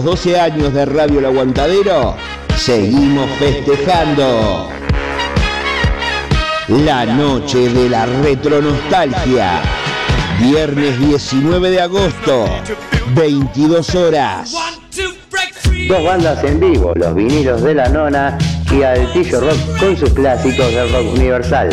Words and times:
los 0.00 0.18
12 0.18 0.40
años 0.40 0.72
de 0.72 0.86
Radio 0.86 1.18
El 1.18 1.26
Aguantadero, 1.26 2.14
seguimos 2.56 3.28
festejando. 3.38 4.68
La 6.68 7.04
noche 7.04 7.68
de 7.68 7.90
la 7.90 8.06
retronostalgia. 8.06 9.60
Viernes 10.40 10.98
19 11.00 11.70
de 11.70 11.80
agosto, 11.82 12.46
22 13.14 13.94
horas. 13.94 14.54
Dos 15.86 16.04
bandas 16.04 16.42
en 16.44 16.60
vivo, 16.60 16.94
los 16.94 17.14
vinilos 17.14 17.62
de 17.62 17.74
la 17.74 17.88
nona 17.90 18.38
y 18.72 18.82
Altillo 18.82 19.40
Rock 19.40 19.78
con 19.78 19.96
sus 19.98 20.10
clásicos 20.14 20.72
del 20.72 20.90
rock 20.92 21.12
universal. 21.14 21.68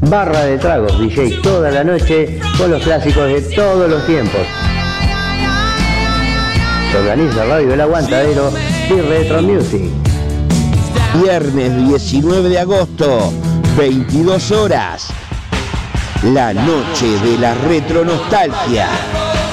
Barra 0.00 0.44
de 0.44 0.56
tragos, 0.56 0.98
DJ 0.98 1.40
toda 1.42 1.70
la 1.70 1.84
noche 1.84 2.40
con 2.56 2.70
los 2.70 2.82
clásicos 2.82 3.28
de 3.28 3.42
todos 3.54 3.90
los 3.90 4.06
tiempos. 4.06 4.46
Organiza 6.94 7.46
Radio 7.46 7.72
El 7.72 7.80
Aguantadero 7.80 8.52
y 8.90 9.00
Retro 9.00 9.40
Music. 9.40 9.90
Viernes 11.22 11.88
19 11.88 12.50
de 12.50 12.58
agosto, 12.58 13.32
22 13.78 14.50
horas. 14.50 15.08
La 16.22 16.52
noche 16.52 17.18
de 17.24 17.38
la 17.38 17.54
retronostalgia. 17.54 18.88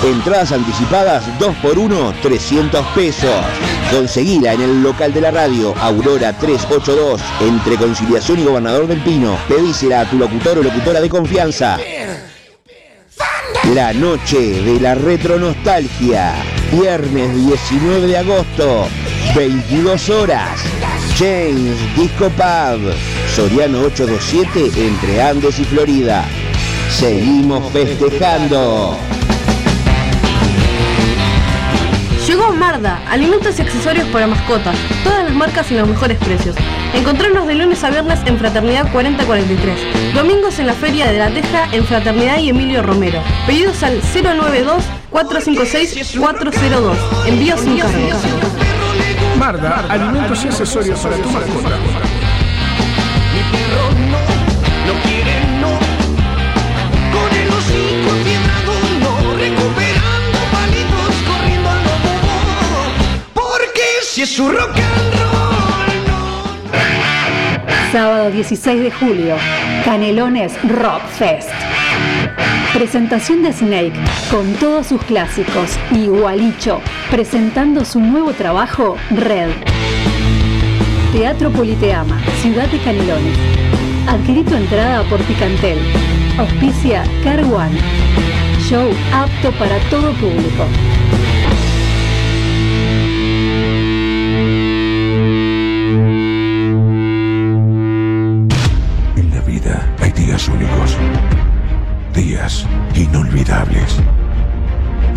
Entradas 0.04 0.52
anticipadas 0.52 1.24
2 1.40 1.56
por 1.58 1.80
1 1.80 2.14
300 2.22 2.86
pesos. 2.88 3.36
Conseguila 3.90 4.54
en 4.54 4.62
el 4.62 4.84
local 4.84 5.14
de 5.14 5.22
la 5.22 5.32
radio 5.32 5.74
Aurora 5.80 6.34
382 6.34 7.22
entre 7.42 7.78
Conciliación 7.78 8.40
y 8.40 8.44
Gobernador 8.44 8.86
del 8.86 9.02
Pino. 9.02 9.38
Pedísela 9.48 10.02
a 10.02 10.10
tu 10.10 10.18
locutor 10.18 10.58
o 10.58 10.64
locutora 10.64 11.00
de 11.00 11.10
confianza. 11.10 11.78
La 13.74 13.94
noche 13.94 14.62
de 14.62 14.80
la 14.80 14.96
retronostalgia. 14.96 16.34
Viernes 16.72 17.35
19 17.35 18.07
de 18.07 18.18
agosto, 18.18 18.88
22 19.35 20.09
horas. 20.12 20.62
James 21.18 21.75
Disco 21.96 22.30
Pub. 22.30 22.94
Soriano 23.35 23.81
827 23.81 24.88
entre 24.88 25.22
Andes 25.22 25.58
y 25.58 25.66
Florida. 25.66 26.25
Seguimos 26.91 27.72
festejando. 27.72 28.96
Llegó 32.28 32.53
Marda, 32.53 33.02
alimentos 33.09 33.58
y 33.58 33.63
accesorios 33.63 34.08
para 34.09 34.28
mascotas, 34.28 34.75
todas 35.03 35.24
las 35.24 35.34
marcas 35.34 35.72
y 35.72 35.75
los 35.75 35.88
mejores 35.88 36.19
precios. 36.19 36.56
Encontrarnos 36.94 37.47
de 37.47 37.56
lunes 37.56 37.84
a 37.84 37.90
viernes 37.90 38.19
en 38.28 38.38
Fraternidad 38.38 38.91
4043, 38.91 40.13
domingos 40.13 40.59
en 40.59 40.68
la 40.68 40.74
Feria 40.74 41.12
de 41.12 41.18
la 41.18 41.31
Teja 41.31 41.68
en 41.72 41.84
Fraternidad 41.84 42.38
y 42.38 42.50
Emilio 42.50 42.84
Romero. 42.84 43.24
Pedidos 43.47 43.81
al 43.81 44.00
092-456-402. 45.12 46.96
Envíos 47.28 47.59
sin 47.62 47.78
cargo. 47.80 47.97
Marda, 49.38 49.86
alimentos 49.90 50.44
y 50.44 50.47
accesorios 50.47 51.00
para 51.00 51.16
tu 51.18 51.30
mascota. 51.30 51.70
Mi 51.70 53.42
perro 53.52 53.90
no, 54.12 54.22
no 54.86 54.94
quiere 55.03 55.36
no. 55.62 55.72
Con 57.14 57.30
el 57.38 57.47
hocico 57.50 58.09
afiebrado 58.20 58.74
no, 59.00 59.14
recuperando 59.38 60.40
palitos, 60.52 61.14
corriendo 61.28 61.70
al 61.70 61.81
lobo. 61.84 62.14
Porque 63.34 63.86
si 64.03 64.22
es 64.24 64.30
su 64.36 64.50
rock 64.52 64.76
and 64.76 65.14
roll, 65.20 65.91
no. 66.08 66.20
Sábado 67.91 68.30
16 68.31 68.81
de 68.84 68.91
julio, 68.91 69.36
Canelones 69.86 70.53
Rock 70.64 71.02
Fest. 71.18 71.50
Presentación 72.79 73.44
de 73.44 73.51
Snake 73.51 73.91
con 74.31 74.53
todos 74.53 74.88
sus 74.88 75.03
clásicos 75.03 75.78
y 75.91 76.07
Gualicho 76.07 76.79
presentando 77.12 77.84
su 77.84 78.00
nuevo 78.00 78.31
trabajo 78.31 78.95
Red. 79.09 79.50
Teatro 81.12 81.51
Politeama, 81.51 82.17
Ciudad 82.41 82.69
de 82.69 82.78
Canelones. 82.78 83.38
Adquirí 84.07 84.45
tu 84.45 84.56
entrada 84.56 85.03
por 85.09 85.19
Picantel. 85.23 85.78
Auspicia 86.38 87.03
Car 87.22 87.44
One. 87.44 87.78
Show 88.62 88.90
apto 89.11 89.51
para 89.59 89.78
todo 89.90 90.13
público. 90.13 90.63
Inolvidables, 102.99 103.97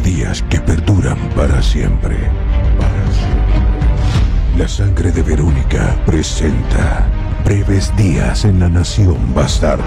días 0.04 0.42
que 0.48 0.60
perduran 0.60 1.18
para 1.34 1.60
siempre. 1.62 2.16
La 4.56 4.68
sangre 4.68 5.10
de 5.10 5.22
Verónica 5.22 5.96
presenta 6.06 7.06
breves 7.44 7.94
días 7.96 8.44
en 8.44 8.60
la 8.60 8.68
nación 8.68 9.34
bastarda. 9.34 9.82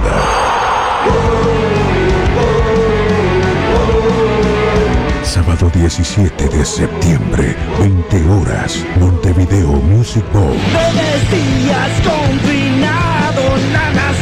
Sábado 5.24 5.72
17 5.74 6.50
de 6.50 6.66
septiembre, 6.66 7.56
20 7.80 8.30
horas, 8.30 8.84
Montevideo 9.00 9.72
Music 9.72 10.26
Bowl. 10.34 10.58
Breves 10.72 11.32
días 11.32 11.92
confinados, 12.04 13.62
la 13.72 13.92
nación 13.92 13.96
bastarda. 13.96 14.15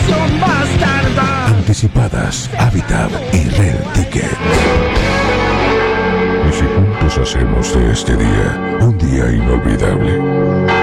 Anticipadas, 1.73 2.51
Habitat 2.59 3.09
y 3.33 3.49
Red 3.49 3.79
Ticket. 3.95 4.37
Y 6.47 6.53
si 6.53 6.65
juntos 6.65 7.17
hacemos 7.17 7.73
de 7.73 7.91
este 7.91 8.15
día 8.15 8.79
un 8.79 8.95
día 8.99 9.31
inolvidable. 9.31 10.82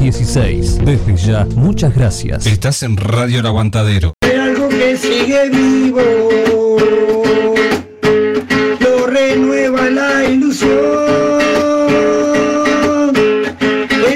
716. 0.00 0.78
Desde 0.82 1.16
ya, 1.16 1.46
muchas 1.56 1.94
gracias. 1.94 2.46
Estás 2.46 2.82
en 2.82 2.96
Radio 2.96 3.40
El 3.40 3.46
Aguantadero. 3.46 4.14
Hay 4.22 4.32
algo 4.32 4.70
que 4.70 4.96
sigue 4.96 5.50
vivo, 5.50 6.00
lo 8.80 9.06
renueva 9.06 9.90
la 9.90 10.24
ilusión. 10.24 10.70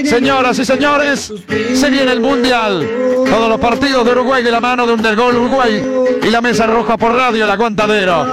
Señoras 0.07 0.59
y 0.59 0.65
señores, 0.65 1.35
se 1.75 1.91
viene 1.91 2.13
el 2.13 2.21
Mundial. 2.21 2.89
Todos 3.29 3.51
los 3.51 3.61
partidos 3.61 4.07
de 4.07 4.13
Uruguay 4.13 4.43
de 4.43 4.51
la 4.51 4.61
mano 4.61 4.87
de 4.87 4.95
un 4.95 5.03
del 5.03 5.17
gol 5.17 5.37
Uruguay 5.37 5.85
y 6.23 6.31
la 6.31 6.41
mesa 6.41 6.67
roja 6.67 6.97
por 6.97 7.13
radio 7.13 7.45
El 7.45 7.51
Aguantadero. 7.51 8.25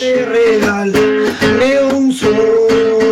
Regalaré 0.00 1.84
un 1.84 2.12
sol. 2.12 3.11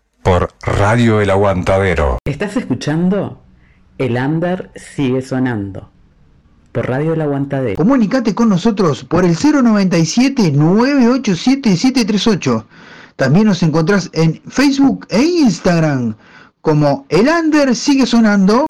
por 0.23 0.49
Radio 0.61 1.21
El 1.21 1.29
Aguantadero. 1.29 2.19
Estás 2.25 2.55
escuchando 2.57 3.41
El 3.97 4.17
Under 4.17 4.71
sigue 4.75 5.21
sonando 5.21 5.89
por 6.71 6.87
Radio 6.87 7.13
El 7.13 7.21
Aguantadero. 7.21 7.75
Comunicate 7.75 8.33
con 8.35 8.49
nosotros 8.49 9.03
por 9.03 9.25
el 9.25 9.35
097 9.35 10.51
987 10.51 11.75
738. 11.75 12.65
También 13.15 13.47
nos 13.47 13.61
encontrás 13.63 14.09
en 14.13 14.41
Facebook 14.47 15.05
e 15.09 15.21
Instagram 15.21 16.15
como 16.61 17.05
El 17.09 17.27
Under 17.27 17.75
sigue 17.75 18.05
sonando. 18.05 18.65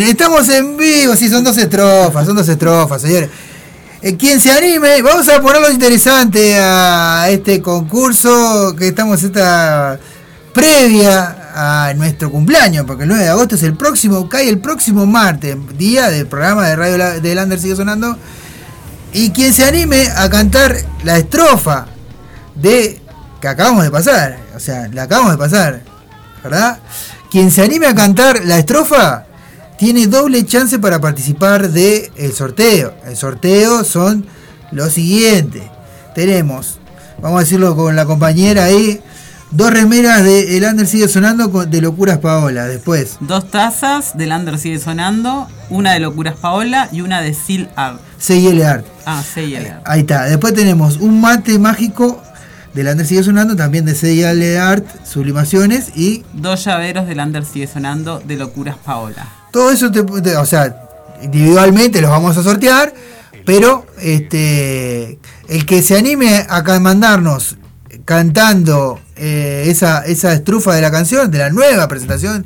Estamos 0.00 0.48
en 0.48 0.76
vivo, 0.76 1.14
sí, 1.16 1.28
son 1.28 1.44
dos 1.44 1.56
estrofas, 1.58 2.26
son 2.26 2.36
dos 2.36 2.48
estrofas, 2.48 3.02
señores. 3.02 3.28
Eh, 4.00 4.16
quien 4.16 4.40
se 4.40 4.50
anime, 4.50 5.02
vamos 5.02 5.28
a 5.28 5.40
ponerlo 5.40 5.70
interesante 5.70 6.58
a 6.58 7.26
este 7.28 7.60
concurso 7.60 8.74
que 8.76 8.88
estamos 8.88 9.22
esta 9.22 9.98
previa 10.52 11.50
a 11.54 11.94
nuestro 11.94 12.30
cumpleaños, 12.30 12.84
porque 12.86 13.02
el 13.02 13.10
9 13.10 13.24
de 13.24 13.30
agosto 13.30 13.54
es 13.54 13.62
el 13.62 13.74
próximo, 13.74 14.28
cae 14.28 14.48
el 14.48 14.58
próximo 14.58 15.06
martes, 15.06 15.56
día 15.76 16.08
del 16.10 16.26
programa 16.26 16.68
de 16.68 16.76
Radio 16.76 17.20
de 17.20 17.34
Lander 17.34 17.60
sigue 17.60 17.76
sonando. 17.76 18.16
Y 19.12 19.30
quien 19.30 19.52
se 19.52 19.64
anime 19.64 20.08
a 20.16 20.30
cantar 20.30 20.74
la 21.04 21.18
estrofa 21.18 21.86
de 22.54 23.00
que 23.40 23.48
acabamos 23.48 23.84
de 23.84 23.90
pasar, 23.90 24.38
o 24.56 24.60
sea, 24.60 24.88
la 24.92 25.02
acabamos 25.02 25.32
de 25.32 25.38
pasar, 25.38 25.82
¿verdad? 26.42 26.78
quien 27.32 27.50
se 27.50 27.62
anime 27.62 27.86
a 27.86 27.94
cantar 27.94 28.44
la 28.44 28.58
estrofa 28.58 29.24
tiene 29.82 30.06
doble 30.06 30.46
chance 30.46 30.78
para 30.78 31.00
participar 31.00 31.68
del 31.68 32.08
el 32.14 32.32
sorteo. 32.32 32.94
El 33.04 33.16
sorteo 33.16 33.82
son 33.82 34.24
los 34.70 34.92
siguientes. 34.92 35.64
Tenemos, 36.14 36.78
vamos 37.20 37.38
a 37.38 37.40
decirlo 37.40 37.74
con 37.74 37.96
la 37.96 38.04
compañera 38.04 38.62
ahí, 38.62 39.00
dos 39.50 39.72
remeras 39.72 40.22
de 40.22 40.56
El 40.56 40.62
Under 40.62 40.86
sigue 40.86 41.08
sonando 41.08 41.48
de 41.66 41.80
Locuras 41.80 42.18
Paola. 42.18 42.66
Después, 42.66 43.16
Dos 43.18 43.50
tazas 43.50 44.16
del 44.16 44.30
Under 44.30 44.56
sigue 44.56 44.78
sonando, 44.78 45.48
una 45.68 45.94
de 45.94 45.98
Locuras 45.98 46.36
Paola 46.36 46.88
y 46.92 47.00
una 47.00 47.20
de 47.20 47.34
Seal 47.34 47.68
Art. 47.74 48.00
CL 48.24 48.62
Art. 48.62 48.86
Ah, 49.04 49.20
CL 49.34 49.66
Art. 49.66 49.82
Ahí 49.84 50.02
está. 50.02 50.26
Después 50.26 50.54
tenemos 50.54 50.98
un 50.98 51.20
mate 51.20 51.58
mágico 51.58 52.22
del 52.72 52.86
Under 52.86 53.04
sigue 53.04 53.24
sonando, 53.24 53.56
también 53.56 53.84
de 53.84 53.94
CL 53.94 54.58
Art, 54.58 54.86
Sublimaciones 55.04 55.90
y 55.96 56.22
Dos 56.34 56.66
llaveros 56.66 57.08
del 57.08 57.18
Under 57.18 57.44
sigue 57.44 57.66
sonando 57.66 58.20
de 58.20 58.36
Locuras 58.36 58.76
Paola. 58.78 59.41
Todo 59.52 59.70
eso, 59.70 59.92
te, 59.92 60.02
te- 60.02 60.36
o 60.36 60.44
sea, 60.46 60.74
individualmente 61.22 62.00
los 62.00 62.10
vamos 62.10 62.36
a 62.36 62.42
sortear, 62.42 62.92
pero 63.46 63.86
este 64.00 65.18
el 65.48 65.64
que 65.66 65.82
se 65.82 65.96
anime 65.96 66.44
a 66.48 66.62
mandarnos 66.80 67.56
cantando 68.04 68.98
eh, 69.16 69.64
esa, 69.68 70.04
esa 70.04 70.32
estrufa 70.32 70.74
de 70.74 70.80
la 70.82 70.90
canción, 70.90 71.30
de 71.30 71.38
la 71.38 71.50
nueva 71.50 71.86
presentación 71.88 72.44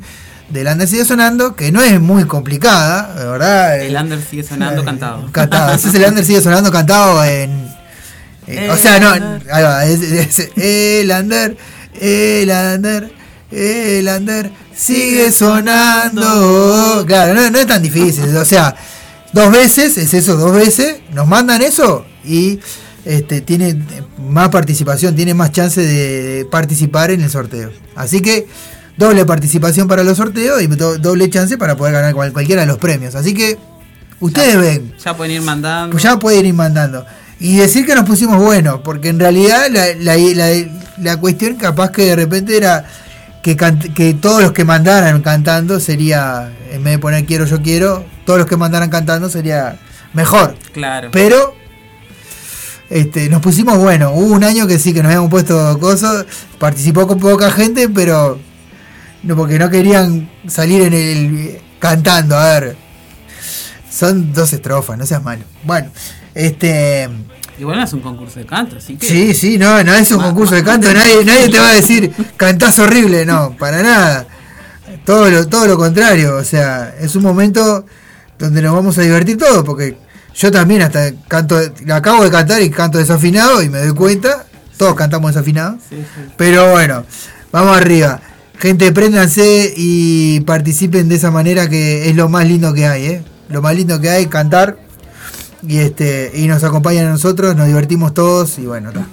del 0.49 0.67
Under 0.67 0.87
sigue 0.87 1.03
sonando, 1.03 1.55
que 1.55 1.71
no 1.71 1.81
es 1.81 1.99
muy 1.99 2.23
complicada, 2.25 3.13
de 3.15 3.25
verdad. 3.25 3.81
El 3.81 3.95
Under 3.95 4.21
sigue 4.21 4.43
sonando 4.43 4.83
cantado. 4.85 5.29
Cantado. 5.31 5.73
Ese 5.73 5.89
es 5.89 5.95
el 5.95 6.05
Under 6.05 6.23
sigue 6.23 6.41
sonando 6.41 6.71
cantado 6.71 7.23
en. 7.25 7.67
eh, 8.47 8.69
o 8.71 8.77
sea, 8.77 8.99
no, 8.99 9.09
ahí 9.51 9.63
va, 9.63 9.85
es, 9.85 10.01
es- 10.01 10.49
el 10.55 11.11
Under, 11.11 11.57
el 11.99 12.49
Under, 12.49 13.11
el 13.51 14.07
Under 14.07 14.51
sigue 14.75 15.31
sonando. 15.31 17.03
Claro, 17.07 17.33
no, 17.33 17.49
no 17.49 17.59
es 17.59 17.67
tan 17.67 17.81
difícil. 17.81 18.35
O 18.35 18.45
sea, 18.45 18.75
dos 19.33 19.51
veces, 19.51 19.97
es 19.97 20.13
eso, 20.13 20.35
dos 20.37 20.53
veces, 20.53 20.97
nos 21.13 21.27
mandan 21.27 21.61
eso 21.61 22.05
y 22.25 22.59
este 23.05 23.41
tiene 23.41 23.75
más 24.29 24.49
participación, 24.49 25.15
tiene 25.15 25.33
más 25.33 25.51
chance 25.51 25.81
de 25.81 26.45
participar 26.51 27.11
en 27.11 27.21
el 27.21 27.29
sorteo. 27.29 27.71
Así 27.95 28.21
que 28.21 28.47
doble 28.97 29.25
participación 29.25 29.87
para 29.87 30.03
los 30.03 30.17
sorteos 30.17 30.61
y 30.61 30.67
do- 30.67 30.97
doble 30.97 31.29
chance 31.29 31.57
para 31.57 31.77
poder 31.77 31.93
ganar 31.93 32.13
cual- 32.13 32.33
cualquiera 32.33 32.61
de 32.61 32.67
los 32.67 32.77
premios. 32.79 33.15
Así 33.15 33.33
que 33.33 33.57
ustedes 34.19 34.57
ven, 34.59 34.93
Ya 35.03 35.15
pueden 35.15 35.35
ir 35.35 35.41
mandando. 35.41 35.91
pues 35.91 36.03
ya 36.03 36.17
pueden 36.19 36.45
ir 36.45 36.53
mandando. 36.53 37.05
Y 37.39 37.57
decir 37.57 37.85
que 37.85 37.93
nos 37.93 38.05
pusimos 38.05 38.37
buenos, 38.43 38.81
porque 38.83 39.09
en 39.09 39.19
realidad 39.19 39.67
la, 39.71 39.85
la- 39.99 40.17
la- 40.17 40.65
la 40.99 41.17
cuestión 41.17 41.55
capaz 41.55 41.91
que 41.91 42.05
de 42.05 42.15
repente 42.15 42.57
era 42.57 42.83
que, 43.55 44.13
todos 44.19 44.41
los 44.41 44.51
que 44.51 44.65
mandaran 44.65 45.21
cantando 45.21 45.79
sería, 45.79 46.51
en 46.71 46.83
vez 46.83 46.93
de 46.93 46.99
poner 46.99 47.25
quiero, 47.25 47.45
yo 47.45 47.61
quiero, 47.61 48.05
todos 48.25 48.39
los 48.39 48.47
que 48.47 48.57
mandaran 48.57 48.89
cantando 48.89 49.29
sería 49.29 49.79
mejor. 50.13 50.55
Claro. 50.73 51.09
Pero 51.11 51.55
este, 52.89 53.29
nos 53.29 53.41
pusimos 53.41 53.77
buenos. 53.77 54.11
Hubo 54.13 54.33
un 54.33 54.43
año 54.43 54.67
que 54.67 54.79
sí, 54.79 54.93
que 54.93 55.01
nos 55.01 55.07
habíamos 55.07 55.29
puesto 55.29 55.77
cosas, 55.79 56.25
participó 56.59 57.07
con 57.07 57.19
poca 57.19 57.51
gente, 57.51 57.89
pero 57.89 58.39
no 59.23 59.35
porque 59.35 59.59
no 59.59 59.69
querían 59.69 60.29
salir 60.47 60.81
en 60.81 60.93
el 60.93 61.61
cantando, 61.79 62.37
a 62.37 62.59
ver. 62.59 62.77
Son 63.89 64.33
dos 64.33 64.53
estrofas, 64.53 64.97
no 64.97 65.05
seas 65.05 65.23
malo. 65.23 65.43
Bueno, 65.63 65.89
este 66.37 67.09
Igual 67.59 67.77
no 67.77 67.83
es 67.83 67.93
un 67.93 68.01
concurso 68.01 68.39
de 68.39 68.45
canto, 68.45 68.77
así 68.77 68.97
que. 68.97 69.07
Sí, 69.07 69.33
sí, 69.33 69.57
no, 69.57 69.83
no 69.83 69.93
es 69.95 70.11
un 70.11 70.21
concurso 70.21 70.53
de 70.53 70.63
canto, 70.63 70.93
nadie, 70.93 71.25
nadie 71.25 71.49
te 71.49 71.59
va 71.59 71.69
a 71.69 71.73
decir 71.81 72.11
cantás 72.35 72.77
horrible, 72.77 73.25
no, 73.25 73.55
para 73.57 73.81
nada. 73.81 74.27
Todo 75.03 75.29
lo, 75.29 75.47
todo 75.47 75.65
lo 75.65 75.77
contrario, 75.77 76.35
o 76.35 76.43
sea, 76.43 76.93
es 76.99 77.15
un 77.15 77.23
momento 77.23 77.85
donde 78.37 78.61
nos 78.61 78.75
vamos 78.75 78.97
a 78.99 79.01
divertir 79.01 79.37
todos, 79.37 79.63
porque 79.63 79.97
yo 80.35 80.51
también 80.51 80.83
hasta 80.83 81.11
canto, 81.27 81.59
acabo 81.91 82.23
de 82.23 82.29
cantar 82.29 82.61
y 82.61 82.69
canto 82.69 82.99
desafinado 82.99 83.63
y 83.63 83.69
me 83.69 83.79
doy 83.79 83.95
cuenta, 83.95 84.45
todos 84.77 84.93
cantamos 84.93 85.33
desafinados, 85.33 85.81
pero 86.35 86.71
bueno, 86.71 87.05
vamos 87.51 87.75
arriba. 87.75 88.21
Gente, 88.59 88.91
préndanse 88.91 89.73
y 89.75 90.41
participen 90.41 91.09
de 91.09 91.15
esa 91.15 91.31
manera 91.31 91.69
que 91.69 92.09
es 92.09 92.15
lo 92.15 92.27
más 92.29 92.47
lindo 92.47 92.73
que 92.73 92.87
hay, 92.87 93.05
¿eh? 93.05 93.23
Lo 93.49 93.61
más 93.61 93.75
lindo 93.75 93.99
que 94.01 94.09
hay, 94.09 94.25
cantar 94.25 94.86
y 95.63 95.77
este 95.79 96.31
y 96.33 96.47
nos 96.47 96.63
acompañan 96.63 97.07
a 97.07 97.09
nosotros, 97.09 97.55
nos 97.55 97.67
divertimos 97.67 98.13
todos 98.13 98.59
y 98.59 98.65
bueno, 98.65 98.91
ta. 98.91 99.07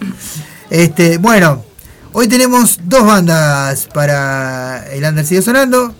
este 0.70 1.18
bueno, 1.18 1.64
hoy 2.12 2.28
tenemos 2.28 2.80
dos 2.84 3.06
bandas 3.06 3.88
para 3.92 4.84
el 4.92 5.04
Under 5.04 5.24
sigue 5.24 5.42
sonando. 5.42 5.94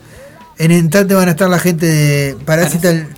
En 0.57 0.71
instante 0.71 1.15
van 1.15 1.29
a 1.29 1.33
estar 1.33 1.51
la 1.51 1.59
gente 1.59 1.87
de 1.87 2.37
Parasital 2.45 3.09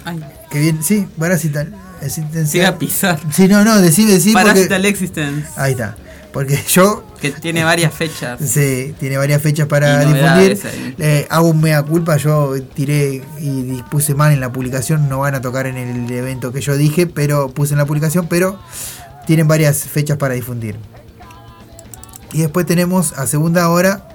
que 0.50 0.58
viene, 0.58 0.82
sí, 0.82 1.06
Parasital. 1.18 1.74
Existencial. 2.00 2.46
Siga 2.46 2.68
a 2.68 2.78
pisar. 2.78 3.20
Sí, 3.32 3.48
no, 3.48 3.64
no, 3.64 3.80
decime, 3.80 4.12
decime 4.12 4.34
porque 4.34 4.48
Parasital 4.48 4.84
Existence. 4.84 5.48
ahí 5.56 5.72
está. 5.72 5.96
Porque 6.32 6.62
yo 6.68 7.05
Que 7.20 7.30
tiene 7.32 7.64
varias 7.64 7.92
fechas. 7.94 8.38
Sí, 8.46 8.94
tiene 9.00 9.16
varias 9.16 9.40
fechas 9.42 9.66
para 9.66 10.00
difundir. 10.00 10.58
Eh, 10.98 11.26
hago 11.30 11.48
un 11.48 11.60
mea 11.60 11.82
culpa, 11.82 12.16
yo 12.16 12.54
tiré 12.74 13.22
y 13.40 13.62
di- 13.62 13.82
puse 13.90 14.14
mal 14.14 14.32
en 14.32 14.40
la 14.40 14.52
publicación, 14.52 15.08
no 15.08 15.20
van 15.20 15.34
a 15.34 15.40
tocar 15.40 15.66
en 15.66 15.76
el 15.76 16.10
evento 16.10 16.52
que 16.52 16.60
yo 16.60 16.76
dije, 16.76 17.06
pero 17.06 17.48
puse 17.48 17.74
en 17.74 17.78
la 17.78 17.86
publicación, 17.86 18.26
pero 18.28 18.58
tienen 19.26 19.48
varias 19.48 19.78
fechas 19.84 20.16
para 20.18 20.34
difundir. 20.34 20.76
Y 22.32 22.40
después 22.40 22.66
tenemos 22.66 23.12
a 23.14 23.26
segunda 23.26 23.68
hora, 23.70 24.08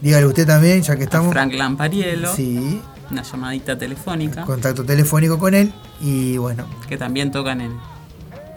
dígale 0.00 0.26
usted 0.26 0.46
también, 0.46 0.82
ya 0.82 0.96
que 0.96 1.04
estamos, 1.04 1.32
Frank 1.32 1.52
Lampariello. 1.54 2.34
Sí. 2.34 2.80
Una 3.10 3.22
llamadita 3.22 3.78
telefónica. 3.78 4.44
contacto 4.44 4.84
telefónico 4.84 5.38
con 5.38 5.54
él 5.54 5.72
y 6.00 6.36
bueno, 6.36 6.66
Que 6.88 6.98
también 6.98 7.30
tocan 7.32 7.62
en, 7.62 7.72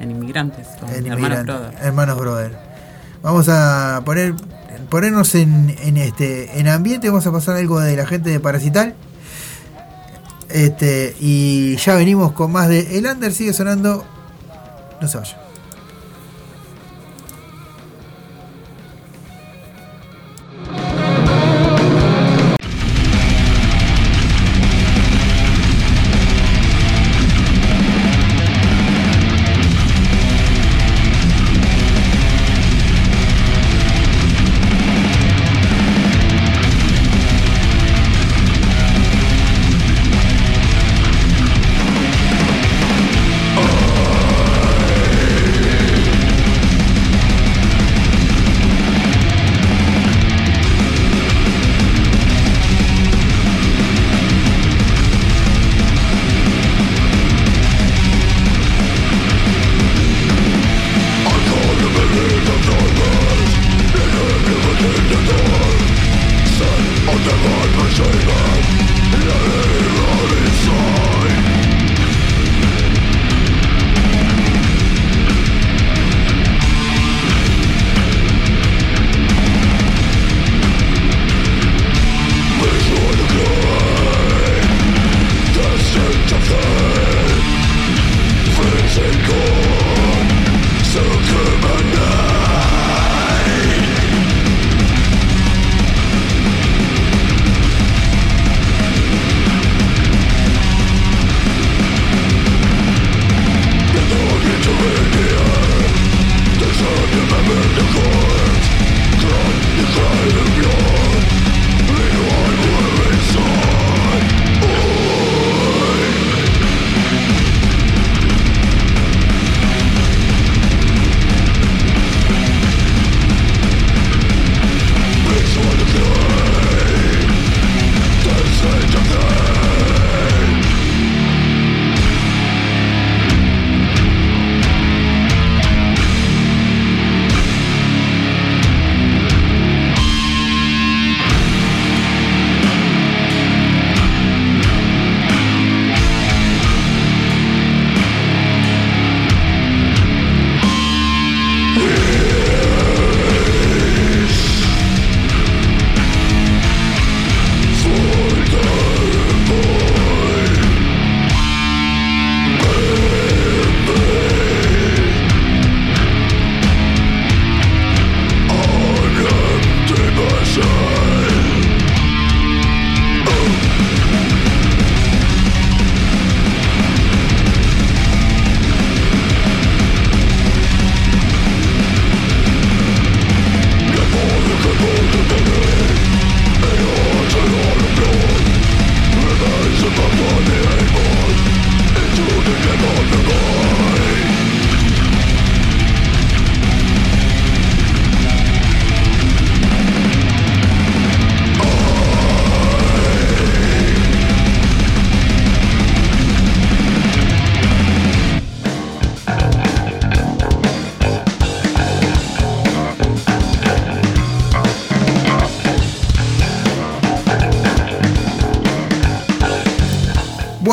en 0.02 0.12
Inmigrantes. 0.12 0.68
Con 0.80 0.90
en 0.90 1.06
Hermanos 1.08 1.18
Inmigrante, 1.20 1.52
Brothers. 1.54 1.82
Hermanos 1.82 2.18
Brother. 2.20 2.58
Vamos 3.22 3.48
a 3.50 4.02
poner 4.06 4.34
ponernos 4.90 5.36
en, 5.36 5.76
en 5.80 5.98
este 5.98 6.60
en 6.60 6.68
ambiente, 6.68 7.10
vamos 7.10 7.26
a 7.28 7.32
pasar 7.32 7.56
algo 7.56 7.80
de 7.80 7.96
la 7.96 8.06
gente 8.06 8.30
de 8.30 8.40
Parasital. 8.40 8.96
Este, 10.50 11.16
y 11.20 11.78
ya 11.78 11.96
venimos 11.96 12.34
con 12.34 12.52
más 12.52 12.68
de 12.68 12.98
El 12.98 13.06
Under 13.06 13.32
sigue 13.32 13.54
sonando. 13.54 14.06
No 15.00 15.08
se 15.08 15.18
vaya. 15.18 15.41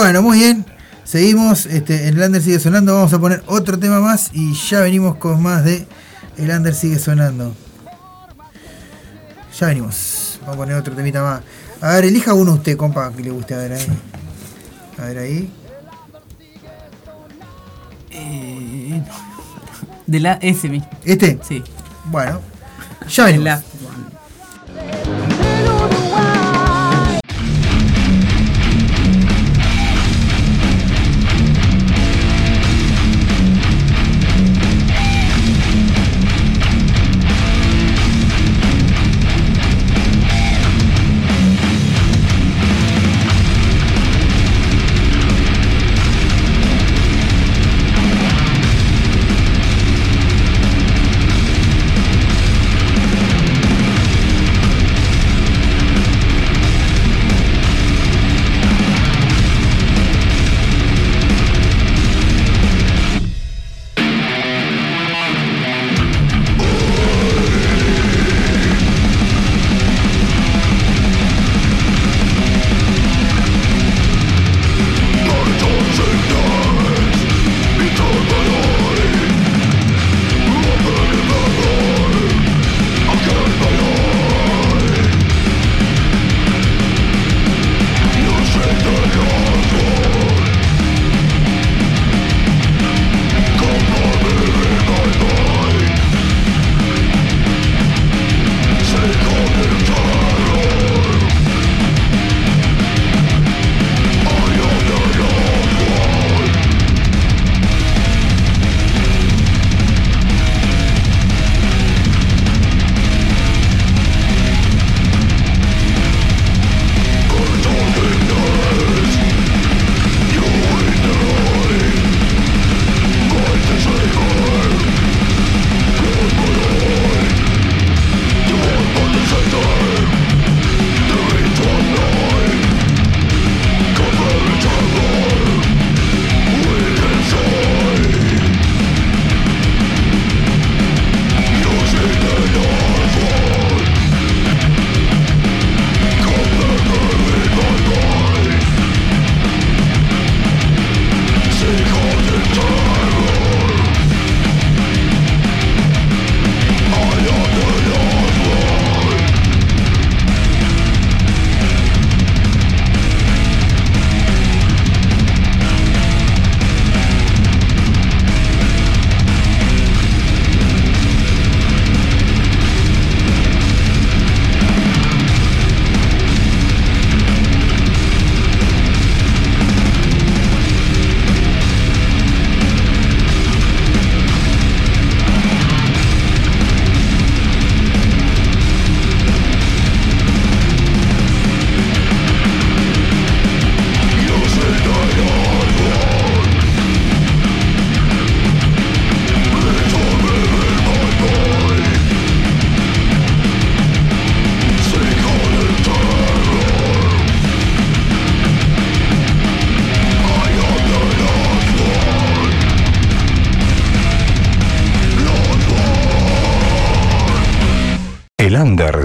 Bueno, 0.08 0.22
muy 0.22 0.38
bien. 0.38 0.64
Seguimos, 1.04 1.66
este, 1.66 2.08
el 2.08 2.18
Lander 2.18 2.40
sigue 2.40 2.58
sonando. 2.58 2.94
Vamos 2.94 3.12
a 3.12 3.18
poner 3.18 3.42
otro 3.44 3.78
tema 3.78 4.00
más 4.00 4.30
y 4.32 4.54
ya 4.54 4.80
venimos 4.80 5.16
con 5.16 5.42
más 5.42 5.64
de 5.64 5.86
El 6.38 6.48
Lander 6.48 6.74
sigue 6.74 6.98
sonando. 6.98 7.54
Ya 9.60 9.66
venimos. 9.66 10.38
Vamos 10.40 10.54
a 10.54 10.56
poner 10.56 10.76
otro 10.76 10.94
temita 10.94 11.22
más. 11.22 11.42
A 11.82 11.92
ver, 11.92 12.06
elija 12.06 12.32
uno 12.32 12.54
usted, 12.54 12.74
compa, 12.78 13.12
que 13.12 13.22
le 13.22 13.32
guste. 13.32 13.52
A 13.52 13.58
ver 13.58 13.72
ahí. 13.74 13.86
A 14.96 15.02
ver 15.04 15.18
ahí. 15.18 15.52
Eh, 18.10 19.02
de 20.06 20.20
la 20.20 20.38
S 20.40 20.70
mismo. 20.70 20.88
¿Este? 21.04 21.38
Sí. 21.46 21.62
Bueno, 22.06 22.40
ya 23.10 23.26
venimos. 23.26 23.60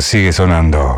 Sigue 0.02 0.32
sonando. 0.32 0.93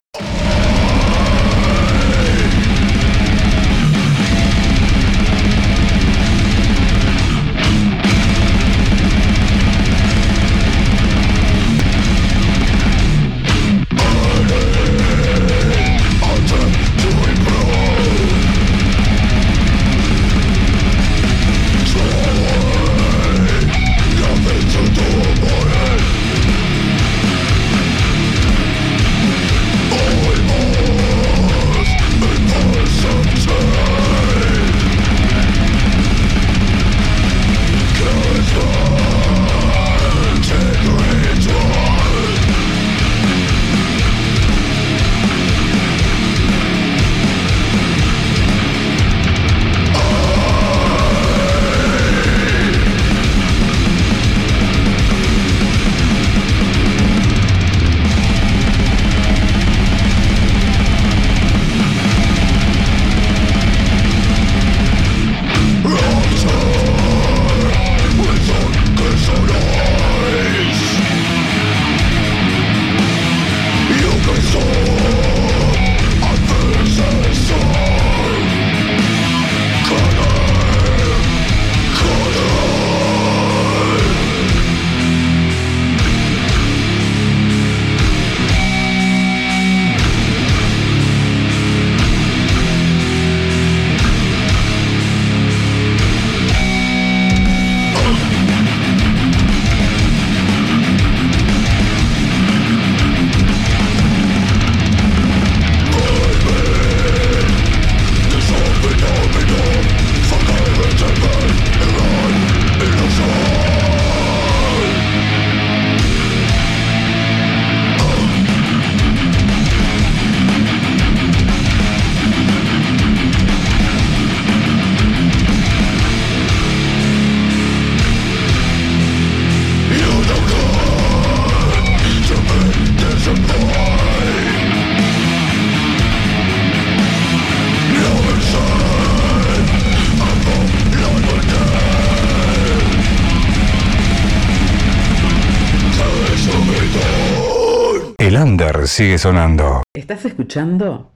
Under 148.86 148.88
sigue 148.88 149.18
sonando. 149.18 149.82
¿Estás 149.96 150.26
escuchando? 150.26 151.12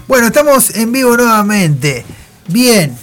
Bueno, 0.07 0.25
estamos 0.27 0.75
en 0.75 0.91
vivo 0.91 1.15
nuevamente. 1.15 2.03
Bien, 2.47 2.97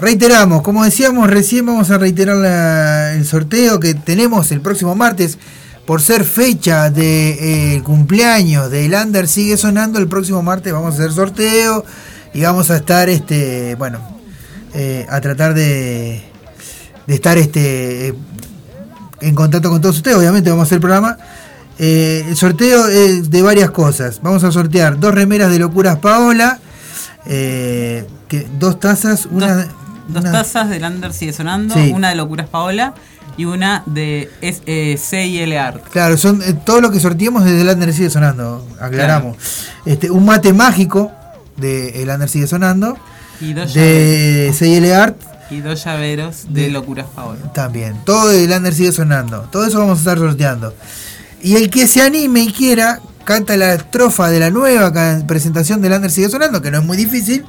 reiteramos, 0.00 0.62
como 0.62 0.84
decíamos 0.84 1.28
recién, 1.30 1.66
vamos 1.66 1.90
a 1.90 1.98
reiterar 1.98 2.36
la- 2.36 3.12
el 3.14 3.24
sorteo 3.26 3.78
que 3.80 3.94
tenemos 3.94 4.50
el 4.52 4.60
próximo 4.60 4.94
martes. 4.94 5.38
Por 5.86 6.00
ser 6.02 6.24
fecha 6.24 6.88
de 6.90 7.76
eh, 7.76 7.82
cumpleaños 7.82 8.70
del 8.70 8.94
Under 8.94 9.26
sigue 9.26 9.56
sonando, 9.56 9.98
el 9.98 10.06
próximo 10.06 10.40
martes 10.42 10.72
vamos 10.72 10.94
a 10.94 10.98
hacer 10.98 11.12
sorteo 11.12 11.84
y 12.32 12.42
vamos 12.42 12.70
a 12.70 12.76
estar, 12.76 13.08
este, 13.08 13.74
bueno, 13.74 13.98
eh, 14.72 15.04
a 15.08 15.20
tratar 15.20 15.52
de, 15.52 16.22
de 17.08 17.14
estar 17.14 17.36
este, 17.38 18.08
eh, 18.08 18.14
en 19.20 19.34
contacto 19.34 19.68
con 19.68 19.80
todos 19.80 19.96
ustedes. 19.96 20.16
Obviamente 20.16 20.48
vamos 20.50 20.62
a 20.62 20.66
hacer 20.66 20.76
el 20.76 20.80
programa. 20.82 21.18
El 21.78 22.36
sorteo 22.36 22.86
es 22.88 23.30
de 23.30 23.42
varias 23.42 23.70
cosas. 23.70 24.20
Vamos 24.22 24.44
a 24.44 24.52
sortear 24.52 25.00
dos 25.00 25.12
remeras 25.14 25.50
de 25.50 25.58
locuras 25.58 25.96
Paola, 25.96 26.60
que, 27.24 28.06
dos 28.60 28.78
tazas, 28.78 29.26
una, 29.26 29.66
Dos 30.12 30.24
tazas 30.24 30.68
del 30.70 30.84
Under 30.84 31.12
sigue 31.12 31.32
sonando, 31.32 31.74
Sí. 31.74 31.92
una 31.94 32.08
de 32.10 32.14
Locuras 32.16 32.48
Paola 32.48 32.94
y 33.36 33.44
una 33.44 33.82
de 33.86 34.30
eh, 34.42 34.98
CIL 34.98 35.56
Art. 35.56 35.82
Claro, 35.90 36.16
son 36.18 36.42
eh, 36.42 36.52
todo 36.64 36.80
lo 36.80 36.90
que 36.90 37.00
sorteamos 37.00 37.44
desde 37.44 37.60
el 37.62 37.68
Under 37.68 37.92
sigue 37.92 38.10
sonando, 38.10 38.66
aclaramos. 38.80 39.36
Este, 39.86 40.10
un 40.10 40.24
mate 40.24 40.52
mágico 40.52 41.10
de 41.56 42.02
el 42.02 42.08
Under 42.10 42.28
sigue 42.28 42.46
sonando, 42.46 42.98
Y 43.40 43.52
dos 43.54 43.72
de 43.74 44.52
CL 44.58 44.92
Art 44.92 45.16
Y 45.50 45.60
dos 45.60 45.82
llaveros 45.84 46.46
de, 46.50 46.68
Locuras 46.70 47.06
Paola. 47.14 47.52
también. 47.52 47.96
Todo 48.04 48.28
del 48.28 48.50
Under 48.52 48.74
sigue 48.74 48.92
sonando. 48.92 49.48
Todo 49.50 49.66
eso 49.66 49.78
vamos 49.78 49.98
a 49.98 50.00
estar 50.00 50.18
sorteando. 50.18 50.74
Y 51.42 51.56
el 51.56 51.70
que 51.70 51.86
se 51.86 52.02
anime 52.02 52.40
y 52.40 52.52
quiera, 52.52 53.00
canta 53.24 53.56
la 53.56 53.74
estrofa 53.74 54.28
de 54.28 54.40
la 54.40 54.50
nueva 54.50 54.92
presentación 55.26 55.80
del 55.80 55.92
Under 55.92 56.10
sigue 56.10 56.28
sonando, 56.28 56.60
que 56.60 56.70
no 56.70 56.78
es 56.78 56.84
muy 56.84 56.96
difícil, 56.98 57.44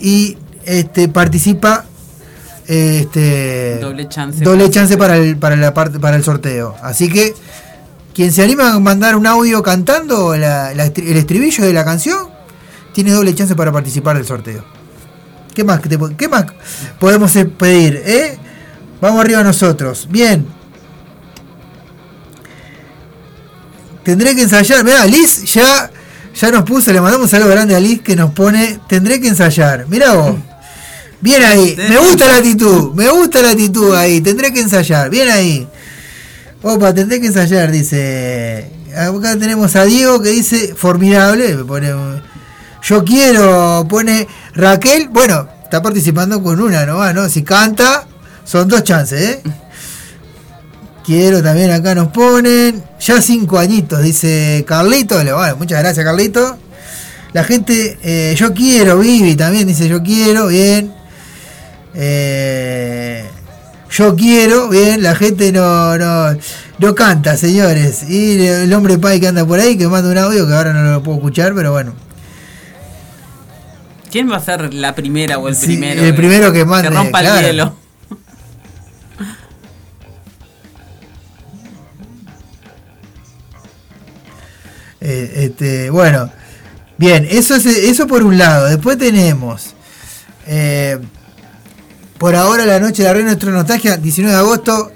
y 0.00 0.38
este 0.68 1.08
participa 1.08 1.84
este 2.66 3.78
Doble 3.80 4.08
chance. 4.08 4.44
doble 4.44 4.70
chance 4.70 4.96
para 4.98 5.16
el, 5.16 5.36
para 5.36 5.56
la 5.56 5.72
parte 5.74 5.98
para 5.98 6.16
el 6.16 6.22
sorteo. 6.24 6.76
Así 6.82 7.08
que 7.08 7.34
quien 8.14 8.30
se 8.32 8.42
anima 8.42 8.72
a 8.74 8.78
mandar 8.78 9.16
un 9.16 9.26
audio 9.26 9.62
cantando 9.62 10.36
la- 10.36 10.74
la 10.74 10.86
estri- 10.86 11.08
el 11.08 11.16
estribillo 11.16 11.64
de 11.64 11.72
la 11.72 11.84
canción, 11.84 12.28
tiene 12.92 13.12
doble 13.12 13.34
chance 13.34 13.54
para 13.54 13.72
participar 13.72 14.16
del 14.16 14.26
sorteo. 14.26 14.64
¿Qué 15.54 15.64
más, 15.64 15.80
te 15.82 15.98
qué 16.16 16.28
más 16.28 16.44
podemos 17.00 17.34
eh, 17.36 17.44
pedir? 17.46 18.02
eh? 18.04 18.38
Vamos 19.00 19.20
arriba 19.20 19.42
nosotros. 19.42 20.06
Bien. 20.10 20.46
Tendré 24.04 24.34
que 24.34 24.42
ensayar. 24.42 24.84
Mira, 24.84 25.04
Liz 25.06 25.44
ya, 25.52 25.90
ya 26.34 26.50
nos 26.50 26.62
puso, 26.64 26.92
le 26.92 27.00
mandamos 27.00 27.30
saludo 27.30 27.48
grande 27.50 27.74
a 27.76 27.80
Liz 27.80 28.00
que 28.02 28.16
nos 28.16 28.30
pone, 28.32 28.78
tendré 28.88 29.20
que 29.20 29.28
ensayar. 29.28 29.86
Mira 29.88 30.12
vos. 30.14 30.34
Bien 31.20 31.42
ahí, 31.42 31.76
me 31.76 31.98
gusta 31.98 32.26
la 32.26 32.36
actitud, 32.36 32.92
me 32.94 33.08
gusta 33.08 33.42
la 33.42 33.50
actitud 33.50 33.92
ahí, 33.94 34.20
tendré 34.20 34.52
que 34.52 34.60
ensayar, 34.60 35.10
bien 35.10 35.28
ahí. 35.28 35.66
Opa, 36.62 36.94
tendré 36.94 37.20
que 37.20 37.26
ensayar, 37.26 37.72
dice. 37.72 38.70
Acá 38.96 39.36
tenemos 39.36 39.74
a 39.74 39.84
Diego 39.84 40.22
que 40.22 40.30
dice, 40.30 40.74
formidable, 40.76 41.56
me 41.56 41.64
pone, 41.64 41.92
yo 42.82 43.04
quiero, 43.04 43.86
pone 43.88 44.28
Raquel, 44.54 45.08
bueno, 45.08 45.48
está 45.64 45.82
participando 45.82 46.42
con 46.42 46.60
una 46.60 46.86
nomás, 46.86 47.14
¿no? 47.14 47.28
Si 47.28 47.42
canta, 47.42 48.06
son 48.44 48.68
dos 48.68 48.84
chances, 48.84 49.20
¿eh? 49.20 49.42
Quiero 51.04 51.42
también 51.42 51.70
acá 51.70 51.94
nos 51.94 52.08
ponen, 52.08 52.84
ya 53.00 53.20
cinco 53.20 53.58
añitos, 53.58 54.02
dice 54.02 54.64
Carlito, 54.68 55.16
bueno, 55.16 55.56
muchas 55.56 55.80
gracias 55.80 56.04
Carlito. 56.04 56.58
La 57.32 57.44
gente, 57.44 57.98
eh, 58.02 58.34
yo 58.36 58.54
quiero, 58.54 58.98
Vivi 58.98 59.34
también 59.34 59.66
dice 59.66 59.88
yo 59.88 60.02
quiero, 60.02 60.46
bien. 60.46 60.97
Eh, 62.00 63.24
yo 63.90 64.14
quiero, 64.14 64.68
bien, 64.68 65.02
la 65.02 65.16
gente 65.16 65.50
no, 65.50 65.98
no, 65.98 66.38
no 66.78 66.94
canta, 66.94 67.36
señores. 67.36 68.08
Y 68.08 68.46
el 68.46 68.72
hombre 68.72 68.98
pai 68.98 69.18
que 69.18 69.26
anda 69.28 69.44
por 69.44 69.58
ahí, 69.58 69.76
que 69.76 69.88
manda 69.88 70.08
un 70.10 70.18
audio 70.18 70.46
que 70.46 70.54
ahora 70.54 70.72
no 70.72 70.82
lo 70.92 71.02
puedo 71.02 71.18
escuchar, 71.18 71.54
pero 71.54 71.72
bueno. 71.72 71.92
¿Quién 74.10 74.30
va 74.30 74.36
a 74.36 74.40
ser 74.40 74.72
la 74.72 74.94
primera 74.94 75.38
o 75.38 75.48
el 75.48 75.56
Sí, 75.56 75.66
primero? 75.66 76.02
el 76.02 76.14
primero 76.14 76.52
que 76.52 76.64
mande, 76.64 76.88
Que 76.88 76.94
rompa 76.94 77.20
claro. 77.20 77.38
el 77.40 77.46
hielo. 77.46 77.74
Eh, 85.00 85.32
este, 85.44 85.90
bueno, 85.90 86.30
bien, 86.96 87.26
eso 87.30 87.54
es 87.54 87.66
eso 87.66 88.06
por 88.06 88.22
un 88.24 88.36
lado. 88.38 88.66
Después 88.66 88.98
tenemos 88.98 89.74
eh, 90.46 90.98
por 92.18 92.34
ahora 92.34 92.66
la 92.66 92.80
noche 92.80 93.02
de 93.02 93.08
la 93.08 93.14
reina 93.14 93.28
nuestra 93.30 93.50
nostalgia, 93.52 93.96
19 93.96 94.34
de 94.34 94.40
agosto, 94.40 94.90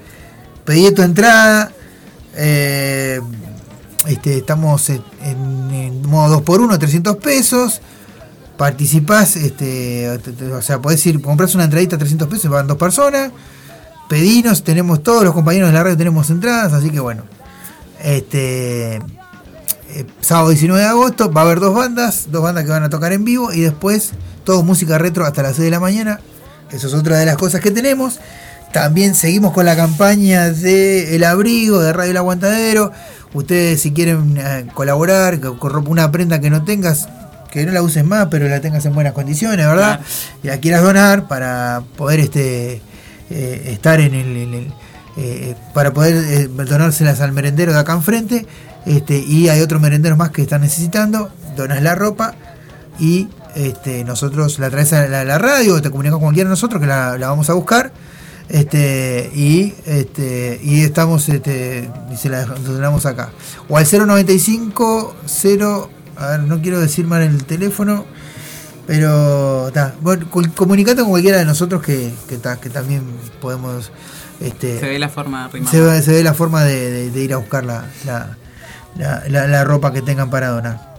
pedí 0.65 0.91
tu 0.93 1.01
entrada. 1.01 1.71
eh, 2.35 3.21
este, 4.07 4.37
estamos 4.39 4.89
en, 4.89 5.01
en- 5.23 5.71
en 5.71 6.01
modo 6.09 6.41
2x1, 6.43 6.77
300 6.79 7.15
pesos. 7.17 7.79
Participás, 8.57 9.35
este, 9.37 10.19
te- 10.23 10.31
te- 10.33 10.51
o 10.51 10.61
sea, 10.61 10.79
podés 10.81 11.05
ir, 11.05 11.21
compras 11.21 11.55
una 11.55 11.63
entradita 11.65 11.97
300 11.97 12.27
pesos, 12.27 12.49
van 12.51 12.67
dos 12.67 12.77
personas. 12.77 13.31
Pedinos, 14.09 14.63
tenemos 14.63 15.01
todos 15.03 15.23
los 15.23 15.33
compañeros 15.33 15.69
de 15.69 15.73
la 15.73 15.83
radio, 15.83 15.97
tenemos 15.97 16.29
entradas, 16.29 16.73
así 16.73 16.89
que 16.89 16.99
bueno. 16.99 17.23
Este, 18.03 18.95
eh, 18.97 20.05
sábado 20.21 20.49
19 20.49 20.81
de 20.83 20.87
agosto 20.89 21.31
va 21.31 21.41
a 21.41 21.43
haber 21.45 21.59
dos 21.59 21.73
bandas, 21.73 22.27
dos 22.31 22.43
bandas 22.43 22.65
que 22.65 22.71
van 22.71 22.83
a 22.83 22.89
tocar 22.89 23.13
en 23.13 23.23
vivo 23.23 23.53
y 23.53 23.61
después 23.61 24.11
todo 24.43 24.61
música 24.63 24.97
retro 24.97 25.25
hasta 25.25 25.41
las 25.43 25.55
6 25.55 25.65
de 25.65 25.71
la 25.71 25.79
mañana. 25.79 26.19
Eso 26.73 26.87
es 26.87 26.93
otra 26.93 27.17
de 27.17 27.25
las 27.25 27.37
cosas 27.37 27.61
que 27.61 27.71
tenemos. 27.71 28.19
También 28.71 29.13
seguimos 29.13 29.53
con 29.53 29.65
la 29.65 29.75
campaña 29.75 30.49
de 30.49 31.15
El 31.15 31.23
Abrigo, 31.23 31.79
de 31.79 31.93
Radio 31.93 32.11
El 32.11 32.17
Aguantadero. 32.17 32.91
Ustedes 33.33 33.81
si 33.81 33.91
quieren 33.91 34.37
eh, 34.37 34.65
colaborar 34.73 35.39
una 35.87 36.11
prenda 36.11 36.39
que 36.39 36.49
no 36.49 36.63
tengas, 36.63 37.07
que 37.51 37.65
no 37.65 37.71
la 37.71 37.81
uses 37.81 38.03
más, 38.03 38.27
pero 38.31 38.47
la 38.47 38.61
tengas 38.61 38.85
en 38.85 38.93
buenas 38.93 39.13
condiciones, 39.13 39.65
¿verdad? 39.65 40.01
Y 40.43 40.47
la 40.47 40.57
quieras 40.57 40.81
donar 40.81 41.27
para 41.27 41.83
poder 41.95 42.19
este 42.19 42.81
eh, 43.29 43.71
estar 43.73 43.99
en 43.99 44.13
el, 44.13 44.37
en 44.37 44.53
el, 44.53 44.73
eh, 45.17 45.55
para 45.73 45.93
poder 45.93 46.15
eh, 46.15 46.47
donárselas 46.47 47.21
al 47.21 47.31
merendero 47.31 47.73
de 47.73 47.79
acá 47.79 47.93
enfrente. 47.93 48.45
Este, 48.85 49.17
y 49.17 49.49
hay 49.49 49.61
otros 49.61 49.81
merenderos 49.81 50.17
más 50.17 50.31
que 50.31 50.41
están 50.41 50.61
necesitando. 50.61 51.31
Donas 51.55 51.81
la 51.81 51.95
ropa 51.95 52.33
y 52.99 53.29
este, 53.55 54.03
nosotros 54.03 54.59
la 54.59 54.69
traes 54.69 54.93
a 54.93 55.07
la, 55.07 55.23
la 55.23 55.37
radio, 55.37 55.81
te 55.81 55.89
comunicas 55.89 56.13
con 56.15 56.21
cualquiera 56.23 56.47
de 56.49 56.51
nosotros 56.53 56.81
que 56.81 56.87
la, 56.87 57.17
la 57.17 57.29
vamos 57.29 57.49
a 57.49 57.53
buscar. 57.53 57.91
Este, 58.49 59.31
y 59.33 59.73
este, 59.85 60.59
y 60.61 60.81
estamos 60.81 61.27
este, 61.29 61.89
y 62.11 62.17
se 62.17 62.29
la 62.29 62.45
donamos 62.45 63.05
acá. 63.05 63.29
O 63.69 63.77
al 63.77 63.85
095 63.89 65.15
0 65.25 65.89
a 66.17 66.27
ver, 66.27 66.39
no 66.41 66.61
quiero 66.61 66.79
decir 66.79 67.07
mal 67.07 67.21
el 67.23 67.43
teléfono, 67.45 68.05
pero 68.85 69.71
ta, 69.73 69.95
bueno, 70.01 70.27
comunicate 70.55 71.01
con 71.01 71.09
cualquiera 71.09 71.37
de 71.39 71.45
nosotros 71.45 71.81
que, 71.81 72.13
que, 72.27 72.37
ta, 72.37 72.57
que 72.59 72.69
también 72.69 73.03
podemos 73.41 73.91
este, 74.41 74.79
Se 74.79 74.87
ve 74.89 74.99
la 74.99 75.09
forma 75.09 75.47
de 75.47 75.65
se 75.65 75.81
ve, 75.81 76.01
se 76.01 76.11
ve 76.11 76.23
la 76.23 76.33
forma 76.33 76.63
de, 76.63 76.91
de- 76.91 77.09
de 77.11 77.23
ir 77.23 77.33
a 77.33 77.37
buscar 77.37 77.63
la, 77.65 77.85
la, 78.05 78.37
la- 78.97 79.23
la- 79.29 79.47
la 79.47 79.63
ropa 79.63 79.93
que 79.93 80.01
tengan 80.01 80.29
para 80.29 80.49
donar. 80.49 80.92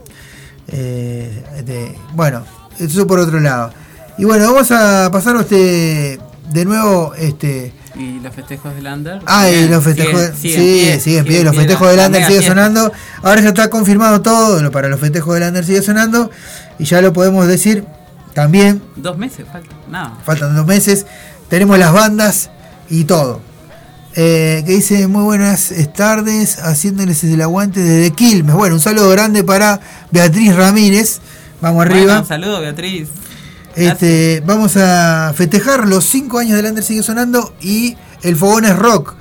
Eh, 0.69 1.45
este, 1.57 1.97
bueno, 2.15 2.45
eso 2.79 3.07
por 3.07 3.19
otro 3.19 3.41
lado. 3.41 3.73
Y 4.19 4.25
bueno, 4.25 4.53
vamos 4.53 4.71
a 4.71 5.11
pasar 5.13 5.37
este, 5.37 6.19
de 6.51 6.65
nuevo. 6.65 7.15
Este, 7.15 7.73
Y 7.97 8.21
los 8.21 8.35
festejos 8.35 8.75
del 8.75 8.87
Under. 8.87 9.21
Ah, 9.27 9.49
y 9.51 9.69
los 9.69 9.83
festejos, 9.85 10.21
siguen- 10.21 10.35
sí, 10.37 10.51
siguen 10.51 10.65
pie, 10.65 11.01
siguen 11.01 11.25
pie, 11.25 11.33
siguen 11.33 11.45
los 11.47 11.57
festejos 11.57 11.83
la- 11.83 11.89
del 11.91 11.97
la 11.99 12.07
Under 12.07 12.21
mega 12.23 12.31
sigue 12.33 12.47
sonando. 12.49 12.93
Ahora 13.23 13.41
ya 13.41 13.49
está 13.49 13.71
confirmado 13.71 14.23
todo, 14.23 14.63
lo- 14.63 14.71
para 14.71 14.89
los 14.89 15.01
festejos 15.01 15.35
del 15.35 15.43
Under 15.49 15.65
sigue 15.65 15.83
sonando. 15.83 16.31
Y 16.79 16.85
ya 16.85 17.01
lo 17.01 17.13
podemos 17.13 17.47
decir 17.47 17.85
también, 18.35 18.83
Dos 18.97 19.17
meses, 19.17 19.47
falta. 19.51 19.69
Nada. 19.89 20.19
faltan 20.25 20.57
dos 20.57 20.67
meses, 20.67 21.07
tenemos 21.49 21.79
las 21.79 21.93
bandas 21.93 22.51
y 22.91 23.05
todo. 23.05 23.41
Eh, 24.17 24.63
que 24.65 24.73
dice 24.75 25.09
muy 25.09 25.23
buenas 25.25 25.73
tardes, 25.97 26.59
haciéndoles 26.59 27.25
el 27.25 27.41
aguante 27.43 27.81
desde 27.81 28.15
Quilmes. 28.15 28.55
Bueno, 28.55 28.77
un 28.77 28.81
saludo 28.81 29.11
grande 29.11 29.43
para 29.43 29.81
Beatriz 30.13 30.55
Ramírez. 30.55 31.21
Vamos 31.61 31.83
arriba. 31.85 32.05
Bueno, 32.05 32.21
un 32.21 32.27
saludo, 32.27 32.61
Beatriz. 32.61 33.09
Este, 33.75 34.41
vamos 34.47 34.77
a 34.77 35.33
festejar 35.37 35.89
los 35.89 36.05
5 36.05 36.39
años 36.39 36.57
del 36.57 36.67
Under 36.67 36.85
sigue 36.85 37.03
sonando 37.03 37.55
y 37.61 37.97
el 38.23 38.37
Fogones 38.37 38.77
Rock. 38.79 39.15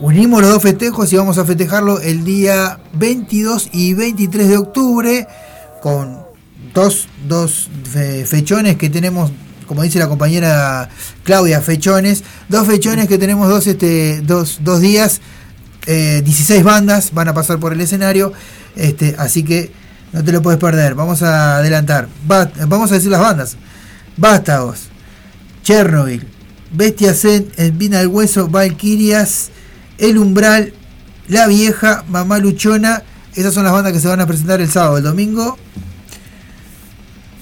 Unimos 0.00 0.42
los 0.42 0.50
dos 0.50 0.62
festejos 0.62 1.10
y 1.12 1.16
vamos 1.16 1.38
a 1.38 1.44
festejarlo 1.46 2.00
el 2.00 2.22
día 2.24 2.80
22 2.92 3.70
y 3.72 3.94
23 3.94 4.48
de 4.48 4.56
octubre 4.58 5.26
con 5.80 6.18
dos, 6.74 7.08
dos 7.26 7.70
fe- 7.90 8.26
fechones 8.26 8.76
que 8.76 8.90
tenemos, 8.90 9.30
como 9.72 9.82
dice 9.84 9.98
la 9.98 10.06
compañera 10.08 10.90
Claudia, 11.24 11.62
fechones, 11.62 12.22
dos 12.50 12.66
fechones 12.66 13.08
que 13.08 13.16
tenemos 13.16 13.48
dos, 13.48 13.66
este, 13.66 14.20
dos, 14.20 14.58
dos 14.62 14.80
días, 14.82 15.22
eh, 15.86 16.20
16 16.22 16.62
bandas 16.62 17.12
van 17.14 17.28
a 17.28 17.32
pasar 17.34 17.58
por 17.58 17.72
el 17.72 17.80
escenario, 17.80 18.34
este, 18.76 19.16
así 19.18 19.42
que 19.42 19.72
no 20.12 20.22
te 20.22 20.30
lo 20.30 20.42
puedes 20.42 20.60
perder. 20.60 20.94
Vamos 20.94 21.22
a 21.22 21.56
adelantar, 21.56 22.06
Va- 22.30 22.50
vamos 22.68 22.92
a 22.92 22.96
decir 22.96 23.10
las 23.10 23.20
bandas. 23.20 23.56
Vástagos, 24.18 24.88
Chernobyl, 25.62 26.26
Bestia 26.70 27.14
Zen, 27.14 27.48
Espina 27.56 28.00
del 28.00 28.08
Hueso, 28.08 28.48
Valkyrias, 28.48 29.48
El 29.96 30.18
Umbral, 30.18 30.74
La 31.28 31.46
Vieja, 31.46 32.04
Mamá 32.08 32.38
Luchona. 32.38 33.02
Esas 33.34 33.54
son 33.54 33.64
las 33.64 33.72
bandas 33.72 33.94
que 33.94 34.00
se 34.00 34.08
van 34.08 34.20
a 34.20 34.26
presentar 34.26 34.60
el 34.60 34.70
sábado. 34.70 34.98
El 34.98 35.04
domingo, 35.04 35.56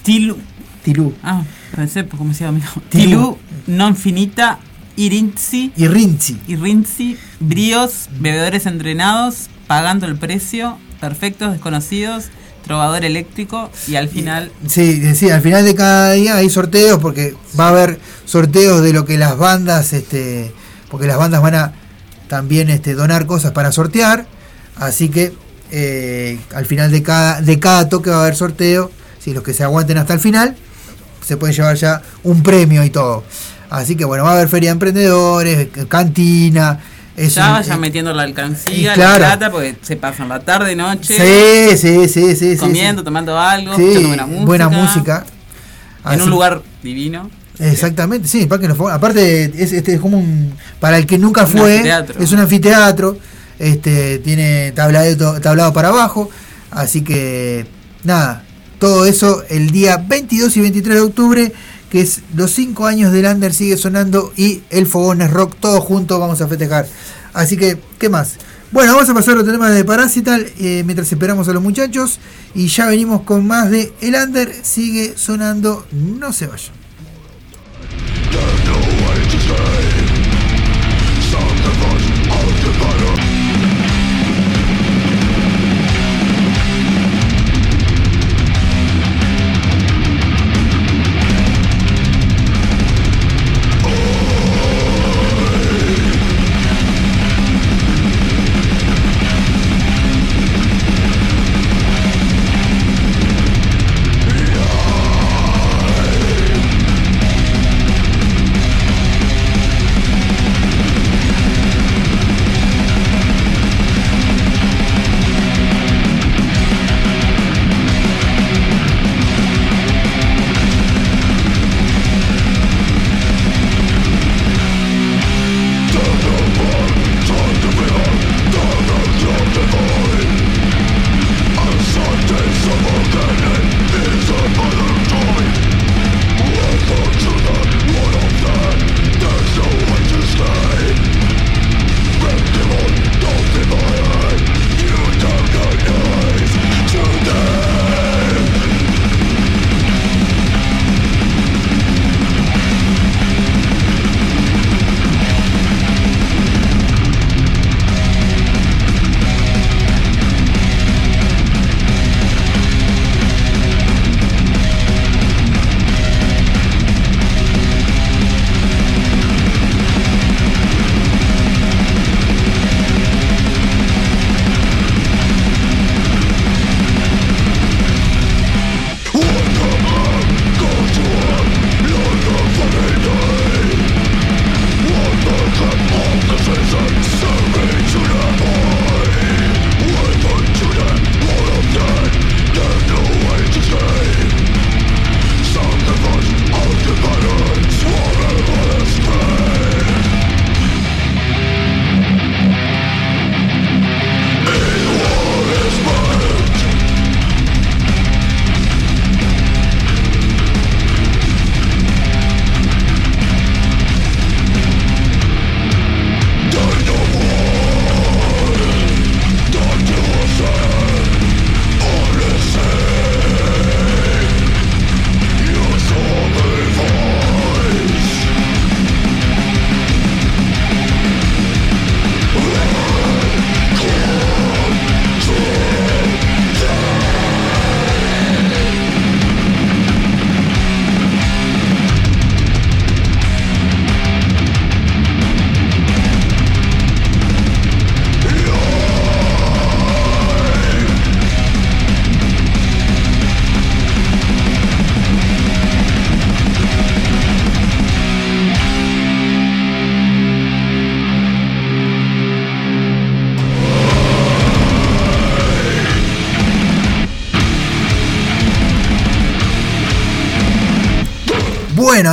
Tilu. 0.05 0.39
Tilú. 0.85 1.13
Ah, 1.23 1.43
pensé, 1.75 2.05
pues, 2.05 2.19
¿cómo 2.19 2.35
se 2.35 2.45
llama? 2.45 2.61
Tilú. 2.91 2.91
Tilú, 2.91 3.39
non 3.67 3.97
finita, 3.97 4.59
Irinzi. 4.97 5.73
Y 5.77 5.89
Rinzi. 5.89 6.39
Irinzi, 6.47 7.17
Bríos, 7.41 8.09
Bebedores 8.19 8.67
entrenados, 8.67 9.49
Pagando 9.67 10.07
el 10.07 10.17
precio, 10.17 10.79
Perfectos 11.01 11.53
desconocidos, 11.53 12.27
Trovador 12.65 13.05
eléctrico 13.05 13.71
y 13.89 13.97
al 13.97 14.09
final 14.09 14.53
Sí, 14.69 15.15
sí, 15.15 15.31
al 15.31 15.41
final 15.41 15.65
de 15.65 15.75
cada 15.75 16.13
día 16.13 16.37
hay 16.37 16.51
sorteos 16.51 16.99
porque 16.99 17.35
va 17.59 17.67
a 17.67 17.69
haber 17.71 17.99
sorteos 18.27 18.83
de 18.83 18.93
lo 18.93 19.07
que 19.07 19.17
las 19.17 19.39
bandas, 19.39 19.93
este, 19.95 20.53
porque 20.91 21.07
las 21.07 21.17
bandas 21.17 21.41
van 21.41 21.55
a 21.55 21.73
también 22.29 22.69
este, 22.69 22.95
donar 22.95 23.27
cosas 23.27 23.53
para 23.53 23.73
sortear, 23.73 24.27
así 24.77 25.09
que 25.09 25.33
eh, 25.73 26.39
al 26.55 26.67
final 26.67 26.91
de 26.93 27.03
cada, 27.03 27.41
de 27.41 27.59
cada 27.59 27.89
toque 27.89 28.11
va 28.11 28.19
a 28.19 28.21
haber 28.21 28.37
sorteo, 28.37 28.93
si 29.19 29.33
los 29.33 29.43
que 29.43 29.55
se 29.55 29.65
aguanten 29.65 29.99
hasta 29.99 30.13
el 30.13 30.21
final 30.21 30.55
se 31.25 31.37
pueden 31.37 31.55
llevar 31.55 31.77
ya 31.77 32.03
un 32.25 32.43
premio 32.43 32.85
y 32.85 32.91
todo. 32.91 33.25
Así 33.71 33.97
que 33.97 34.05
bueno, 34.05 34.25
va 34.25 34.31
a 34.31 34.35
haber 34.35 34.49
feria 34.49 34.71
de 34.71 34.73
emprendedores, 34.73 35.69
cantina, 35.89 36.81
es 37.17 37.35
ya 37.35 37.47
un- 37.49 37.53
vayan 37.55 37.77
eh, 37.77 37.81
metiendo 37.81 38.13
la 38.13 38.23
alcancía, 38.25 38.75
y 38.75 38.83
la 38.83 38.95
claro. 38.95 39.19
plata, 39.19 39.51
porque 39.51 39.77
se 39.83 39.97
pasan 39.97 40.29
la 40.29 40.41
tarde, 40.41 40.75
noche, 40.75 41.17
Sí, 41.17 41.77
sí, 41.77 42.09
sí, 42.09 42.35
sí, 42.37 42.57
comiendo, 42.57 43.03
sí. 43.03 43.05
tomando 43.05 43.39
algo, 43.39 43.77
Sí, 43.77 44.05
buena 44.07 44.27
música. 44.27 44.45
buena 44.47 44.69
música. 44.69 45.25
En 46.11 46.23
un 46.23 46.31
lugar 46.31 46.63
divino. 46.83 47.31
Exactamente, 47.59 48.27
sí, 48.27 48.47
Parque 48.47 48.67
Los 48.67 48.77
Fogones. 48.79 48.97
Aparte, 48.97 49.45
es, 49.63 49.73
este, 49.73 49.95
es 49.95 50.01
como 50.01 50.17
un. 50.19 50.55
Para 50.81 50.97
el 50.97 51.05
que 51.07 51.19
nunca 51.19 51.43
Un 51.45 51.49
fue, 51.49 51.73
anfiteatro. 51.75 52.19
es 52.23 52.33
un 52.33 52.39
anfiteatro. 52.41 53.19
Este, 53.59 54.19
tiene 54.21 54.73
tablado, 54.73 55.39
tablado 55.43 55.71
para 55.75 55.89
abajo. 55.89 56.31
Así 56.71 57.03
que, 57.03 57.67
nada, 58.03 58.45
todo 58.81 59.05
eso 59.05 59.45
el 59.51 59.71
día 59.71 59.99
22 59.99 60.57
y 60.57 60.61
23 60.61 60.95
de 60.97 61.01
octubre, 61.03 61.53
que 61.91 62.01
es 62.01 62.23
los 62.35 62.51
5 62.53 62.87
años 62.87 63.13
del 63.13 63.27
Under 63.27 63.53
sigue 63.53 63.77
sonando 63.77 64.33
y 64.37 64.63
el 64.71 64.87
Fogones 64.87 65.31
Rock, 65.31 65.55
todos 65.61 65.85
juntos 65.85 66.19
vamos 66.19 66.41
a 66.41 66.49
festejar. 66.49 66.89
Así 67.35 67.57
que, 67.57 67.79
¿qué 67.99 68.09
más? 68.09 68.39
Bueno, 68.73 68.95
vamos 68.95 69.09
a 69.11 69.15
pasar 69.15 69.37
a 69.37 69.41
otro 69.41 69.53
tema 69.53 69.69
de 69.71 69.85
Parasital 69.85 70.47
eh, 70.59 70.83
mientras 70.87 71.13
esperamos 71.13 71.47
a 71.49 71.53
los 71.53 71.63
muchachos. 71.63 72.19
Y 72.55 72.69
ya 72.69 72.87
venimos 72.87 73.23
con 73.23 73.47
más 73.47 73.71
de 73.71 73.93
El 74.01 74.15
Under 74.15 74.51
sigue 74.63 75.15
sonando, 75.17 75.87
no 75.93 76.33
se 76.33 76.47
vayan. 76.47 76.73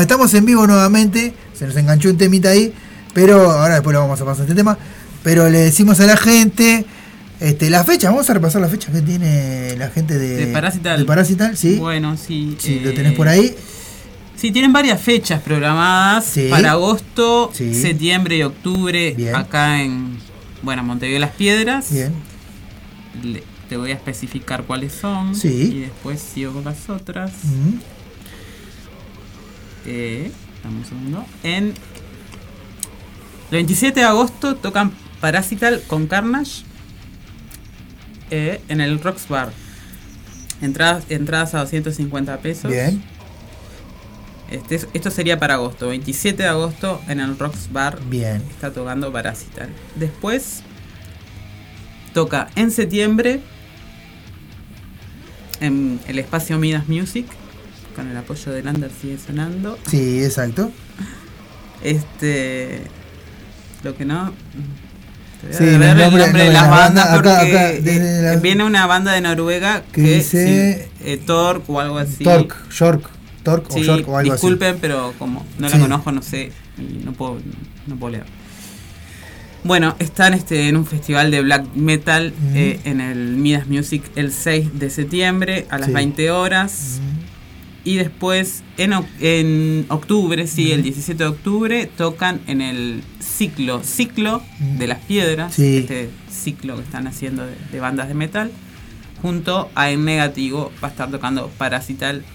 Estamos 0.07 0.33
en 0.33 0.45
vivo 0.45 0.65
nuevamente. 0.65 1.33
Se 1.53 1.65
nos 1.67 1.75
enganchó 1.75 2.09
un 2.09 2.17
temita 2.17 2.49
ahí. 2.49 2.73
Pero 3.13 3.51
ahora 3.51 3.75
después 3.75 3.93
lo 3.93 3.99
vamos 4.01 4.19
a 4.21 4.25
pasar 4.25 4.43
este 4.43 4.55
tema. 4.55 4.77
Pero 5.23 5.49
le 5.49 5.59
decimos 5.59 5.99
a 5.99 6.05
la 6.05 6.17
gente. 6.17 6.85
Este, 7.39 7.69
la 7.69 7.83
fecha, 7.83 8.09
vamos 8.09 8.27
a 8.29 8.33
repasar 8.33 8.61
la 8.61 8.67
fecha 8.67 8.91
que 8.91 9.01
tiene 9.01 9.75
la 9.77 9.89
gente 9.89 10.17
de, 10.17 10.47
De 10.47 10.53
Parasital. 10.53 10.97
de 10.99 11.05
Parasital, 11.05 11.55
sí. 11.57 11.75
Bueno, 11.75 12.17
sí. 12.17 12.55
Si 12.59 12.79
lo 12.79 12.89
eh, 12.89 12.93
tenés 12.93 13.13
por 13.13 13.27
ahí. 13.27 13.53
Sí, 14.35 14.51
tienen 14.51 14.71
varias 14.73 14.99
fechas 15.01 15.41
programadas 15.41 16.25
Sí. 16.25 16.47
para 16.49 16.71
agosto, 16.71 17.51
Sí. 17.53 17.73
septiembre 17.79 18.37
y 18.37 18.43
octubre 18.43 19.13
Bien. 19.15 19.35
acá 19.35 19.81
en 19.81 20.17
bueno, 20.63 20.83
Montevideo 20.83 21.19
Las 21.19 21.31
Piedras. 21.31 21.91
Bien. 21.91 22.11
Le- 23.23 23.43
te 23.69 23.77
voy 23.77 23.91
a 23.91 23.95
especificar 23.95 24.63
cuáles 24.63 24.93
son 24.93 25.35
Sí. 25.35 25.47
y 25.75 25.79
después 25.81 26.19
sigo 26.19 26.53
con 26.53 26.63
las 26.65 26.89
otras. 26.89 27.31
Eh, 29.87 30.31
dame 30.63 30.77
un 30.79 30.85
segundo. 30.85 31.25
En 31.43 31.65
el 31.67 31.73
27 33.51 33.99
de 34.01 34.05
agosto 34.05 34.55
tocan 34.55 34.91
Parasital 35.21 35.81
con 35.87 36.07
Carnage 36.07 36.63
eh, 38.29 38.61
en 38.67 38.81
el 38.81 38.99
Rocks 39.01 39.27
Bar. 39.29 39.51
Entradas, 40.61 41.05
entradas 41.09 41.53
a 41.55 41.59
250 41.59 42.37
pesos. 42.39 42.69
Bien. 42.71 43.01
Este, 44.51 44.75
es- 44.75 44.87
esto 44.93 45.09
sería 45.11 45.39
para 45.39 45.55
agosto. 45.55 45.87
27 45.89 46.43
de 46.43 46.49
agosto 46.49 47.01
en 47.07 47.19
el 47.19 47.37
Rocks 47.39 47.71
Bar. 47.71 47.99
Bien. 48.09 48.43
Está 48.49 48.71
tocando 48.73 49.11
Parasital. 49.11 49.69
Después 49.95 50.61
toca 52.13 52.49
en 52.55 52.71
septiembre 52.71 53.41
en 55.59 55.99
el 56.07 56.19
espacio 56.19 56.57
Midas 56.57 56.87
Music. 56.87 57.25
Con 57.97 58.07
el 58.09 58.15
apoyo 58.15 58.51
de 58.53 58.61
Lander 58.63 58.91
sigue 59.01 59.17
sonando. 59.17 59.77
Sí, 59.89 60.23
exacto. 60.23 60.71
Este. 61.83 62.81
Lo 63.83 63.95
que 63.97 64.05
no. 64.05 64.33
te 65.41 65.47
voy 65.47 65.55
a 65.55 65.57
Sí, 65.57 65.63
el 65.63 65.69
el 65.69 65.79
nombre- 65.79 66.03
nombre, 66.05 66.23
nombre 66.23 66.41
de 66.43 66.47
de 66.47 66.53
las 66.53 66.63
la 66.63 66.69
bandas 66.69 66.79
banda, 66.95 67.03
acá- 67.03 67.13
porque 67.41 67.57
acá, 67.57 67.67
desde 67.81 68.19
eh, 68.19 68.21
la- 68.35 68.35
viene 68.39 68.63
una 68.63 68.85
banda 68.87 69.11
de 69.13 69.21
Noruega 69.21 69.83
Que 69.91 70.03
que, 70.03 70.15
dice- 70.15 70.87
sí, 70.99 71.05
eh, 71.05 71.17
Torque 71.17 71.65
o 71.71 71.79
algo 71.79 71.97
así. 71.97 72.23
Torque, 72.23 72.55
York, 72.71 73.09
Torque 73.43 73.73
Sí, 73.73 73.79
o 73.81 73.83
York 73.83 74.07
o 74.07 74.17
algo 74.17 74.31
así. 74.33 74.41
disculpen, 74.41 74.77
pero 74.79 75.13
como 75.19 75.45
no 75.59 75.69
la 75.69 75.79
conozco, 75.79 76.11
no 76.11 76.21
sé, 76.21 76.51
y 76.77 77.03
no 77.03 77.13
puedo, 77.13 77.39
no 77.87 77.95
puedo 77.97 78.11
leer. 78.13 78.25
Bueno, 79.63 79.95
están 79.99 80.33
este, 80.33 80.69
en 80.69 80.77
un 80.77 80.85
festival 80.85 81.29
de 81.29 81.41
black 81.41 81.65
metal 81.75 82.33
eh, 82.53 82.79
en 82.85 83.01
el 83.01 83.35
Midas 83.37 83.67
Music 83.67 84.03
el 84.15 84.31
6 84.31 84.79
de 84.79 84.89
septiembre 84.89 85.65
a 85.69 85.77
las 85.77 85.87
Sí. 85.87 85.93
20 85.93 86.31
horas. 86.31 86.99
Y 87.87 87.95
después, 87.95 88.63
en, 88.77 88.91
oc- 88.91 89.07
en 89.21 89.85
octubre, 89.87 90.45
sí, 90.47 90.73
el 90.73 90.83
17 90.83 91.23
de 91.23 91.29
octubre, 91.29 91.85
tocan 91.95 92.41
en 92.47 92.61
el 92.61 93.01
ciclo, 93.21 93.81
ciclo 93.81 94.43
de 94.77 94.87
las 94.87 94.99
piedras, 94.99 95.53
Sí. 95.53 95.77
este 95.77 96.09
ciclo 96.29 96.75
que 96.75 96.81
están 96.81 97.07
haciendo 97.07 97.45
de, 97.45 97.55
de 97.71 97.79
bandas 97.79 98.09
de 98.09 98.13
metal, 98.13 98.51
junto 99.21 99.69
a 99.73 99.89
En 99.89 100.03
Negativo, 100.03 100.69
va 100.83 100.89
a 100.89 100.91
estar 100.91 101.09
tocando 101.09 101.47
Parasital 101.57 102.25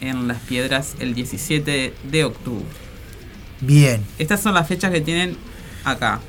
en 0.00 0.28
las 0.28 0.38
piedras 0.38 0.94
el 1.00 1.14
17 1.14 1.92
de 2.12 2.24
octubre. 2.24 2.64
Bien. 3.60 4.00
Estas 4.20 4.40
son 4.42 4.54
las 4.54 4.68
fechas 4.68 4.92
que 4.92 5.00
tienen 5.00 5.36
acá. 5.84 6.20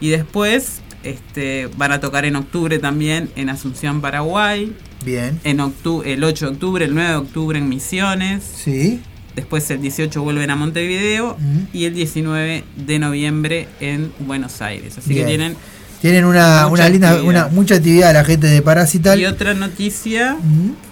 Y 0.00 0.10
después 0.10 0.82
este, 1.02 1.68
van 1.76 1.90
a 1.90 1.98
tocar 2.00 2.24
en 2.26 2.36
octubre 2.36 2.78
también 2.78 3.30
en 3.34 3.48
Asunción, 3.48 4.00
Paraguay. 4.00 4.72
Bien. 5.04 5.38
En 5.44 5.58
octu- 5.58 6.02
el 6.04 6.24
8 6.24 6.46
de 6.46 6.52
octubre, 6.52 6.84
el 6.84 6.94
9 6.94 7.10
de 7.10 7.16
octubre 7.16 7.58
en 7.58 7.68
Misiones. 7.68 8.42
Sí. 8.64 9.00
Después 9.36 9.68
el 9.70 9.80
18 9.82 10.22
vuelven 10.22 10.50
a 10.50 10.56
Montevideo. 10.56 11.36
Y 11.72 11.84
el 11.86 11.94
19 11.94 12.64
de 12.76 12.98
noviembre 12.98 13.68
en 13.80 14.12
Buenos 14.20 14.62
Aires. 14.62 14.96
Así 14.98 15.10
Bien. 15.10 15.22
que 15.22 15.28
tienen. 15.28 15.56
Tienen 16.00 16.24
una, 16.26 16.68
Mucha 16.68 16.82
una 16.82 16.88
linda, 16.90 17.10
actividad. 17.12 17.30
una, 17.30 17.48
mucha 17.48 17.74
actividad 17.76 18.12
la 18.12 18.24
gente 18.24 18.46
de 18.46 18.60
Parasital. 18.62 19.18
Y 19.18 19.24
otra 19.24 19.54
noticia 19.54 20.36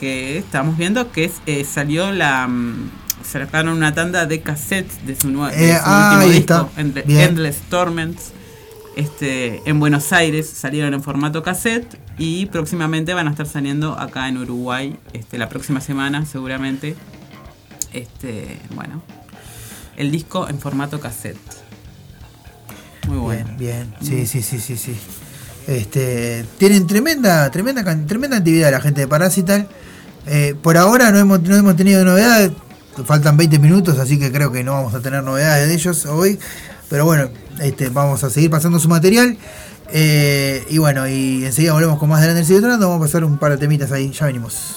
que 0.01 0.39
estamos 0.39 0.77
viendo 0.79 1.13
que 1.13 1.25
es, 1.25 1.33
eh, 1.47 1.65
salió 1.71 2.11
la. 2.13 2.49
mm, 2.49 2.91
sacaron 3.31 3.77
una 3.77 3.95
tanda 3.95 4.27
de 4.27 4.41
cassettes 4.41 5.07
de 5.07 5.15
su, 5.15 5.29
nue- 5.31 5.55
de 5.55 5.71
Eh, 5.71 5.79
ah, 5.81 6.15
último 6.25 6.33
disco. 6.33 6.71
Endless 6.77 7.59
Torments. 7.69 8.33
Este, 8.97 9.63
en 9.65 9.81
Buenos 9.81 10.13
Aires 10.13 10.49
salieron 10.49 10.93
en 10.93 11.03
formato 11.03 11.43
cassette 11.43 11.99
y 12.19 12.47
próximamente 12.47 13.15
van 13.15 13.27
a 13.27 13.31
estar 13.31 13.47
saliendo 13.47 13.99
acá 13.99 14.29
en 14.29 14.37
Uruguay 14.37 14.99
este, 15.15 15.39
la 15.39 15.49
próxima 15.49 15.81
semana 15.81 16.27
seguramente. 16.27 16.95
Este, 17.93 18.59
bueno, 18.75 19.03
el 19.97 20.11
disco 20.11 20.49
en 20.49 20.59
formato 20.59 21.01
cassette. 21.01 21.39
Muy 23.09 23.19
bueno. 23.19 23.51
Bien, 23.59 23.95
sí, 24.01 24.27
sí, 24.27 24.43
sí, 24.43 24.61
sí, 24.61 24.77
sí. 24.77 24.97
Este, 25.67 26.45
tienen 26.59 26.87
tremenda, 26.87 27.51
tremenda, 27.51 27.83
tremenda 28.07 28.37
actividad 28.39 28.71
la 28.71 28.81
gente 28.81 29.01
de 29.03 29.09
Parasital. 29.09 29.69
Eh, 30.27 30.55
por 30.61 30.77
ahora 30.77 31.11
no 31.11 31.19
hemos, 31.19 31.43
no 31.43 31.57
hemos 31.57 31.77
tenido 31.77 32.05
novedades. 32.05 32.53
Faltan 33.07 33.39
20 33.39 33.59
minutos, 33.59 33.99
así 33.99 34.19
que 34.19 34.31
creo 34.31 34.53
que 34.53 34.63
no 34.63 34.75
vamos 34.75 34.95
a 34.95 35.01
tener 35.01 35.23
novedades 35.23 35.67
de 35.69 35.75
ellos 35.75 36.05
hoy. 36.05 36.39
Pero 36.93 37.07
bueno, 37.07 37.31
este, 37.59 37.89
vamos 37.89 38.23
a 38.23 38.29
seguir 38.29 38.51
pasando 38.51 38.79
su 38.79 38.87
material. 38.87 39.39
Eh, 39.95 40.63
y 40.69 40.77
bueno, 40.77 41.09
y 41.09 41.43
enseguida 41.43 41.73
volvemos 41.73 41.99
con 41.99 42.11
más 42.11 42.21
de 42.21 42.45
Sigue 42.45 42.61
Tronando. 42.61 42.87
Vamos 42.87 43.03
a 43.03 43.09
pasar 43.09 43.25
un 43.25 43.39
par 43.39 43.53
de 43.53 43.57
temitas 43.57 43.91
ahí. 43.93 44.11
Ya 44.13 44.27
venimos. 44.27 44.77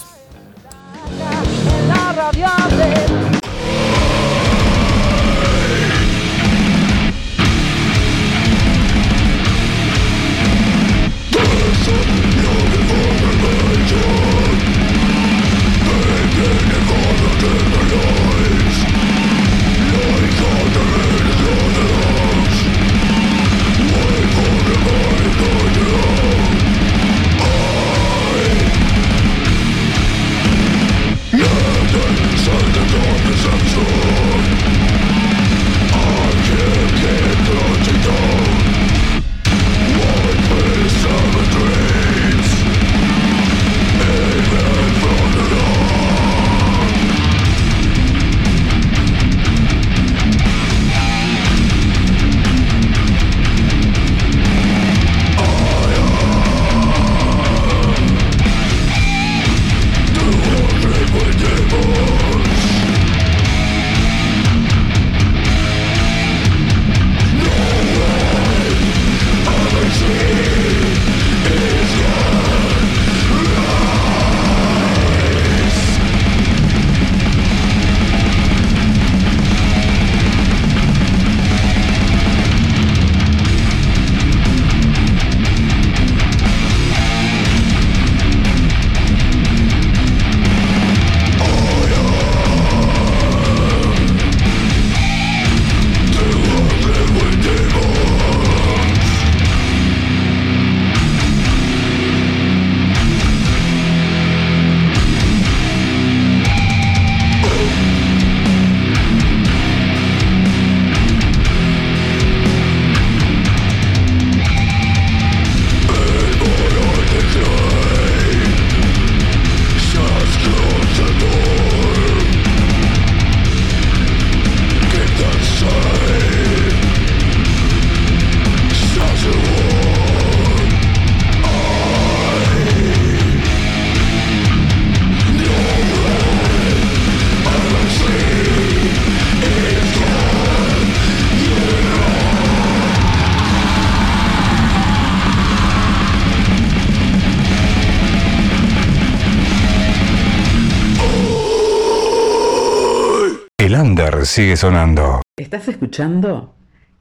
Under 154.16 154.26
sigue 154.26 154.56
sonando. 154.56 155.20
¿Estás 155.36 155.68
escuchando? 155.68 156.54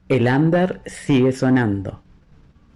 El 0.09 0.28
under 0.28 0.82
sigue 0.86 1.32
sonando. 1.32 2.01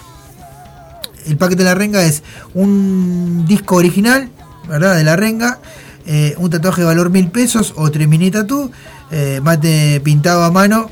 El 1.26 1.38
pack 1.38 1.56
de 1.56 1.64
la 1.64 1.76
renga 1.76 2.02
es 2.04 2.24
un 2.54 3.46
disco 3.48 3.76
original, 3.76 4.30
¿verdad? 4.68 4.96
De 4.96 5.04
la 5.04 5.16
renga, 5.16 5.60
eh, 6.08 6.34
un 6.38 6.50
tatuaje 6.50 6.82
de 6.82 6.88
valor 6.88 7.10
mil 7.10 7.30
pesos 7.30 7.74
o 7.76 7.92
tres 7.92 8.08
mini 8.08 8.32
tatú, 8.32 8.72
eh, 9.12 9.40
mate 9.44 10.02
pintado 10.04 10.44
a 10.44 10.52
mano, 10.52 10.90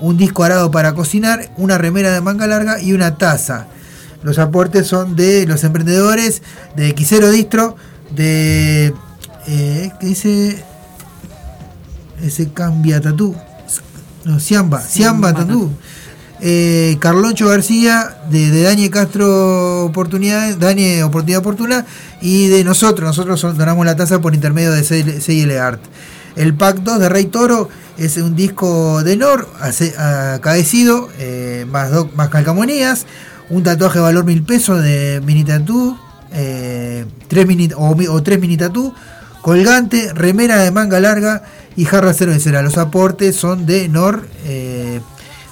un 0.00 0.16
disco 0.18 0.44
arado 0.44 0.70
para 0.70 0.94
cocinar, 0.94 1.50
una 1.56 1.78
remera 1.78 2.12
de 2.12 2.20
manga 2.20 2.46
larga 2.46 2.80
y 2.80 2.92
una 2.92 3.16
taza. 3.16 3.66
Los 4.24 4.38
aportes 4.40 4.88
son 4.88 5.14
de 5.14 5.46
los 5.46 5.62
emprendedores, 5.62 6.42
de 6.74 6.92
Quisero 6.94 7.30
Distro, 7.30 7.76
de. 8.10 8.92
Eh, 9.46 9.92
¿Qué 10.00 10.06
dice? 10.06 10.64
Ese 12.22 12.48
cambia 12.52 13.00
tatú. 13.00 13.36
No, 14.24 14.40
Siamba, 14.40 14.80
Siamba 14.80 15.32
tatú. 15.34 15.70
Eh, 16.40 16.96
Carloncho 17.00 17.48
García, 17.48 18.16
de, 18.30 18.50
de 18.50 18.62
Dani 18.62 18.88
Castro 18.90 19.84
Oportunidades, 19.84 20.58
Dani 20.58 21.00
Oportunidad 21.02 21.40
Oportuna, 21.40 21.86
y 22.20 22.48
de 22.48 22.64
nosotros, 22.64 23.06
nosotros 23.18 23.56
donamos 23.56 23.84
la 23.86 23.94
taza 23.96 24.20
por 24.20 24.34
intermedio 24.34 24.72
de 24.72 24.82
CL 24.82 25.58
Art. 25.58 25.80
El 26.36 26.54
pack 26.54 26.78
2 26.78 26.98
de 26.98 27.08
Rey 27.08 27.26
Toro 27.26 27.68
es 27.96 28.16
un 28.16 28.34
disco 28.34 29.02
de 29.04 29.16
Nor, 29.16 29.48
acaecido, 29.98 31.08
eh, 31.18 31.64
más, 31.70 31.90
do- 31.92 32.10
más 32.16 32.28
calcamonías, 32.28 33.06
un 33.50 33.62
tatuaje 33.62 33.98
de 33.98 34.02
valor 34.02 34.24
mil 34.24 34.42
pesos 34.42 34.82
de 34.82 35.20
mini 35.24 35.44
tatú, 35.44 35.96
eh, 36.32 37.04
tres 37.28 37.46
mini, 37.46 37.68
o, 37.76 38.22
tres 38.22 38.40
mini 38.40 38.56
tatú, 38.56 38.92
colgante, 39.42 40.12
remera 40.14 40.58
de 40.58 40.70
manga 40.70 41.00
larga 41.00 41.42
y 41.76 41.84
jarra 41.84 42.14
cervecera. 42.14 42.62
Los 42.62 42.78
aportes 42.78 43.36
son 43.36 43.66
de 43.66 43.88
Nor, 43.88 44.26
eh, 44.46 45.00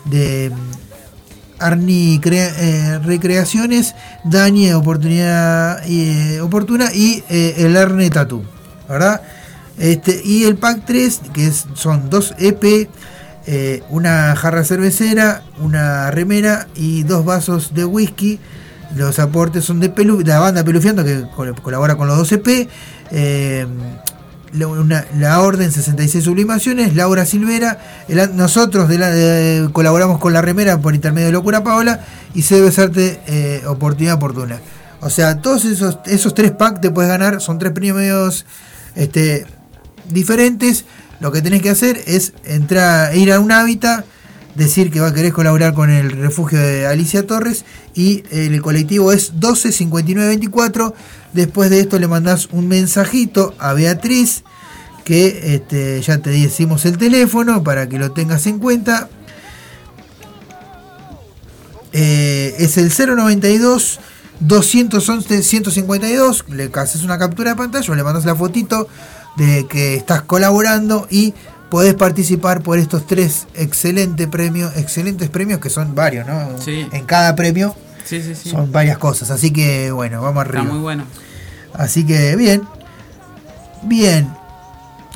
de 0.07 0.51
mm, 0.51 1.63
Arni 1.63 2.19
Crea- 2.21 2.55
eh, 2.59 2.99
Recreaciones, 3.05 3.95
Dani 4.25 4.73
Oportunidad 4.73 5.81
eh, 5.87 6.41
Oportuna 6.41 6.93
y 6.93 7.23
el 7.29 7.77
Arne 7.77 8.11
Tatu, 8.11 8.43
¿verdad? 8.89 9.21
Este, 9.79 10.21
y 10.25 10.45
el 10.45 10.57
pack 10.57 10.85
3, 10.87 11.21
que 11.33 11.47
es- 11.47 11.67
son 11.75 12.11
dos 12.11 12.35
EP, 12.39 12.89
eh, 13.47 13.83
una 13.91 14.35
jarra 14.37 14.65
cervecera, 14.65 15.43
una 15.61 16.11
remera 16.11 16.69
y 16.75 17.03
dos 17.03 17.25
vasos 17.25 17.75
de 17.75 17.85
whisky. 17.85 18.39
Los 18.95 19.19
aportes 19.19 19.65
son 19.65 19.81
de, 19.81 19.93
la 20.27 20.39
banda 20.39 20.65
Pelufiando, 20.65 21.03
que 21.05 21.25
col- 21.35 21.55
colabora 21.63 21.97
con 21.97 22.09
los 22.09 22.19
dos 22.19 22.31
EP. 22.33 22.69
eh, 23.11 23.67
la, 25.19 25.41
Orden 25.41 25.73
66 25.73 26.25
Sublimaciones, 26.25 26.95
Laura 26.95 27.25
Silvera, 27.25 27.79
nosotros 28.35 28.87
de 28.89 28.99
la, 28.99 29.71
colaboramos 29.73 30.19
con 30.21 30.35
la 30.35 30.43
remera 30.43 30.79
por 30.79 30.95
intermedio 30.95 31.29
de 31.29 31.33
Locura 31.33 31.65
Paola 31.65 32.01
y 32.35 32.43
se 32.43 32.57
debe 32.57 32.69
hacerte 32.69 33.19
eh, 33.27 33.63
oportunidad 33.67 34.17
oportuna. 34.17 34.61
O 35.01 35.09
sea, 35.09 35.41
todos 35.41 35.65
esos, 35.65 35.99
esos 36.05 36.35
tres 36.35 36.51
packs 36.51 36.83
te 36.83 36.91
puedes 36.91 37.11
ganar, 37.11 37.41
son 37.41 37.59
tres 37.59 37.73
premios 37.73 38.45
este, 38.95 39.47
diferentes. 40.11 40.85
Lo 41.23 41.31
que 41.31 41.41
tenés 41.41 41.63
que 41.63 41.71
hacer 41.71 42.03
es 42.07 42.33
entrar, 42.43 43.17
ir 43.17 43.33
a 43.33 43.39
un 43.39 43.53
hábitat, 43.53 44.05
decir 44.57 44.91
que 44.91 44.99
va 44.99 45.07
a 45.07 45.15
querer 45.15 45.33
colaborar 45.33 45.73
con 45.73 45.89
el 45.89 46.11
refugio 46.11 46.59
de 46.59 46.85
Alicia 46.85 47.29
Torres 47.29 47.65
y 47.95 48.25
el 48.33 48.61
colectivo 48.61 49.13
es 49.13 49.31
125924. 49.35 50.97
Después 51.33 51.71
de 51.71 51.79
esto 51.79 52.01
le 52.01 52.09
mandás 52.09 52.49
un 52.51 52.67
mensajito 52.67 53.55
a 53.61 53.73
Beatriz 53.73 54.43
que 55.05 55.55
este, 55.55 56.03
ya 56.03 56.19
te 56.19 56.31
decimos 56.31 56.85
el 56.87 56.99
teléfono 56.99 57.63
para 57.63 57.89
que 57.89 58.01
lo 58.01 58.11
tengas 58.11 58.49
en 58.49 58.59
cuenta. 58.59 59.09
Eh, 61.93 62.57
es 62.59 62.79
el 62.79 62.89
092 62.91 64.01
211 64.41 65.41
152. 65.45 66.47
Le 66.49 66.69
haces 66.75 67.05
una 67.05 67.17
captura 67.17 67.51
de 67.51 67.57
pantalla, 67.57 67.95
le 67.95 68.03
mandas 68.03 68.25
la 68.25 68.35
fotito 68.35 68.89
de 69.37 69.67
que 69.67 69.95
estás 69.95 70.23
colaborando 70.23 71.07
y 71.11 71.35
podés 71.71 71.95
participar 71.95 72.63
por 72.63 72.79
estos 72.79 73.07
tres 73.07 73.47
excelentes 73.55 74.29
premios, 74.29 74.77
excelentes 74.77 75.31
premios 75.31 75.61
que 75.61 75.71
son 75.71 75.95
varios, 75.95 76.27
¿no? 76.27 76.59
Sí. 76.61 76.87
En 76.93 77.05
cada 77.07 77.35
premio 77.35 77.75
Sí, 78.05 78.21
sí, 78.23 78.35
sí. 78.35 78.51
son 78.51 78.71
varias 78.73 78.99
cosas, 78.99 79.31
así 79.31 79.53
que 79.53 79.91
bueno, 79.91 80.21
vamos 80.21 80.43
arriba. 80.43 80.63
Está 80.63 80.73
muy 80.75 80.83
bueno. 80.83 81.05
Así 81.73 82.05
que 82.05 82.37
bien. 82.37 82.63
Bien. 83.85 84.29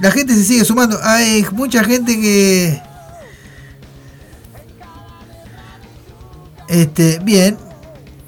La 0.00 0.10
gente 0.10 0.34
se 0.34 0.44
sigue 0.44 0.64
sumando. 0.64 0.98
Hay 1.02 1.44
mucha 1.52 1.84
gente 1.84 2.18
que. 2.18 2.80
Este, 6.68 7.18
bien. 7.22 7.56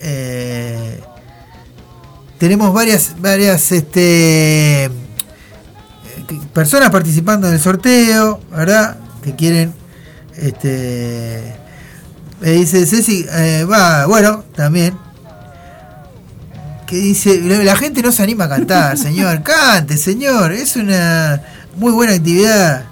Eh, 0.01 1.01
tenemos 2.39 2.73
varias, 2.73 3.21
varias, 3.21 3.73
este, 3.73 4.91
personas 6.53 6.91
participando 6.91 7.49
en 7.49 7.55
el 7.55 7.61
sorteo, 7.61 8.41
¿verdad? 8.51 8.97
Que 9.23 9.35
quieren, 9.35 9.73
este, 10.37 11.57
me 12.41 12.51
dice 12.51 12.87
Ceci, 12.87 13.27
eh, 13.31 13.65
va, 13.71 14.07
bueno, 14.07 14.45
también, 14.55 14.97
que 16.87 16.97
dice, 16.97 17.41
la 17.65 17.77
gente 17.77 18.03
no 18.03 18.13
se 18.13 18.23
anima 18.23 18.45
a 18.45 18.49
cantar, 18.49 18.97
señor, 18.99 19.43
cante, 19.43 19.97
señor, 19.97 20.53
es 20.53 20.77
una 20.77 21.43
muy 21.77 21.93
buena 21.93 22.15
actividad. 22.15 22.85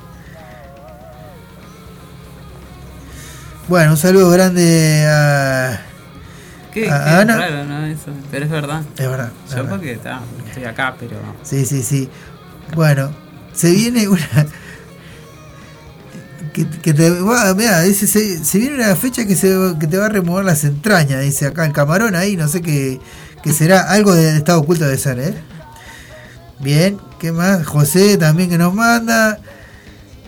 Bueno, 3.68 3.93
un 3.93 3.97
saludo 3.97 4.30
grande 4.30 5.07
a... 5.09 5.80
Qué, 6.72 6.91
a 6.91 7.05
qué 7.05 7.11
Ana. 7.11 7.37
raro, 7.37 7.64
¿no? 7.64 7.87
Eso, 7.87 8.12
pero 8.30 8.45
es 8.45 8.51
verdad. 8.51 8.82
Es 8.97 9.09
verdad, 9.09 9.30
es 9.47 9.51
Yo 9.51 9.57
verdad. 9.57 9.70
porque 9.70 9.93
está, 9.93 10.20
estoy 10.47 10.64
acá, 10.64 10.95
pero. 11.01 11.16
Sí, 11.43 11.64
sí, 11.64 11.82
sí. 11.82 12.09
Bueno, 12.74 13.11
se 13.57 13.73
viene 13.73 14.09
una... 14.09 14.47
Que, 16.53 16.67
que 16.67 16.95
te 16.95 17.11
va, 17.11 17.53
dice, 17.83 18.07
se, 18.07 18.43
se 18.43 18.59
viene 18.59 18.77
una 18.77 18.97
fecha 18.97 19.27
que, 19.27 19.37
se, 19.37 19.55
que 19.79 19.87
te 19.87 19.99
va 19.99 20.07
a 20.07 20.09
remover 20.09 20.45
las 20.45 20.65
entrañas, 20.65 21.21
dice 21.21 21.47
acá 21.47 21.67
el 21.67 21.73
camarón 21.73 22.15
ahí, 22.15 22.35
no 22.35 22.49
sé 22.49 22.63
qué, 22.63 22.99
qué 23.43 23.53
será, 23.53 23.91
algo 23.91 24.15
de 24.15 24.39
estado 24.39 24.61
oculto 24.61 24.85
debe 24.85 24.97
ser, 24.97 25.19
¿eh? 25.19 25.35
Bien, 26.59 26.99
¿qué 27.19 27.33
más? 27.33 27.67
José 27.67 28.17
también 28.17 28.49
que 28.49 28.57
nos 28.57 28.73
manda. 28.73 29.39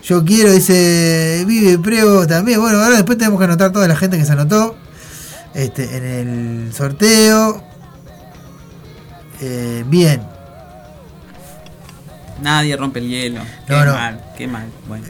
Yo 0.02 0.24
quiero, 0.24 0.52
dice, 0.52 1.44
vive 1.46 1.78
Prego 1.78 2.26
también. 2.26 2.60
Bueno, 2.60 2.78
ahora 2.78 2.96
después 2.96 3.18
tenemos 3.18 3.38
que 3.38 3.44
anotar 3.44 3.72
toda 3.72 3.88
la 3.88 3.96
gente 3.96 4.18
que 4.18 4.24
se 4.24 4.32
anotó 4.32 4.76
este, 5.54 5.96
en 5.96 6.04
el 6.04 6.74
sorteo. 6.74 7.62
Eh, 9.40 9.84
bien, 9.86 10.22
Nadie 12.42 12.76
rompe 12.76 13.00
el 13.00 13.08
hielo. 13.08 13.40
Qué 13.66 13.72
No, 13.72 13.84
no. 13.84 13.92
mal, 13.94 14.24
qué 14.36 14.46
mal. 14.46 14.66
Bueno. 14.86 15.06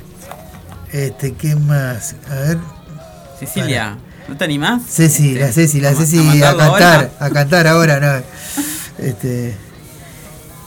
Este, 0.93 1.35
¿qué 1.35 1.55
más? 1.57 2.15
A 2.31 2.35
ver. 2.35 2.59
Cecilia, 3.39 3.97
¿no 4.29 4.37
te 4.37 4.45
animás? 4.45 4.83
Ceci, 4.89 5.29
Este, 5.31 5.41
la 5.41 5.53
Ceci, 5.53 5.81
la 5.81 5.91
a 5.91 5.95
Ceci 5.95 6.43
a 6.43 6.57
cantar, 6.57 6.61
ahora. 6.95 7.11
a 7.21 7.31
cantar 7.31 7.67
ahora, 7.67 8.01
no. 8.01 9.05
Este. 9.05 9.55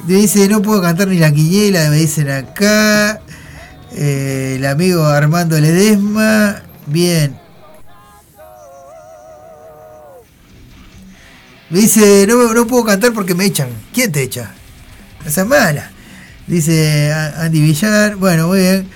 Me 0.08 0.14
dice, 0.16 0.48
no 0.48 0.62
puedo 0.62 0.82
cantar 0.82 1.08
ni 1.08 1.18
la 1.20 1.32
quiniela, 1.32 1.90
me 1.90 1.98
dicen 1.98 2.30
acá. 2.30 3.20
Eh, 3.94 4.56
el 4.58 4.66
amigo 4.66 5.06
Armando 5.06 5.60
Ledesma. 5.60 6.62
Bien. 6.88 7.38
Me 11.70 11.80
dice, 11.80 12.26
no, 12.28 12.54
no 12.54 12.68
puedo 12.68 12.84
cantar 12.86 13.14
porque 13.14 13.34
me 13.36 13.46
echan. 13.46 13.70
¿Quién 13.94 14.12
te 14.12 14.22
echa? 14.24 14.52
Esa 15.26 15.42
es 15.42 15.48
mala. 15.48 15.92
Dice 16.52 17.14
Andy 17.38 17.62
Villar. 17.62 18.18
Bueno, 18.18 18.48
muy 18.50 18.60
bien. 18.60 18.88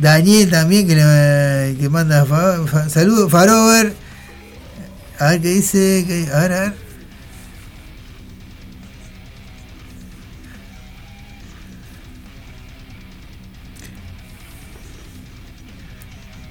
Daniel 0.00 0.50
también, 0.50 0.88
que, 0.88 0.96
le, 0.96 1.76
que 1.78 1.88
manda 1.88 2.26
fa- 2.26 2.66
fa- 2.66 2.88
saludos. 2.88 3.30
Farover. 3.30 3.94
A 5.20 5.30
ver 5.30 5.40
qué 5.40 5.48
dice. 5.50 6.04
qué- 6.06 6.28
a 6.34 6.40
ver, 6.40 6.52
a 6.52 6.60
ver. 6.62 6.74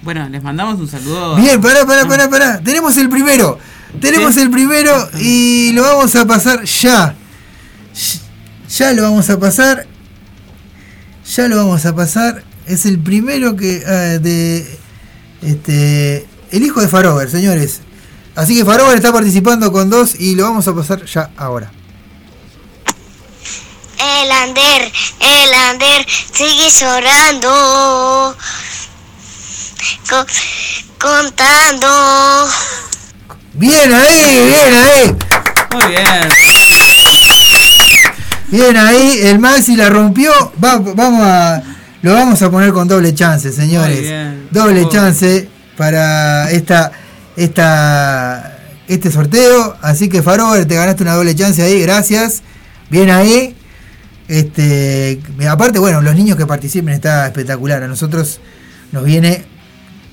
Bueno, 0.01 0.30
les 0.30 0.43
mandamos 0.43 0.80
un 0.80 0.88
saludo. 0.88 1.36
Bien, 1.36 1.60
pará, 1.60 1.86
pará, 1.86 2.08
pará, 2.08 2.30
pará. 2.30 2.62
Tenemos 2.64 2.95
el 2.97 3.10
primero. 3.10 3.58
Tenemos 3.99 4.36
¿Sí? 4.36 4.41
el 4.41 4.51
primero 4.51 5.10
y 5.20 5.72
lo 5.74 5.82
vamos 5.84 6.16
a 6.16 6.26
pasar 6.26 6.64
ya. 6.64 7.16
Ya 8.78 8.93
lo 8.93 9.01
vamos 9.03 9.30
a 9.30 9.39
pasar. 9.39 9.88
Ya 11.28 11.47
lo 11.47 11.57
vamos 11.57 11.86
a 11.86 11.95
pasar. 11.95 12.43
Es 12.67 12.86
el 12.86 12.99
primero 12.99 13.55
que 13.55 13.84
ah, 13.86 14.17
de 14.19 14.78
este 15.41 16.26
el 16.51 16.63
hijo 16.63 16.82
de 16.82 16.88
Farover, 16.88 17.30
señores. 17.30 17.82
Así 18.36 18.55
que 18.57 18.65
Farover 18.65 18.95
está 18.97 19.11
participando 19.13 19.71
con 19.71 19.89
dos 19.89 20.15
y 20.19 20.36
lo 20.36 20.43
vamos 20.43 20.67
a 20.67 20.76
pasar 20.76 21.05
ya 21.05 21.32
ahora. 21.38 21.71
El 23.97 24.32
Ander, 24.32 24.91
el 25.19 25.53
Ander 25.53 26.05
sigue 26.34 26.69
llorando. 26.69 28.36
Co- 30.09 30.26
contando. 30.99 32.47
Bien 33.53 33.93
ahí, 33.93 34.47
bien 34.47 34.73
ahí. 34.76 35.17
Muy 35.71 35.86
bien. 35.88 36.30
Bien 38.51 38.77
ahí, 38.77 39.19
el 39.23 39.39
Maxi 39.39 39.75
la 39.75 39.89
rompió. 39.89 40.31
Va- 40.63 40.77
vamos 40.77 41.21
a 41.23 41.63
lo 42.01 42.13
vamos 42.13 42.41
a 42.41 42.51
poner 42.51 42.71
con 42.71 42.87
doble 42.87 43.13
chance, 43.13 43.51
señores. 43.51 44.07
Doble 44.51 44.87
chance 44.89 45.47
para 45.77 46.51
esta 46.51 46.91
esta 47.35 48.51
este 48.87 49.11
sorteo, 49.11 49.75
así 49.81 50.07
que 50.09 50.21
Farover 50.21 50.65
te 50.67 50.75
ganaste 50.75 51.01
una 51.03 51.13
doble 51.15 51.33
chance 51.35 51.61
ahí, 51.61 51.81
gracias. 51.81 52.43
Bien 52.89 53.09
ahí. 53.09 53.55
Este, 54.27 55.19
aparte, 55.49 55.77
bueno, 55.79 56.01
los 56.01 56.15
niños 56.15 56.37
que 56.37 56.45
participen 56.45 56.93
está 56.93 57.25
espectacular. 57.27 57.83
A 57.83 57.87
nosotros 57.87 58.39
nos 58.91 59.03
viene 59.03 59.45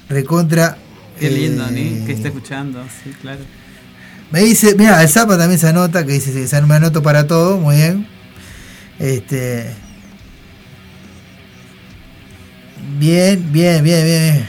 recontra 0.08 0.76
Qué 1.18 1.30
lindo, 1.30 1.66
eh, 1.68 1.72
¿ni? 1.72 2.06
Que 2.06 2.12
está 2.12 2.28
escuchando, 2.28 2.82
sí, 3.04 3.12
claro. 3.20 3.40
me 4.30 4.40
dice, 4.40 4.74
mira, 4.76 5.02
el 5.02 5.08
Zapa 5.08 5.38
también 5.38 5.58
se 5.60 5.68
anota, 5.68 6.04
que 6.04 6.12
dice 6.12 6.46
se 6.46 6.62
me 6.62 6.74
anoto 6.74 7.02
para 7.02 7.26
todo, 7.26 7.58
muy 7.58 7.76
bien. 7.76 8.06
Este. 8.98 9.72
Bien, 12.98 13.52
bien, 13.52 13.82
bien, 13.82 14.04
bien. 14.04 14.46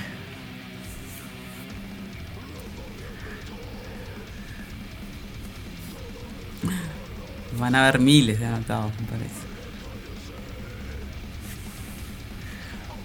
Van 7.60 7.76
a 7.76 7.84
haber 7.88 8.00
miles 8.00 8.40
de 8.40 8.46
anotados, 8.46 8.92
me 9.00 9.06
parece. 9.08 9.34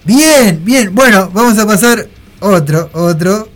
Bien, 0.05 0.63
bien. 0.65 0.93
Bueno, 0.95 1.29
vamos 1.31 1.57
a 1.59 1.65
pasar 1.67 2.07
otro, 2.39 2.89
otro 2.93 3.49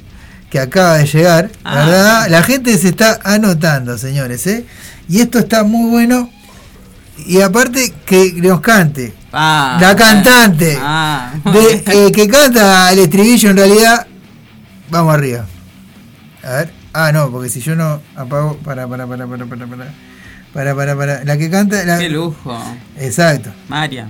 que 0.50 0.60
acaba 0.60 0.98
de 1.00 1.08
llegar, 1.08 1.50
Ah. 1.64 1.86
¿verdad? 1.86 2.28
La 2.30 2.44
gente 2.44 2.78
se 2.78 2.90
está 2.90 3.20
anotando, 3.24 3.98
señores, 3.98 4.46
¿eh? 4.46 4.66
Y 5.10 5.22
esto 5.22 5.40
está 5.40 5.64
muy 5.64 5.90
bueno. 5.90 6.30
Y 7.26 7.42
aparte 7.42 7.94
que 8.06 8.34
nos 8.34 8.60
cante. 8.62 9.14
Ah, 9.32 9.78
la 9.80 9.96
cantante 9.96 10.78
Ah, 10.82 11.34
de, 11.52 11.84
eh, 12.08 12.12
que 12.12 12.28
canta 12.28 12.92
el 12.92 13.00
estribillo 13.00 13.50
en 13.52 13.58
realidad. 13.58 14.08
Vamos 14.90 15.14
arriba. 15.14 15.46
A 16.44 16.52
ver. 16.52 16.74
Ah, 16.94 17.12
no, 17.12 17.32
porque 17.32 17.50
si 17.50 17.62
yo 17.62 17.76
no 17.76 18.02
apago. 18.16 18.58
Para, 18.58 18.88
para, 18.88 19.08
para, 19.08 19.26
para, 19.28 19.46
para, 19.46 19.68
para. 19.68 19.94
Para, 20.54 20.76
para, 20.76 20.96
para. 20.96 21.24
La 21.24 21.38
que 21.38 21.50
canta. 21.50 21.84
La... 21.86 21.98
Qué 21.98 22.10
lujo. 22.10 22.58
Exacto. 23.00 23.52
María. 23.68 24.08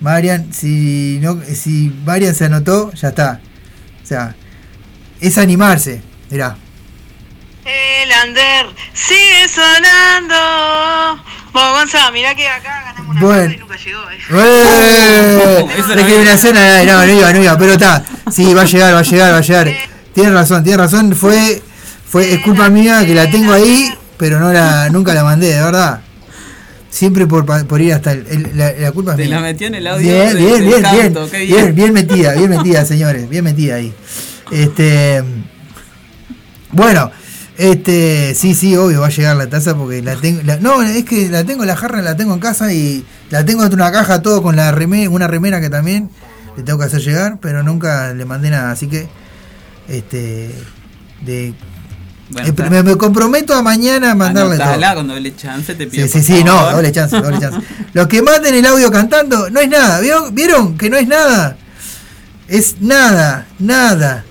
Marian, 0.00 0.52
si 0.52 1.18
no, 1.20 1.38
si 1.54 1.92
Marian 2.04 2.34
se 2.34 2.46
anotó, 2.46 2.92
ya 2.94 3.08
está. 3.08 3.40
O 4.02 4.06
sea, 4.06 4.34
es 5.20 5.36
animarse. 5.36 6.02
Mirá. 6.30 6.56
El 7.64 8.10
Ander 8.10 8.66
sigue 8.94 9.46
sonando. 9.48 11.22
Vos, 11.52 11.62
Gonzalo, 11.72 12.12
mirá 12.12 12.34
que 12.34 12.48
acá 12.48 12.82
ganamos 12.84 13.10
una 13.16 13.20
Bueno. 13.20 13.52
y 13.52 13.56
nunca 13.58 13.76
llegó. 13.76 14.00
eh. 14.10 14.18
¡Eh! 14.32 15.66
Eso 15.78 15.88
no 15.88 15.94
Discriminación, 15.96 16.54
no, 16.54 16.60
no 17.06 17.12
iba, 17.12 17.32
no 17.32 17.42
iba, 17.42 17.58
pero 17.58 17.72
está. 17.72 18.04
Sí, 18.30 18.54
va 18.54 18.62
a 18.62 18.66
llegar, 18.66 18.94
va 18.94 18.98
a 19.00 19.02
llegar, 19.02 19.32
va 19.32 19.38
a 19.38 19.40
llegar. 19.40 19.72
Tienes 20.14 20.32
razón, 20.32 20.62
tienes 20.62 20.78
razón. 20.80 21.14
Fue, 21.14 21.60
fue, 22.08 22.32
es 22.34 22.40
culpa 22.40 22.68
mía 22.68 23.04
que 23.04 23.14
la 23.14 23.28
tengo 23.30 23.52
ahí, 23.52 23.92
pero 24.16 24.38
no 24.38 24.52
la, 24.52 24.88
nunca 24.90 25.12
la 25.14 25.24
mandé, 25.24 25.54
de 25.54 25.60
verdad. 25.62 26.00
Siempre 26.88 27.26
por, 27.26 27.46
pa- 27.46 27.64
por 27.64 27.80
ir 27.80 27.94
hasta 27.94 28.12
el, 28.12 28.26
el- 28.28 28.50
la, 28.58 28.72
la 28.72 28.92
culpa 28.92 29.12
es 29.12 29.16
Te 29.18 29.24
mía. 29.26 29.36
la 29.36 29.40
metió 29.42 29.66
en 29.68 29.74
el 29.76 29.86
audio 29.86 30.06
Bien, 30.12 30.36
bien, 30.36 30.52
del 30.52 30.64
bien, 30.66 30.82
canto, 30.82 31.20
bien, 31.20 31.30
qué 31.30 31.38
bien, 31.46 31.56
bien. 31.62 31.74
bien 31.74 31.92
metida, 31.92 32.32
bien 32.34 32.50
metida, 32.50 32.84
señores, 32.84 33.28
bien 33.28 33.44
metida 33.44 33.76
ahí. 33.76 33.94
Este, 34.50 35.22
bueno, 36.72 37.10
este, 37.60 38.34
sí, 38.34 38.54
sí, 38.54 38.74
obvio 38.76 39.00
va 39.02 39.08
a 39.08 39.10
llegar 39.10 39.36
la 39.36 39.48
taza 39.48 39.76
porque 39.76 40.00
la 40.02 40.16
tengo, 40.16 40.40
la- 40.44 40.56
no, 40.58 40.82
es 40.82 41.04
que 41.04 41.28
la 41.28 41.44
tengo 41.44 41.64
la 41.66 41.76
jarra, 41.76 42.00
la 42.00 42.16
tengo 42.16 42.32
en 42.32 42.40
casa 42.40 42.72
y 42.72 43.04
la 43.28 43.44
tengo 43.44 43.64
en 43.64 43.74
una 43.74 43.92
caja 43.92 44.22
todo 44.22 44.42
con 44.42 44.56
la 44.56 44.72
remera, 44.72 45.10
una 45.10 45.26
remera 45.26 45.60
que 45.60 45.68
también 45.68 46.08
le 46.56 46.62
tengo 46.62 46.78
que 46.78 46.86
hacer 46.86 47.00
llegar, 47.02 47.38
pero 47.40 47.62
nunca 47.62 48.14
le 48.14 48.24
mandé 48.24 48.48
nada, 48.50 48.70
así 48.70 48.86
que, 48.88 49.08
este, 49.88 50.54
de, 51.20 51.52
Bueno, 52.30 52.48
eh, 52.48 52.70
me, 52.70 52.82
me 52.82 52.96
comprometo 52.96 53.54
a 53.54 53.62
mañana 53.62 54.12
a 54.12 54.14
mandarle 54.14 54.56
todo. 54.56 54.94
Con 54.94 55.08
doble 55.08 55.36
chance, 55.36 55.74
te 55.74 55.86
pido. 55.86 56.08
Sí, 56.08 56.22
sí, 56.22 56.42
no, 56.42 56.70
doble 56.72 56.92
chance, 56.92 57.14
doble 57.20 57.38
chance. 57.40 57.58
Los 57.92 58.06
que 58.06 58.22
manden 58.22 58.54
el 58.54 58.64
audio 58.64 58.90
cantando, 58.90 59.50
no 59.50 59.60
es 59.60 59.68
nada. 59.68 60.00
¿Vieron, 60.00 60.34
¿Vieron 60.34 60.78
que 60.78 60.88
no 60.88 60.96
es 60.96 61.06
nada? 61.06 61.56
Es 62.48 62.80
nada, 62.80 63.46
nada. 63.58 64.24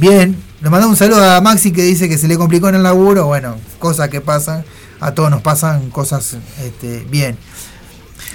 Bien, 0.00 0.34
le 0.62 0.70
mandamos 0.70 0.94
un 0.94 0.96
saludo 0.96 1.22
a 1.30 1.40
Maxi 1.40 1.72
que 1.72 1.82
dice 1.82 2.08
que 2.08 2.16
se 2.16 2.26
le 2.26 2.36
complicó 2.38 2.68
en 2.68 2.76
el 2.76 2.82
laburo. 2.82 3.26
Bueno, 3.26 3.56
cosas 3.78 4.08
que 4.08 4.20
pasan, 4.20 4.64
a 4.98 5.12
todos 5.12 5.30
nos 5.30 5.42
pasan 5.42 5.90
cosas 5.90 6.38
este, 6.62 7.04
bien. 7.10 7.36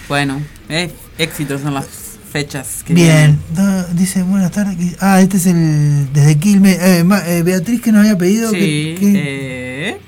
Bueno, 0.08 0.42
eh, 0.70 0.92
éxitos 1.18 1.62
son 1.62 1.74
las 1.74 1.88
fechas 2.32 2.84
que 2.86 2.94
Bien. 2.94 3.40
No, 3.56 3.84
dice 3.94 4.22
buenas 4.24 4.52
tardes. 4.52 4.96
Ah, 5.00 5.22
este 5.22 5.38
es 5.38 5.48
el 5.48 6.12
desde 6.14 6.38
Quilmes. 6.38 6.78
Eh, 6.80 7.04
eh, 7.28 7.42
Beatriz 7.44 7.82
que 7.82 7.92
nos 7.92 8.02
había 8.02 8.18
pedido 8.18 8.52
Sí, 8.52 8.58
que, 8.60 8.96
que- 9.00 10.00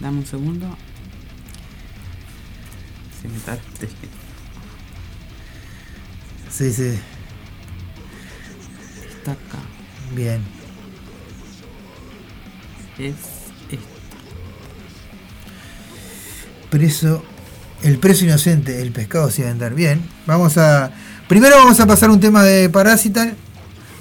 Dame 0.00 0.18
un 0.18 0.26
segundo. 0.26 0.76
Se 3.20 3.28
me 3.28 3.36
está- 3.36 3.58
Sí, 6.50 6.72
sí. 6.72 6.98
Está 9.20 9.32
acá. 9.32 9.58
Bien. 10.14 10.40
Es 12.98 13.14
esto. 13.70 13.84
preso 16.70 17.22
el 17.82 17.98
preso 17.98 18.24
inocente 18.26 18.82
el 18.82 18.92
pescado 18.92 19.30
sin 19.30 19.44
vender 19.46 19.74
bien 19.74 20.02
vamos 20.26 20.58
a 20.58 20.90
primero 21.28 21.56
vamos 21.56 21.80
a 21.80 21.86
pasar 21.86 22.10
un 22.10 22.20
tema 22.20 22.44
de 22.44 22.68
Parasital 22.68 23.34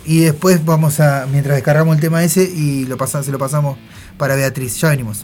y 0.05 0.19
después 0.19 0.65
vamos 0.65 0.99
a 0.99 1.27
mientras 1.31 1.55
descargamos 1.55 1.95
el 1.95 2.01
tema 2.01 2.23
ese 2.23 2.43
y 2.43 2.85
lo 2.85 2.97
pasa- 2.97 3.23
se 3.23 3.31
lo 3.31 3.37
pasamos 3.39 3.77
para 4.17 4.35
Beatriz 4.35 4.79
ya 4.81 4.89
venimos 4.89 5.23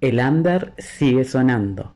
El 0.00 0.18
Under 0.18 0.72
sigue 0.78 1.24
sonando 1.24 1.94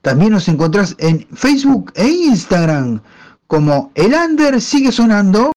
También 0.00 0.32
nos 0.32 0.48
encontrás 0.48 0.96
en 0.98 1.26
Facebook 1.34 1.92
e 1.94 2.08
Instagram 2.08 3.02
como 3.48 3.92
El 3.94 4.14
Under 4.14 4.62
sigue 4.62 4.92
sonando. 4.92 5.52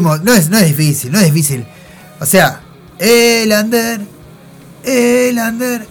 No 0.00 0.34
es, 0.34 0.48
no 0.50 0.58
es 0.58 0.66
difícil, 0.66 1.10
no 1.12 1.18
es 1.18 1.26
difícil. 1.26 1.66
O 2.20 2.26
sea, 2.26 2.60
el 2.98 3.50
under, 3.52 4.00
el 4.84 5.38
under 5.38 5.86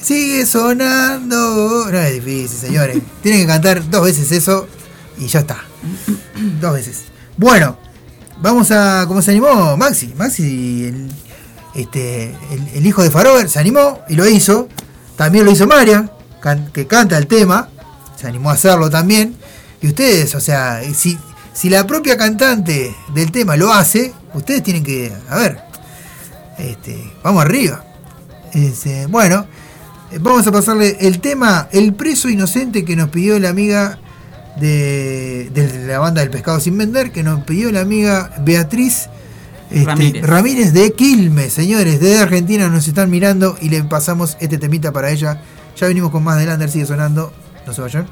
sigue 0.00 0.46
sonando. 0.46 1.88
No 1.90 1.98
es 1.98 2.14
difícil, 2.14 2.58
señores. 2.58 2.98
Tienen 3.22 3.42
que 3.42 3.46
cantar 3.46 3.88
dos 3.90 4.04
veces 4.04 4.30
eso 4.32 4.66
y 5.18 5.26
ya 5.26 5.40
está. 5.40 5.58
Dos 6.60 6.72
veces. 6.74 7.02
Bueno, 7.36 7.78
vamos 8.40 8.70
a. 8.70 9.04
¿Cómo 9.08 9.22
se 9.22 9.30
animó? 9.32 9.76
Maxi. 9.76 10.12
Maxi, 10.16 10.84
el, 10.86 11.10
este, 11.74 12.34
el, 12.50 12.68
el 12.74 12.86
hijo 12.86 13.02
de 13.02 13.10
Farover, 13.10 13.48
se 13.48 13.58
animó 13.58 14.00
y 14.08 14.14
lo 14.14 14.28
hizo. 14.28 14.68
También 15.16 15.44
lo 15.44 15.50
hizo 15.52 15.66
María, 15.66 16.10
can- 16.40 16.70
que 16.72 16.86
canta 16.86 17.16
el 17.18 17.26
tema. 17.26 17.68
Se 18.18 18.26
animó 18.26 18.50
a 18.50 18.54
hacerlo 18.54 18.88
también. 18.90 19.34
Y 19.82 19.88
ustedes, 19.88 20.34
o 20.34 20.40
sea, 20.40 20.82
si, 20.94 21.18
si 21.52 21.68
la 21.68 21.86
propia 21.86 22.16
cantante 22.16 22.94
del 23.14 23.32
tema 23.32 23.56
lo 23.56 23.72
hace, 23.72 24.12
ustedes 24.34 24.62
tienen 24.62 24.84
que. 24.84 25.12
A 25.28 25.36
ver. 25.36 25.58
Este, 26.58 27.12
vamos 27.22 27.42
arriba. 27.42 27.84
Este, 28.52 29.06
bueno, 29.06 29.46
eh, 30.10 30.18
vamos 30.20 30.46
a 30.46 30.52
pasarle 30.52 30.96
el 31.00 31.20
tema 31.20 31.68
El 31.72 31.94
preso 31.94 32.28
inocente 32.28 32.84
que 32.84 32.96
nos 32.96 33.08
pidió 33.08 33.38
la 33.38 33.48
amiga 33.48 33.98
de, 34.58 35.50
de 35.54 35.86
la 35.86 35.98
banda 35.98 36.20
del 36.20 36.30
pescado 36.30 36.60
sin 36.60 36.76
vender, 36.76 37.12
que 37.12 37.22
nos 37.22 37.44
pidió 37.44 37.72
la 37.72 37.80
amiga 37.80 38.34
Beatriz 38.40 39.08
este, 39.70 39.84
Ramírez. 39.84 40.26
Ramírez 40.26 40.72
de 40.72 40.92
Quilmes, 40.92 41.52
señores, 41.52 42.00
desde 42.00 42.18
Argentina 42.18 42.68
nos 42.68 42.88
están 42.88 43.08
mirando 43.08 43.56
y 43.60 43.68
le 43.68 43.82
pasamos 43.84 44.36
este 44.40 44.58
temita 44.58 44.92
para 44.92 45.10
ella. 45.10 45.40
Ya 45.76 45.86
venimos 45.86 46.10
con 46.10 46.24
más 46.24 46.38
de 46.38 46.46
Lander, 46.46 46.68
sigue 46.68 46.86
sonando. 46.86 47.32
No 47.66 47.72
se 47.72 47.80
vayan. 47.80 48.06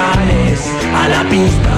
A 0.00 1.08
la 1.08 1.28
pista. 1.28 1.77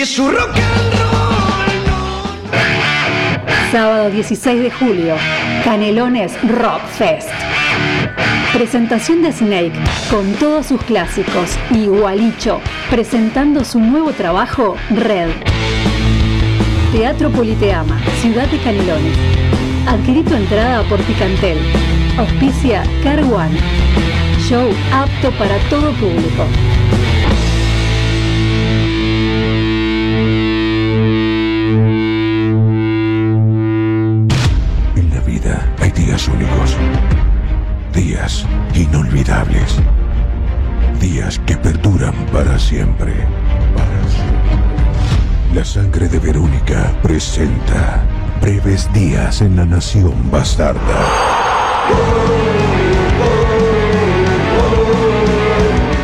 Es 0.00 0.14
su 0.14 0.30
rock. 0.30 0.50
Sábado 3.70 4.10
16 4.10 4.62
de 4.62 4.70
julio, 4.70 5.14
Canelones 5.62 6.32
Rock 6.42 6.80
Fest. 6.96 7.28
Presentación 8.54 9.22
de 9.22 9.30
Snake 9.30 9.72
con 10.10 10.32
todos 10.34 10.66
sus 10.66 10.82
clásicos 10.84 11.58
y 11.70 11.86
Gualicho 11.86 12.60
presentando 12.88 13.62
su 13.62 13.78
nuevo 13.78 14.12
trabajo 14.12 14.76
Red. 14.90 15.30
Teatro 16.92 17.30
Politeama, 17.30 18.00
Ciudad 18.22 18.48
de 18.48 18.58
Canelones. 18.58 19.18
Adquirí 19.86 20.22
tu 20.22 20.34
entrada 20.34 20.82
por 20.84 20.98
Picantel. 21.02 21.58
Auspicia 22.16 22.84
Car 23.02 23.20
One. 23.20 23.58
Show 24.48 24.70
apto 24.92 25.30
para 25.32 25.58
todo 25.68 25.92
público. 25.92 26.46
Inolvidables. 38.80 39.76
Días 41.00 41.38
que 41.40 41.56
perduran 41.56 42.14
para 42.32 42.58
siempre. 42.58 43.12
La 45.54 45.64
sangre 45.64 46.08
de 46.08 46.18
Verónica 46.18 46.92
presenta 47.02 48.02
breves 48.40 48.90
días 48.92 49.42
en 49.42 49.56
la 49.56 49.64
nación 49.64 50.30
bastarda. 50.30 50.80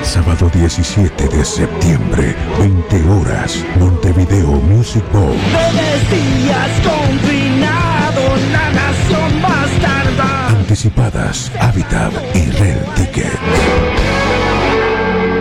Sábado 0.03 0.51
17 0.53 1.29
de 1.29 1.45
septiembre, 1.45 2.35
20 2.59 3.09
horas, 3.09 3.65
Montevideo 3.79 4.53
Music 4.63 5.05
Bowl. 5.13 5.37
Breves 5.53 6.11
días 6.11 6.71
combinado, 6.83 8.23
la 8.53 8.71
nación 8.71 9.43
bastarda. 9.43 10.36
Anticipadas, 10.67 11.53
Habitat 11.61 12.13
y 12.35 12.51
Red 12.51 12.83
Ticket. 12.97 13.39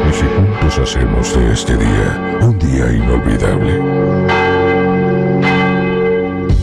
Y 0.07 0.13
si 0.13 0.23
juntos 0.23 0.77
hacemos 0.77 1.35
de 1.35 1.51
este 1.51 1.75
día 1.75 2.37
un 2.41 2.59
día 2.59 2.91
inolvidable. 2.91 4.44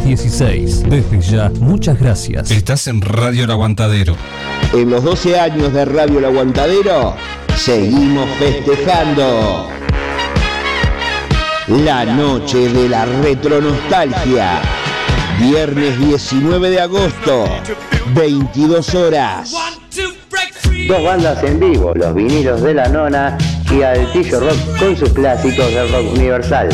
716. 0.00 0.82
Desde 0.90 1.20
ya, 1.20 1.50
muchas 1.60 1.98
gracias. 1.98 2.50
Estás 2.50 2.86
en 2.86 3.00
Radio 3.00 3.44
El 3.44 3.50
Aguantadero. 3.50 4.14
En 4.74 4.90
los 4.90 5.02
12 5.02 5.40
años 5.40 5.72
de 5.72 5.84
Radio 5.86 6.18
El 6.18 6.26
Aguantadero, 6.26 7.14
seguimos 7.56 8.28
festejando. 8.38 9.68
La 11.68 12.04
noche 12.04 12.68
de 12.68 12.88
la 12.88 13.06
retronostalgia. 13.06 14.60
Viernes 15.40 15.98
19 15.98 16.70
de 16.70 16.80
agosto, 16.80 17.44
22 18.14 18.94
horas. 18.94 19.54
Dos 20.88 21.02
bandas 21.02 21.42
en 21.42 21.58
vivo, 21.58 21.94
los 21.94 22.14
vinilos 22.14 22.60
de 22.60 22.74
la 22.74 22.88
nona 22.88 23.36
y 23.70 23.82
Altillo 23.82 24.40
Rock 24.40 24.78
con 24.78 24.96
sus 24.96 25.10
clásicos 25.10 25.72
del 25.72 25.90
rock 25.90 26.12
universal. 26.12 26.68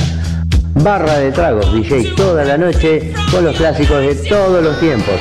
Barra 0.82 1.16
de 1.18 1.30
tragos, 1.30 1.72
DJ 1.72 2.12
toda 2.16 2.44
la 2.44 2.58
noche 2.58 3.12
con 3.30 3.44
los 3.44 3.56
clásicos 3.56 4.00
de 4.00 4.16
todos 4.28 4.64
los 4.64 4.80
tiempos. 4.80 5.14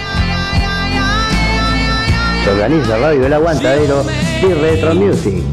Se 2.43 2.49
organiza 2.49 2.97
Radio 2.97 3.27
El 3.27 3.33
Aguantadero 3.33 4.03
y 4.41 4.53
Retro 4.53 4.95
Music. 4.95 5.43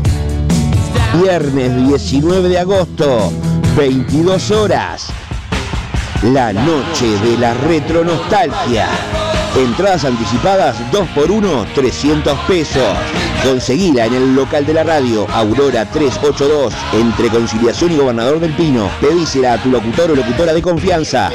Viernes 1.20 1.86
19 1.88 2.48
de 2.48 2.58
agosto, 2.58 3.30
22 3.76 4.50
horas. 4.50 5.08
La 6.22 6.54
noche 6.54 7.06
de 7.22 7.36
la 7.36 7.52
retronostalgia. 7.52 8.88
Entradas 9.58 10.06
anticipadas 10.06 10.76
2x1, 10.90 11.74
300 11.74 12.38
pesos. 12.46 12.96
Conseguila 13.42 14.06
en 14.06 14.14
el 14.14 14.34
local 14.34 14.66
de 14.66 14.74
la 14.74 14.84
radio, 14.84 15.26
Aurora 15.32 15.84
382, 15.84 16.74
entre 16.92 17.28
Conciliación 17.28 17.92
y 17.92 17.96
Gobernador 17.96 18.40
del 18.40 18.52
Pino. 18.52 18.90
Pedísela 19.00 19.54
a 19.54 19.62
tu 19.62 19.70
locutor 19.70 20.10
o 20.10 20.16
locutora 20.16 20.52
de 20.52 20.62
confianza. 20.62 21.30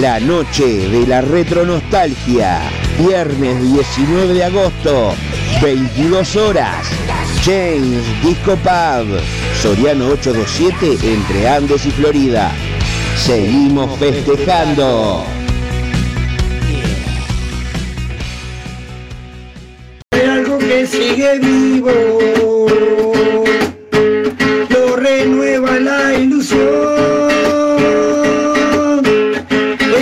La 0.00 0.20
noche 0.20 0.88
de 0.88 1.06
la 1.06 1.20
retronostalgia. 1.20 2.60
Viernes 2.98 3.62
19 3.62 4.34
de 4.34 4.44
agosto, 4.44 5.14
22 5.62 6.36
horas. 6.36 6.86
James 7.44 8.04
Disco 8.22 8.56
Pub, 8.56 9.20
Soriano 9.60 10.08
827, 10.08 11.12
entre 11.12 11.48
Andes 11.48 11.84
y 11.86 11.90
Florida. 11.90 12.52
Seguimos 13.16 13.98
festejando. 13.98 15.24
Que 20.82 20.88
sigue 20.88 21.38
vivo, 21.38 21.92
lo 24.68 24.96
renueva 24.96 25.78
la 25.78 26.14
ilusión. 26.14 26.62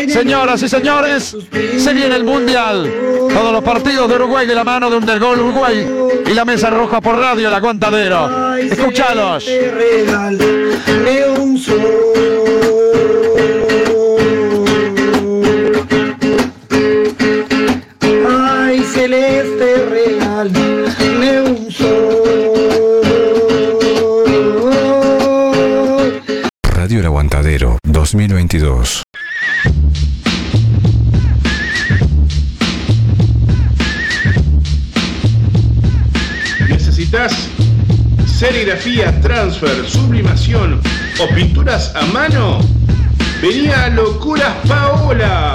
Señoras 0.09 0.63
y 0.63 0.69
señores, 0.69 1.37
se 1.77 1.93
viene 1.93 2.17
el 2.17 2.25
Mundial. 2.25 2.91
Todos 3.33 3.53
los 3.53 3.63
partidos 3.63 4.09
de 4.09 4.15
Uruguay 4.17 4.47
de 4.47 4.55
la 4.55 4.65
mano 4.65 4.89
de 4.91 4.97
un 4.97 5.05
del 5.05 5.21
gol 5.21 5.41
Uruguay 5.41 5.87
y 6.27 6.33
la 6.33 6.45
mesa 6.47 6.71
roja 6.71 7.01
por 7.01 7.17
radio 7.17 7.49
el 7.49 7.55
aguantadero. 7.55 8.57
Escuchalos. 8.57 9.47
2022. 28.13 29.05
¿Necesitas 36.69 37.49
serigrafía, 38.27 39.21
transfer, 39.21 39.89
sublimación 39.89 40.81
o 41.21 41.35
pinturas 41.35 41.95
a 41.95 42.05
mano? 42.07 42.59
Venía 43.41 43.85
a 43.85 43.91
Locuras 43.91 44.57
Paola. 44.67 45.55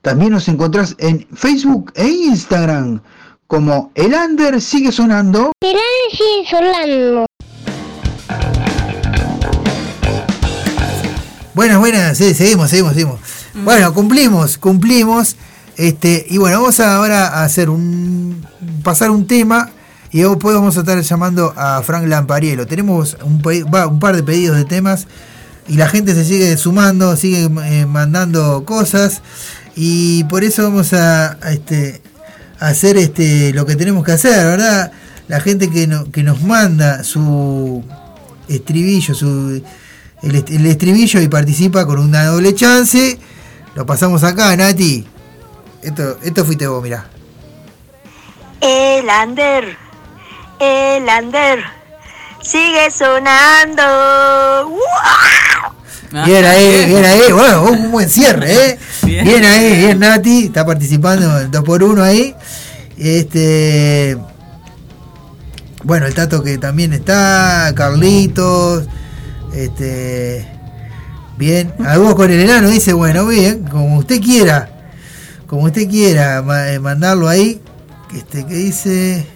También 0.00 0.32
nos 0.32 0.48
encontrás 0.48 0.96
en 0.98 1.26
Facebook 1.34 1.92
e 1.94 2.08
Instagram 2.08 3.02
como 3.46 3.92
El 3.94 4.14
Under 4.14 4.58
sigue 4.62 4.90
sonando. 4.90 5.52
El 5.60 5.76
aire 5.76 5.82
sigue 6.10 6.46
sonando. 6.48 7.26
Buenas, 11.52 11.78
buenas, 11.78 12.16
sí, 12.16 12.32
seguimos, 12.32 12.70
seguimos, 12.70 12.94
seguimos. 12.94 13.20
Bueno, 13.62 13.92
cumplimos, 13.92 14.56
cumplimos. 14.56 15.36
Este, 15.82 16.24
y 16.30 16.38
bueno, 16.38 16.60
vamos 16.60 16.78
ahora 16.78 17.26
a 17.26 17.42
hacer 17.44 17.68
un 17.68 18.46
pasar 18.84 19.10
un 19.10 19.26
tema 19.26 19.70
y 20.12 20.20
después 20.20 20.54
vamos 20.54 20.76
a 20.76 20.80
estar 20.80 21.00
llamando 21.00 21.52
a 21.56 21.82
Frank 21.82 22.06
Lampariello. 22.06 22.68
Tenemos 22.68 23.16
un, 23.24 23.42
va, 23.42 23.88
un 23.88 23.98
par 23.98 24.14
de 24.14 24.22
pedidos 24.22 24.56
de 24.56 24.64
temas 24.64 25.08
y 25.66 25.74
la 25.74 25.88
gente 25.88 26.14
se 26.14 26.24
sigue 26.24 26.56
sumando, 26.56 27.16
sigue 27.16 27.50
eh, 27.64 27.84
mandando 27.86 28.64
cosas 28.64 29.22
y 29.74 30.22
por 30.24 30.44
eso 30.44 30.62
vamos 30.62 30.92
a, 30.92 31.36
este, 31.50 32.00
a 32.60 32.68
hacer 32.68 32.96
este, 32.96 33.52
lo 33.52 33.66
que 33.66 33.74
tenemos 33.74 34.04
que 34.04 34.12
hacer, 34.12 34.36
¿verdad? 34.46 34.92
La 35.26 35.40
gente 35.40 35.68
que, 35.68 35.88
no- 35.88 36.04
que 36.12 36.22
nos 36.22 36.42
manda 36.42 37.02
su 37.02 37.82
estribillo, 38.48 39.16
su, 39.16 39.60
el, 40.22 40.34
el 40.46 40.66
estribillo 40.66 41.20
y 41.20 41.26
participa 41.26 41.86
con 41.86 41.98
una 41.98 42.26
doble 42.26 42.54
chance, 42.54 43.18
lo 43.74 43.84
pasamos 43.84 44.22
acá, 44.22 44.54
Nati. 44.56 45.06
Esto, 45.82 46.18
esto 46.22 46.44
fuiste 46.44 46.66
vos, 46.66 46.82
mirá. 46.82 47.06
El 48.60 49.10
Ander, 49.10 49.76
el 50.60 51.08
Ander, 51.08 51.64
sigue 52.40 52.90
sonando. 52.90 53.82
¡Wow! 54.68 56.24
Bien 56.24 56.44
ahí, 56.44 56.84
bien 56.86 57.04
ahí, 57.04 57.32
bueno, 57.32 57.64
un 57.64 57.90
buen 57.90 58.08
cierre, 58.08 58.52
¿eh? 58.52 58.78
Bien, 59.02 59.44
ahí, 59.44 59.76
bien 59.76 59.98
Nati, 59.98 60.44
está 60.44 60.64
participando 60.64 61.38
en 61.38 61.46
el 61.46 61.50
2x1 61.50 62.02
ahí. 62.02 62.36
Este. 62.98 64.18
Bueno, 65.82 66.06
el 66.06 66.14
Tato 66.14 66.42
que 66.42 66.58
también 66.58 66.92
está, 66.92 67.72
Carlitos, 67.74 68.84
este. 69.54 70.46
Bien, 71.38 71.72
algo 71.86 72.14
con 72.14 72.30
el 72.30 72.40
enano 72.40 72.68
dice, 72.68 72.92
bueno, 72.92 73.26
bien, 73.26 73.64
como 73.64 73.96
usted 73.96 74.20
quiera, 74.20 74.68
como 75.52 75.64
usted 75.66 75.86
quiera, 75.86 76.42
eh, 76.72 76.78
mandarlo 76.78 77.28
ahí. 77.28 77.60
Este, 78.16 78.46
que 78.46 78.54
dice. 78.54 79.26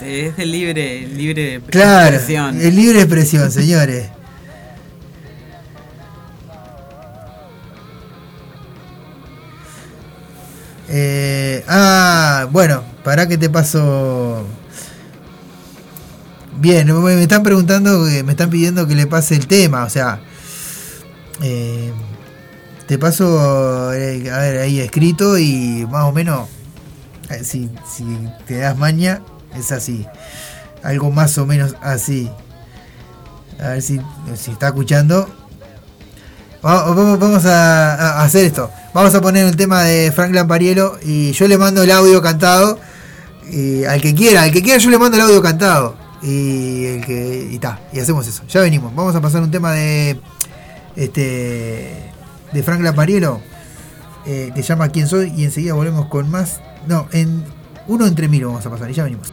Es 0.00 0.36
de 0.36 0.44
libre, 0.44 1.06
libre 1.06 1.60
Claro, 1.68 2.16
expresión. 2.16 2.60
es 2.60 2.74
libre 2.74 2.98
expresión, 2.98 3.48
señores. 3.52 4.08
Eh, 10.94 11.64
ah, 11.68 12.46
bueno, 12.50 12.82
para 13.02 13.26
que 13.26 13.38
te 13.38 13.48
paso. 13.48 14.44
Bien, 16.58 16.86
me, 16.88 17.14
me 17.14 17.22
están 17.22 17.42
preguntando, 17.42 18.00
me 18.00 18.32
están 18.32 18.50
pidiendo 18.50 18.86
que 18.86 18.94
le 18.94 19.06
pase 19.06 19.36
el 19.36 19.46
tema, 19.46 19.84
o 19.84 19.88
sea, 19.88 20.20
eh, 21.40 21.92
te 22.92 22.98
paso, 22.98 23.90
eh, 23.94 24.30
a 24.30 24.36
ver, 24.36 24.58
ahí 24.60 24.78
escrito 24.80 25.38
y 25.38 25.86
más 25.90 26.04
o 26.04 26.12
menos, 26.12 26.46
eh, 27.30 27.42
si, 27.42 27.70
si 27.90 28.04
te 28.46 28.58
das 28.58 28.76
maña, 28.76 29.22
es 29.56 29.72
así. 29.72 30.06
Algo 30.82 31.10
más 31.10 31.38
o 31.38 31.46
menos 31.46 31.74
así. 31.80 32.30
A 33.58 33.68
ver 33.68 33.80
si, 33.82 33.98
si 34.36 34.50
está 34.50 34.66
escuchando. 34.66 35.26
Va- 36.62 36.84
Vamos, 36.84 37.18
vamos 37.18 37.46
a, 37.46 37.94
a 38.18 38.24
hacer 38.24 38.44
esto. 38.44 38.70
Vamos 38.92 39.14
a 39.14 39.22
poner 39.22 39.46
el 39.46 39.56
tema 39.56 39.84
de 39.84 40.12
Frank 40.12 40.34
Lampariello 40.34 40.98
y 41.02 41.32
yo 41.32 41.48
le 41.48 41.56
mando 41.56 41.82
el 41.82 41.90
audio 41.92 42.20
cantado. 42.20 42.78
Y 43.50 43.84
al 43.84 44.02
que 44.02 44.14
quiera, 44.14 44.42
al 44.42 44.52
que 44.52 44.60
quiera 44.62 44.78
yo 44.78 44.90
le 44.90 44.98
mando 44.98 45.16
el 45.16 45.22
audio 45.22 45.40
cantado. 45.40 45.96
Y 46.22 46.84
el 46.84 47.06
que. 47.06 47.48
Y 47.52 47.58
ta, 47.58 47.80
y 47.90 48.00
hacemos 48.00 48.26
eso. 48.28 48.42
Ya 48.50 48.60
venimos. 48.60 48.94
Vamos 48.94 49.14
a 49.16 49.20
pasar 49.22 49.40
un 49.40 49.50
tema 49.50 49.72
de. 49.72 50.20
Este. 50.94 52.11
De 52.52 52.62
Frank 52.62 52.80
Lampariello. 52.82 53.40
eh, 54.26 54.52
que 54.54 54.62
llama 54.68 54.88
¿Quién 54.88 55.08
soy? 55.08 55.32
Y 55.36 55.44
enseguida 55.44 55.74
volvemos 55.74 56.06
con 56.06 56.30
más. 56.30 56.60
No, 56.86 57.08
en. 57.12 57.44
Uno 57.88 58.06
entre 58.06 58.28
mil 58.28 58.44
vamos 58.44 58.64
a 58.64 58.70
pasar 58.70 58.90
y 58.90 58.94
ya 58.94 59.02
venimos. 59.04 59.32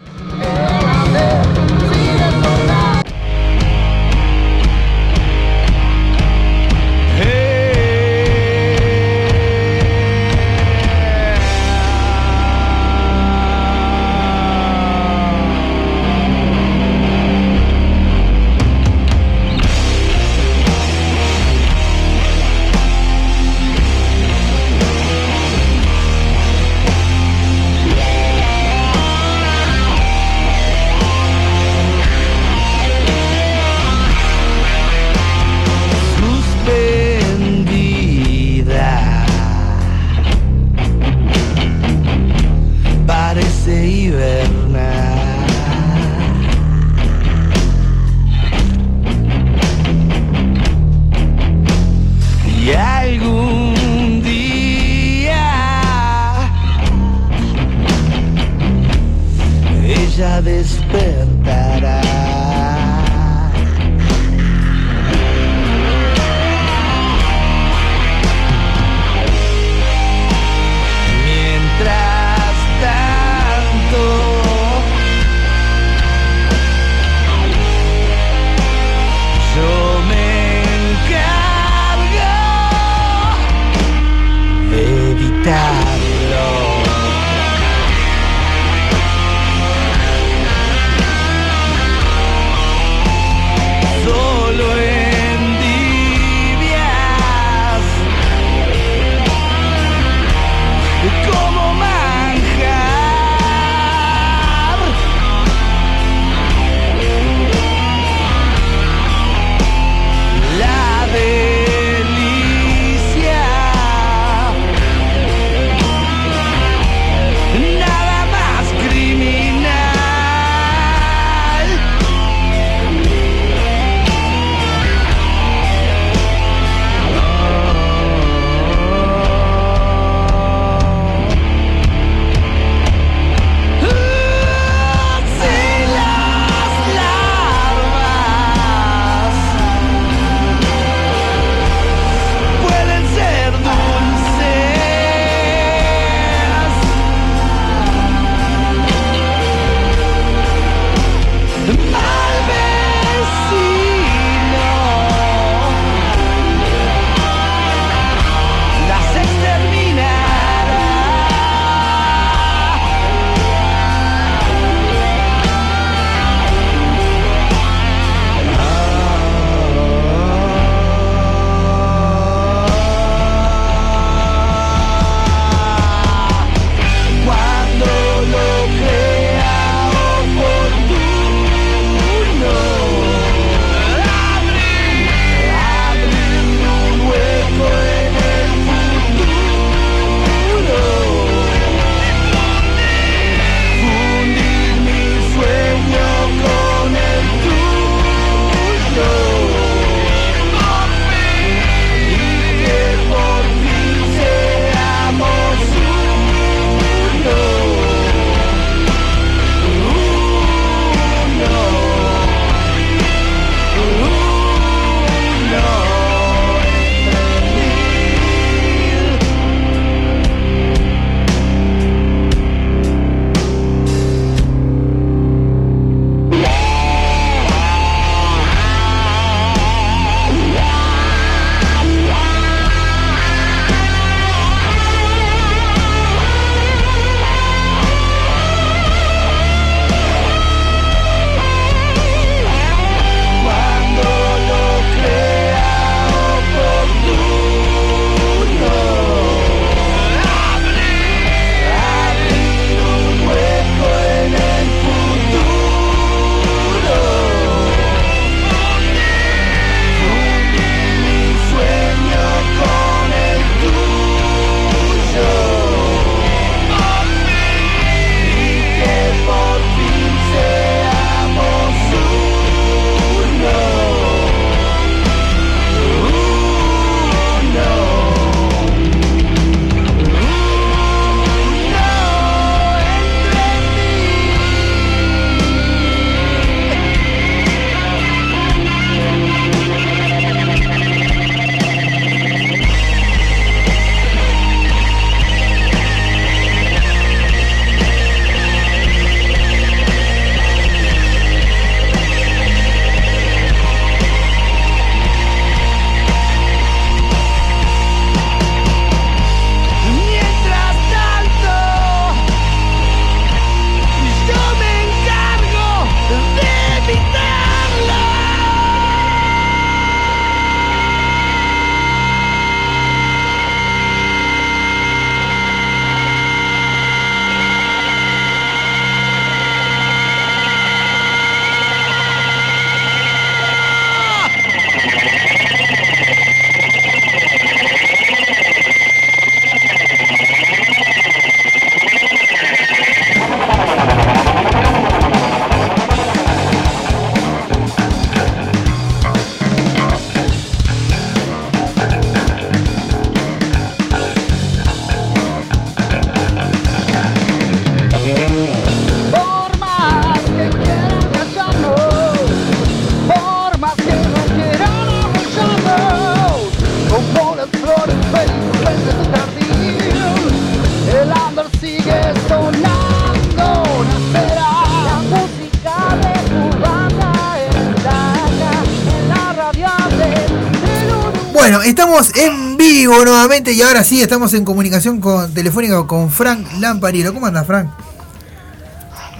Y 383.51 383.61
ahora 383.61 383.83
sí 383.83 384.01
estamos 384.01 384.33
en 384.33 384.45
comunicación 384.45 384.99
con, 385.01 385.33
telefónica 385.33 385.85
con 385.87 386.11
Frank 386.11 386.45
Lamparilo. 386.59 387.13
¿Cómo 387.13 387.25
anda, 387.25 387.43
Frank? 387.43 387.69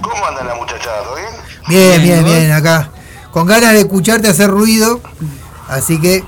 ¿Cómo 0.00 0.26
andan 0.26 0.46
las 0.46 0.56
muchachas? 0.56 0.90
¿Todo 1.04 1.16
bien? 1.16 1.28
Bien, 1.68 2.02
bien, 2.02 2.24
bien, 2.24 2.52
acá. 2.52 2.90
Con 3.32 3.46
ganas 3.46 3.72
de 3.72 3.80
escucharte 3.80 4.28
hacer 4.28 4.50
ruido. 4.50 5.00
Así 5.68 6.00
que, 6.00 6.24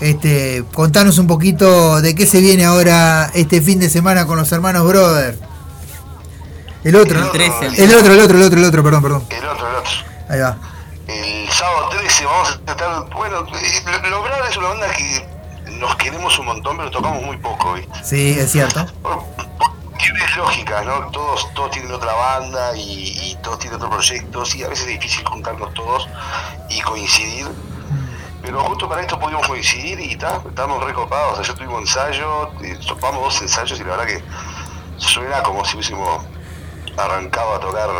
este, 0.00 0.64
contanos 0.72 1.18
un 1.18 1.26
poquito 1.26 2.00
de 2.00 2.14
qué 2.14 2.26
se 2.26 2.40
viene 2.40 2.64
ahora 2.64 3.30
este 3.34 3.60
fin 3.60 3.78
de 3.78 3.88
semana 3.90 4.26
con 4.26 4.36
los 4.36 4.50
hermanos 4.52 4.86
Brother. 4.86 5.38
El 6.82 6.96
otro, 6.96 7.18
El 7.18 7.24
¿no? 7.24 7.30
13. 7.30 7.84
El 7.84 7.94
otro, 7.94 8.12
el 8.12 8.20
otro, 8.20 8.36
el 8.36 8.42
otro, 8.42 8.58
el 8.58 8.64
otro, 8.64 8.82
perdón, 8.82 9.02
perdón. 9.02 9.24
El 9.30 9.46
otro, 9.46 9.68
el 9.68 9.76
otro. 9.76 9.90
Ahí 10.28 10.40
va. 10.40 10.56
El 11.06 11.50
sábado 11.50 11.88
13 11.90 12.24
vamos 12.24 12.48
a 12.48 12.70
estar. 12.70 13.14
Bueno, 13.14 13.46
eh, 13.54 14.10
Los 14.10 14.22
Brothers 14.22 14.50
es 14.50 14.56
una 14.56 14.68
banda 14.68 14.90
que 14.92 15.23
nos 15.84 15.96
queremos 15.96 16.38
un 16.38 16.46
montón, 16.46 16.78
pero 16.78 16.90
tocamos 16.90 17.22
muy 17.22 17.36
poco, 17.36 17.74
¿viste? 17.74 18.02
Sí, 18.02 18.36
es 18.38 18.52
cierto. 18.52 18.86
Tienes 19.98 20.36
lógica, 20.36 20.82
¿no? 20.82 21.10
Todos, 21.10 21.52
todos 21.54 21.70
tienen 21.72 21.92
otra 21.92 22.14
banda 22.14 22.74
y, 22.74 23.12
y 23.30 23.38
todos 23.42 23.58
tienen 23.58 23.76
otros 23.76 23.94
proyectos 23.94 24.54
y 24.54 24.64
a 24.64 24.68
veces 24.68 24.86
es 24.86 24.92
difícil 24.98 25.24
juntarnos 25.26 25.74
todos 25.74 26.08
y 26.70 26.80
coincidir. 26.80 27.46
Pero 28.40 28.64
justo 28.64 28.88
para 28.88 29.02
esto 29.02 29.18
pudimos 29.18 29.46
coincidir 29.46 30.00
y 30.00 30.16
ta, 30.16 30.40
estamos 30.48 30.82
recopados. 30.84 31.38
Ayer 31.38 31.54
tuvimos 31.54 31.80
ensayo, 31.82 32.50
topamos 32.86 33.22
dos 33.24 33.42
ensayos 33.42 33.78
y 33.78 33.84
la 33.84 33.96
verdad 33.96 34.06
que 34.06 34.24
suena 34.96 35.42
como 35.42 35.64
si 35.64 35.76
hubiésemos 35.76 36.24
arrancado 36.96 37.56
a 37.56 37.60
tocar 37.60 37.90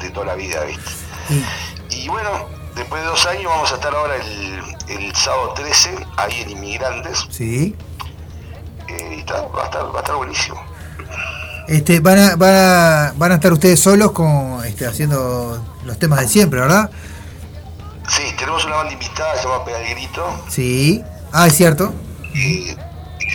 de 0.00 0.10
toda 0.10 0.26
la 0.26 0.34
vida, 0.34 0.64
¿viste? 0.64 0.90
Y 1.90 2.08
bueno, 2.08 2.48
después 2.74 3.02
de 3.02 3.08
dos 3.08 3.26
años 3.26 3.44
vamos 3.46 3.70
a 3.72 3.74
estar 3.74 3.94
ahora 3.94 4.16
el, 4.16 4.63
el 4.88 5.14
sábado 5.14 5.52
13 5.54 5.94
ahí 6.16 6.42
en 6.42 6.50
Inmigrantes 6.50 7.26
Sí. 7.30 7.74
eh, 8.88 9.16
y 9.18 9.30
va, 9.30 9.62
a 9.62 9.64
estar, 9.64 9.84
va 9.94 9.98
a 9.98 10.00
estar 10.00 10.16
buenísimo. 10.16 10.60
Este, 11.68 12.00
van 12.00 12.18
a, 12.18 12.36
van 12.36 12.54
a, 12.54 13.12
van 13.16 13.32
a 13.32 13.34
estar 13.36 13.52
ustedes 13.52 13.80
solos 13.80 14.12
con, 14.12 14.62
este, 14.66 14.86
haciendo 14.86 15.64
los 15.84 15.98
temas 15.98 16.20
de 16.20 16.28
siempre, 16.28 16.60
¿verdad? 16.60 16.90
Sí, 18.08 18.22
tenemos 18.38 18.64
una 18.66 18.76
banda 18.76 18.92
invitada, 18.92 19.34
se 19.36 19.44
llama 19.48 19.64
Pega 19.64 19.78
el 19.80 19.88
Grito, 19.94 20.44
Sí. 20.48 21.02
Ah, 21.32 21.46
es 21.46 21.54
cierto. 21.56 21.92
eh, 22.34 22.76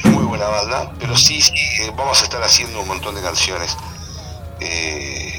muy 0.03 0.23
buena 0.25 0.45
banda, 0.47 0.91
pero 0.99 1.17
sí, 1.17 1.41
sí, 1.41 1.53
eh, 1.81 1.91
vamos 1.97 2.21
a 2.21 2.23
estar 2.25 2.41
haciendo 2.43 2.79
un 2.81 2.87
montón 2.87 3.15
de 3.15 3.21
canciones. 3.21 3.75
Eh, 4.59 5.38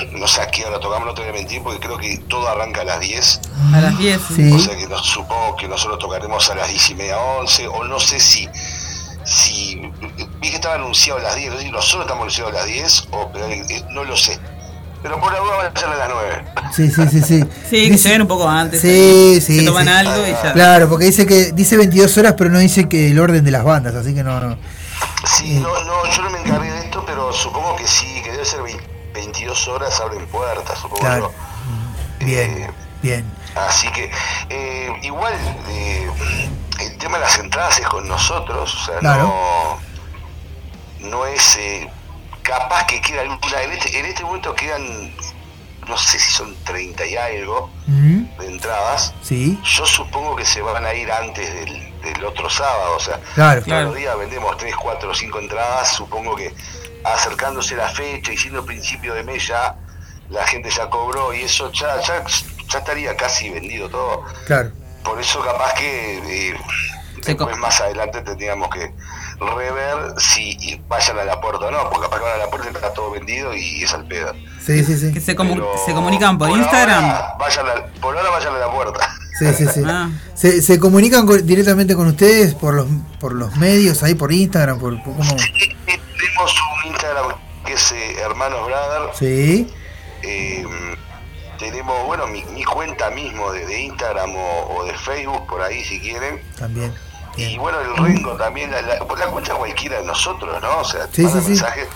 eh, 0.00 0.10
no 0.12 0.26
sé 0.26 0.40
a 0.40 0.50
qué 0.50 0.64
hora 0.64 0.80
tocamos, 0.80 1.06
no 1.06 1.14
te 1.14 1.22
voy 1.22 1.30
a 1.30 1.32
mentir, 1.32 1.62
porque 1.62 1.80
creo 1.80 1.98
que 1.98 2.18
todo 2.28 2.48
arranca 2.48 2.82
a 2.82 2.84
las 2.84 3.00
10. 3.00 3.40
A 3.74 3.80
las 3.80 3.98
10. 3.98 4.20
Sí. 4.34 4.52
O 4.52 4.58
sea 4.58 4.76
que 4.76 4.86
nos, 4.86 5.04
supongo 5.06 5.56
que 5.56 5.68
nosotros 5.68 5.98
tocaremos 5.98 6.48
a 6.50 6.54
las 6.54 6.68
10 6.68 6.90
y 6.90 6.94
media, 6.94 7.18
11, 7.18 7.68
o 7.68 7.84
no 7.84 8.00
sé 8.00 8.18
si. 8.20 8.48
si 9.24 9.80
vi 10.40 10.50
que 10.50 10.56
estaba 10.56 10.76
anunciado 10.76 11.20
a 11.20 11.22
las 11.22 11.36
10, 11.36 11.50
no 11.50 11.56
sé 11.58 11.64
si 11.64 11.70
nosotros 11.70 12.02
estamos 12.02 12.22
anunciados 12.22 12.52
a 12.52 12.56
las 12.56 12.66
10, 12.66 13.08
o 13.10 13.30
pero, 13.32 13.46
eh, 13.46 13.84
no 13.90 14.04
lo 14.04 14.16
sé. 14.16 14.38
Pero 15.02 15.18
por 15.18 15.32
la 15.32 15.38
duda 15.38 15.56
van 15.56 15.74
a 15.74 15.80
ser 15.80 15.88
a 15.88 15.96
las 15.96 16.08
9. 16.10 16.44
Sí, 16.74 16.90
sí, 16.90 17.02
sí, 17.10 17.22
sí. 17.22 17.44
Sí, 17.70 17.90
que 17.90 17.96
lleguen 17.96 18.22
un 18.22 18.28
poco 18.28 18.48
antes. 18.48 18.80
Sí, 18.80 19.40
sí. 19.40 19.60
Se 19.60 19.64
toman 19.64 19.86
sí. 19.86 19.90
algo 19.90 20.26
y 20.26 20.30
ya. 20.30 20.52
Claro, 20.52 20.88
porque 20.88 21.06
dice 21.06 21.26
que 21.26 21.52
dice 21.52 21.76
22 21.76 22.18
horas, 22.18 22.34
pero 22.36 22.50
no 22.50 22.58
dice 22.58 22.88
que 22.88 23.10
el 23.10 23.18
orden 23.18 23.44
de 23.44 23.50
las 23.50 23.64
bandas, 23.64 23.94
así 23.94 24.14
que 24.14 24.22
no, 24.22 24.40
no. 24.40 24.58
Sí, 25.24 25.58
no, 25.58 25.68
no, 25.84 26.10
yo 26.10 26.22
no 26.22 26.30
me 26.30 26.40
encargué 26.40 26.70
de 26.70 26.80
esto, 26.80 27.02
pero 27.06 27.32
supongo 27.32 27.76
que 27.76 27.86
sí, 27.86 28.20
que 28.22 28.32
debe 28.32 28.44
ser 28.44 28.62
20 28.62 28.99
22 29.12 29.68
horas 29.68 30.00
abren 30.00 30.26
puertas, 30.26 30.78
supongo 30.78 31.00
Claro. 31.00 31.32
yo. 32.20 32.26
Bien, 32.26 32.70
bien. 33.02 33.32
Así 33.54 33.88
que, 33.92 34.10
eh, 34.48 34.92
igual, 35.02 35.34
eh, 35.68 36.08
el 36.80 36.98
tema 36.98 37.18
de 37.18 37.24
las 37.24 37.38
entradas 37.38 37.78
es 37.78 37.86
con 37.88 38.06
nosotros, 38.08 38.74
o 38.74 38.84
sea, 38.86 38.98
Claro. 38.98 39.22
no, 41.00 41.08
no 41.08 41.26
es 41.26 41.56
eh, 41.56 41.88
capaz 42.42 42.86
que 42.86 43.00
queda 43.00 43.22
alguna. 43.22 43.62
En 43.62 43.72
este, 43.72 43.98
en 43.98 44.06
este 44.06 44.22
momento 44.24 44.54
quedan, 44.54 45.12
no 45.88 45.96
sé 45.96 46.18
si 46.18 46.30
son 46.30 46.54
30 46.64 47.04
y 47.06 47.16
algo 47.16 47.70
Ujú. 47.88 48.28
de 48.42 48.46
entradas. 48.46 49.14
Sí. 49.22 49.58
Yo 49.64 49.86
supongo 49.86 50.36
que 50.36 50.44
se 50.44 50.60
van 50.62 50.84
a 50.84 50.94
ir 50.94 51.10
antes 51.10 51.52
del, 51.52 52.00
del 52.02 52.24
otro 52.24 52.48
sábado, 52.48 52.96
o 52.96 53.00
sea, 53.00 53.18
Claro. 53.34 53.62
los 53.66 53.94
días 53.96 54.16
vendemos 54.18 54.56
3, 54.58 54.76
4, 54.76 55.12
5 55.14 55.38
entradas, 55.40 55.88
supongo 55.94 56.36
que 56.36 56.54
acercándose 57.04 57.76
la 57.76 57.88
fecha 57.88 58.32
y 58.32 58.36
siendo 58.36 58.64
principio 58.64 59.14
de 59.14 59.22
mes 59.24 59.46
ya 59.48 59.76
la 60.30 60.46
gente 60.46 60.70
ya 60.70 60.88
cobró 60.88 61.32
y 61.34 61.42
eso 61.42 61.70
ya, 61.72 62.00
ya, 62.02 62.24
ya 62.68 62.78
estaría 62.78 63.16
casi 63.16 63.50
vendido 63.50 63.88
todo. 63.88 64.24
Claro. 64.46 64.70
Por 65.02 65.20
eso 65.20 65.42
capaz 65.42 65.74
que 65.74 66.50
eh, 66.50 66.54
después 67.26 67.56
más 67.58 67.80
adelante 67.80 68.20
tendríamos 68.22 68.68
que 68.70 68.92
rever 69.40 70.14
si 70.18 70.80
vayan 70.88 71.18
a 71.18 71.24
la 71.24 71.40
puerta 71.40 71.66
o 71.66 71.70
no, 71.70 71.90
porque 71.90 72.02
capaz 72.02 72.18
que 72.18 72.24
van 72.24 72.34
a 72.34 72.44
la 72.44 72.50
puerta 72.50 72.68
y 72.70 72.74
está 72.74 72.92
todo 72.92 73.10
vendido 73.10 73.54
y 73.54 73.82
es 73.82 73.92
al 73.94 74.06
pedo. 74.06 74.34
Sí, 74.64 74.84
sí, 74.84 74.96
sí. 74.98 75.12
Que 75.12 75.20
se, 75.20 75.34
comu- 75.36 75.64
se 75.86 75.94
comunican 75.94 76.36
por, 76.38 76.50
Instagram. 76.50 77.04
Ahora, 77.04 77.34
vayan 77.38 77.66
a- 77.66 77.86
por 78.00 78.16
ahora 78.16 78.30
vayan 78.30 78.54
a 78.54 78.58
la 78.58 78.70
puerta. 78.70 79.16
Sí, 79.38 79.46
sí, 79.54 79.66
sí. 79.72 79.82
Ah. 79.86 80.10
¿Se, 80.34 80.60
se 80.62 80.78
comunican 80.78 81.26
con- 81.26 81.44
directamente 81.46 81.96
con 81.96 82.06
ustedes 82.06 82.54
por 82.54 82.74
los 82.74 82.86
por 83.18 83.32
los 83.34 83.56
medios, 83.56 84.02
ahí 84.02 84.14
por 84.14 84.30
Instagram, 84.32 84.78
por, 84.78 85.02
por 85.02 85.16
cómo? 85.16 85.36
Tenemos 86.40 86.62
un 86.84 86.90
Instagram 86.90 87.32
que 87.66 87.72
es 87.74 87.92
eh, 87.92 88.20
Hermanos 88.20 88.64
Brother. 88.66 89.10
Sí. 89.14 89.70
Eh, 90.22 90.64
tenemos, 91.58 92.06
bueno, 92.06 92.26
mi, 92.26 92.42
mi 92.46 92.64
cuenta 92.64 93.10
mismo 93.10 93.52
de, 93.52 93.66
de 93.66 93.80
Instagram 93.82 94.34
o, 94.34 94.76
o 94.76 94.84
de 94.84 94.96
Facebook, 94.96 95.46
por 95.46 95.60
ahí 95.60 95.84
si 95.84 96.00
quieren. 96.00 96.40
También. 96.58 96.94
Y 97.36 97.58
bueno, 97.58 97.78
el 97.80 97.94
Rengo 97.96 98.32
también, 98.36 98.70
la, 98.70 98.80
la, 98.82 98.94
la 98.98 99.26
cuenta 99.26 99.54
cualquiera 99.54 99.98
de 100.00 100.04
nosotros, 100.06 100.60
¿no? 100.62 100.78
O 100.78 100.84
sea, 100.84 101.06
Sí, 101.12 101.26
sí, 101.28 101.40
sí. 101.42 101.48
mensajes, 101.50 101.88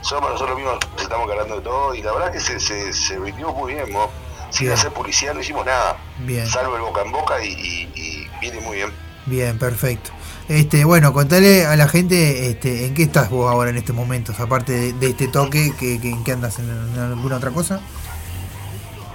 somos 0.00 0.30
nosotros 0.32 0.56
mismos 0.56 0.78
estamos 1.00 1.28
cargando 1.28 1.56
de 1.56 1.62
todo 1.62 1.94
y 1.94 2.02
la 2.02 2.12
verdad 2.12 2.32
que 2.32 2.40
se, 2.40 2.58
se, 2.60 2.92
se 2.92 3.18
vendió 3.18 3.52
muy 3.52 3.74
bien, 3.74 3.90
¿no? 3.92 4.10
Sin 4.50 4.66
Bien. 4.66 4.78
hacer 4.78 4.92
publicidad 4.92 5.32
no 5.34 5.40
hicimos 5.40 5.64
nada, 5.64 5.96
Bien. 6.18 6.46
salvo 6.46 6.74
el 6.76 6.82
boca 6.82 7.02
en 7.02 7.10
boca 7.12 7.42
y, 7.42 7.48
y- 7.52 7.92
y 7.94 8.28
viene 8.40 8.60
muy 8.60 8.76
bien. 8.78 8.92
Bien, 9.26 9.58
perfecto. 9.58 10.10
Este, 10.48 10.84
bueno, 10.84 11.12
contale 11.12 11.66
a 11.66 11.76
la 11.76 11.88
gente 11.88 12.48
este, 12.50 12.86
en 12.86 12.94
qué 12.94 13.04
estás 13.04 13.30
vos 13.30 13.50
ahora 13.50 13.70
en 13.70 13.76
estos 13.78 13.94
momentos, 13.96 14.38
aparte 14.40 14.72
de, 14.72 14.92
de 14.94 15.06
este 15.10 15.28
toque, 15.28 15.72
que, 15.78 16.00
que- 16.00 16.10
¿en 16.10 16.24
qué 16.24 16.32
andas? 16.32 16.58
¿En, 16.58 16.68
en 16.70 16.98
alguna 17.00 17.36
otra 17.36 17.50
cosa? 17.50 17.80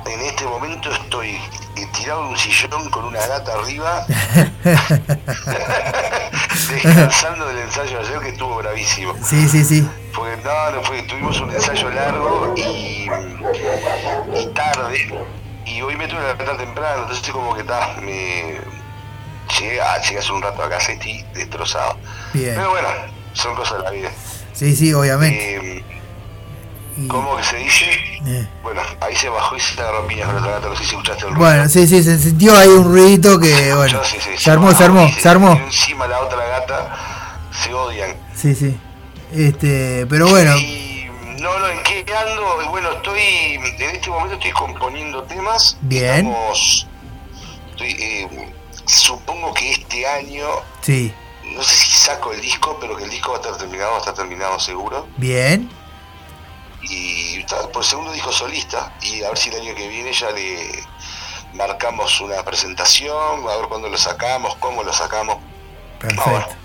En 0.05 0.21
este 0.21 0.45
momento 0.45 0.89
estoy 0.91 1.37
tirado 1.97 2.23
en 2.23 2.27
un 2.29 2.37
sillón 2.37 2.89
con 2.89 3.05
una 3.05 3.19
gata 3.27 3.53
arriba, 3.53 4.05
descansando 6.71 7.47
del 7.47 7.57
ensayo 7.59 7.99
de 7.99 8.07
ayer 8.07 8.19
que 8.21 8.29
estuvo 8.29 8.55
bravísimo. 8.57 9.13
Sí, 9.23 9.47
sí, 9.49 9.63
sí. 9.65 9.87
Porque 10.15 10.37
no, 10.43 10.71
no 10.71 10.81
fue, 10.83 11.03
tuvimos 11.03 11.39
un 11.41 11.51
ensayo 11.51 11.89
largo 11.91 12.53
y, 12.57 13.07
y 14.39 14.47
tarde. 14.53 15.13
Y 15.65 15.81
hoy 15.81 15.95
me 15.97 16.07
tuve 16.07 16.19
que 16.21 16.27
levantar 16.27 16.57
temprano, 16.57 17.01
entonces 17.03 17.29
como 17.31 17.53
que 17.53 17.61
está, 17.61 17.97
me 18.01 18.61
llegué, 19.59 19.81
a, 19.81 20.01
llegué 20.01 20.19
hace 20.19 20.31
un 20.31 20.41
rato 20.41 20.61
a 20.63 20.69
casa 20.69 20.91
y 20.91 20.95
estoy 20.95 21.25
destrozado. 21.33 21.97
Bien. 22.33 22.55
Pero 22.55 22.69
bueno, 22.71 22.87
son 23.33 23.55
cosas 23.55 23.77
de 23.79 23.83
la 23.83 23.91
vida. 23.91 24.11
Sí, 24.53 24.75
sí, 24.75 24.93
obviamente. 24.93 25.77
Eh, 25.77 25.83
¿Cómo 27.07 27.37
que 27.37 27.43
se 27.43 27.57
dice? 27.57 27.85
Eh. 28.25 28.47
Bueno, 28.63 28.81
ahí 29.01 29.15
se 29.15 29.29
bajó 29.29 29.55
y 29.55 29.59
se 29.59 29.79
agarró 29.79 30.07
piñas 30.07 30.27
con 30.27 30.37
otra 30.37 30.53
gata, 30.53 30.67
no 30.69 30.75
sé 30.75 30.83
si 30.83 30.89
escuchaste 30.89 31.25
el 31.27 31.35
ruido. 31.35 31.39
Bueno, 31.47 31.69
sí, 31.69 31.85
sí, 31.85 32.01
se 32.01 32.17
sintió 32.17 32.57
ahí 32.57 32.69
un 32.69 32.85
ruidito 32.85 33.39
que, 33.39 33.73
bueno, 33.75 33.99
Yo, 33.99 34.03
sí, 34.03 34.17
sí, 34.19 34.31
se 34.35 34.49
armó, 34.51 34.71
se 34.73 34.83
armó, 34.83 35.03
y 35.05 35.11
se 35.11 35.29
armó. 35.29 35.53
y 35.53 35.65
encima 35.65 36.07
la 36.07 36.19
otra 36.21 36.43
gata 36.43 37.39
se 37.63 37.71
odian. 37.71 38.15
Sí, 38.35 38.55
sí. 38.55 38.75
Este, 39.31 40.07
pero 40.09 40.27
bueno, 40.29 40.55
No, 41.39 41.59
no, 41.59 41.67
¿en 41.69 41.83
qué 41.83 42.03
ando? 42.15 42.63
Y 42.63 42.67
Bueno, 42.69 42.91
estoy, 42.93 43.21
en 43.21 43.95
este 43.95 44.09
momento 44.09 44.33
estoy 44.35 44.51
componiendo 44.51 45.21
temas. 45.23 45.77
Bien. 45.81 46.25
Estamos- 46.27 46.87
estoy, 47.71 47.91
eh, 47.99 48.27
supongo 48.87 49.53
que 49.53 49.71
este 49.71 50.07
año, 50.07 50.47
sí, 50.81 51.13
no 51.43 51.63
sé 51.63 51.75
si 51.75 51.91
saco 51.91 52.33
el 52.33 52.41
disco, 52.41 52.77
pero 52.79 52.95
que 52.97 53.03
el 53.03 53.09
disco 53.09 53.31
va 53.31 53.37
a 53.37 53.41
estar 53.41 53.57
terminado, 53.57 53.91
va 53.91 53.97
a 53.97 53.99
estar 53.99 54.13
terminado 54.13 54.59
seguro. 54.59 55.07
bien. 55.17 55.69
Y 56.89 57.39
está 57.39 57.67
por 57.69 57.81
el 57.83 57.87
segundo 57.89 58.11
disco 58.13 58.31
solista, 58.31 58.93
y 59.01 59.21
a 59.23 59.29
ver 59.29 59.37
si 59.37 59.49
el 59.49 59.61
año 59.61 59.75
que 59.75 59.87
viene 59.89 60.13
ya 60.13 60.31
le 60.31 60.83
marcamos 61.53 62.21
una 62.21 62.43
presentación, 62.43 63.47
a 63.49 63.57
ver 63.57 63.67
cuándo 63.67 63.89
lo 63.89 63.97
sacamos, 63.97 64.55
cómo 64.57 64.83
lo 64.83 64.93
sacamos. 64.93 65.37
Perfecto. 65.99 66.55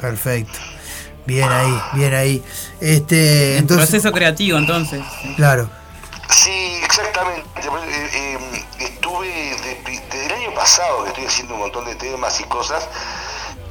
Perfecto. 0.00 0.58
Bien 1.24 1.48
ahí, 1.50 1.80
bien 1.94 2.14
ahí. 2.14 2.42
Este, 2.80 3.58
entonces, 3.58 3.88
proceso 3.88 4.12
creativo, 4.12 4.58
entonces. 4.58 5.02
claro. 5.36 5.70
Sí, 6.30 6.80
exactamente. 6.84 7.48
Eh, 7.60 8.38
eh, 8.38 8.64
estuve 8.80 9.26
de- 9.28 9.80
desde 10.10 10.26
el 10.26 10.32
año 10.32 10.54
pasado 10.54 11.02
que 11.04 11.08
estoy 11.10 11.26
haciendo 11.26 11.54
un 11.54 11.60
montón 11.60 11.84
de 11.86 11.94
temas 11.94 12.38
y 12.40 12.44
cosas, 12.44 12.86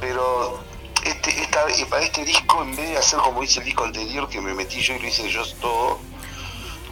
pero 0.00 0.62
este, 1.04 1.42
esta, 1.42 1.64
vez- 1.64 1.84
para 1.86 2.02
este 2.02 2.24
disco, 2.24 2.62
en 2.62 2.74
vez 2.76 2.90
de 2.90 2.98
hacer 2.98 3.18
como 3.20 3.42
hice 3.42 3.60
el 3.60 3.66
disco 3.66 3.84
anterior, 3.84 4.28
que 4.28 4.40
me 4.40 4.54
metí 4.54 4.80
yo 4.80 4.94
y 4.94 4.98
lo 4.98 5.06
hice 5.08 5.28
yo 5.30 5.42
todo, 5.60 5.98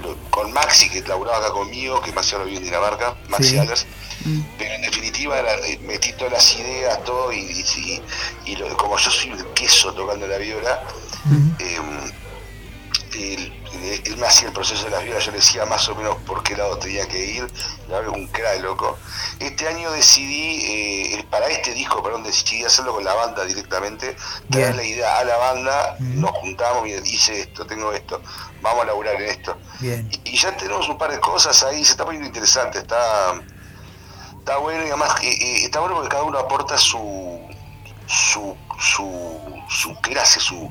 lo- 0.02 0.16
con 0.30 0.52
Maxi, 0.52 0.88
que 0.88 1.00
laburaba 1.02 1.38
acá 1.38 1.50
conmigo, 1.52 2.00
que 2.00 2.12
Maxi 2.12 2.34
ahora 2.34 2.44
vive 2.46 2.58
en 2.58 2.64
Dinamarca, 2.64 3.16
Maxi 3.28 3.50
Sí. 3.50 3.58
Allers, 3.58 3.86
pero 4.58 4.74
en 4.74 4.82
definitiva 4.82 5.38
era, 5.38 5.54
eh, 5.66 5.78
metí 5.82 6.12
todas 6.14 6.32
las 6.34 6.54
ideas, 6.58 7.02
todo, 7.04 7.32
y, 7.32 7.38
y- 7.38 7.80
y- 8.46 8.52
y 8.52 8.56
lo- 8.56 8.76
como 8.76 8.96
yo 8.98 9.10
soy 9.10 9.30
el 9.30 9.44
queso 9.48 9.92
tocando 9.94 10.26
la 10.28 10.38
viola, 10.38 10.82
eh, 11.58 11.80
él, 13.16 13.52
me 14.18 14.26
hacía 14.26 14.48
el 14.48 14.54
proceso 14.54 14.84
de 14.84 14.90
las 14.90 15.04
violas, 15.04 15.24
yo 15.24 15.32
le 15.32 15.38
decía 15.38 15.64
más 15.66 15.88
o 15.88 15.94
menos 15.94 16.16
por 16.26 16.42
qué 16.42 16.56
lado 16.56 16.78
tenía 16.78 17.06
que 17.08 17.24
ir, 17.24 17.50
la 17.88 18.00
verdad 18.00 18.14
un 18.14 18.26
crack 18.28 18.60
loco. 18.62 18.98
Este 19.38 19.68
año 19.68 19.90
decidí, 19.92 21.14
eh, 21.14 21.26
para 21.30 21.46
este 21.48 21.72
disco, 21.74 22.02
perdón, 22.02 22.22
decidí 22.22 22.64
hacerlo 22.64 22.94
con 22.94 23.04
la 23.04 23.14
banda 23.14 23.44
directamente, 23.44 24.16
traer 24.50 24.74
Bien. 24.74 24.76
la 24.76 24.84
idea 24.84 25.18
a 25.18 25.24
la 25.24 25.36
banda, 25.36 25.96
nos 26.00 26.30
juntamos 26.32 26.86
y 26.88 26.92
hice 26.92 27.40
esto, 27.40 27.66
tengo 27.66 27.92
esto, 27.92 28.22
vamos 28.62 28.82
a 28.82 28.86
laburar 28.86 29.16
en 29.16 29.30
esto. 29.30 29.56
Bien. 29.80 30.08
Y 30.24 30.36
ya 30.36 30.56
tenemos 30.56 30.88
un 30.88 30.98
par 30.98 31.10
de 31.10 31.20
cosas 31.20 31.62
ahí, 31.62 31.84
se 31.84 31.92
está 31.92 32.04
poniendo 32.04 32.26
interesante, 32.26 32.78
está, 32.78 33.40
está 34.38 34.56
bueno 34.58 34.84
y 34.84 34.88
además 34.88 35.14
eh, 35.22 35.28
eh, 35.28 35.64
está 35.64 35.80
bueno 35.80 35.96
porque 35.96 36.10
cada 36.10 36.22
uno 36.22 36.38
aporta 36.38 36.78
su 36.78 37.40
su 38.06 38.56
su, 38.78 39.62
su 39.68 39.94
clase, 40.00 40.40
su, 40.40 40.70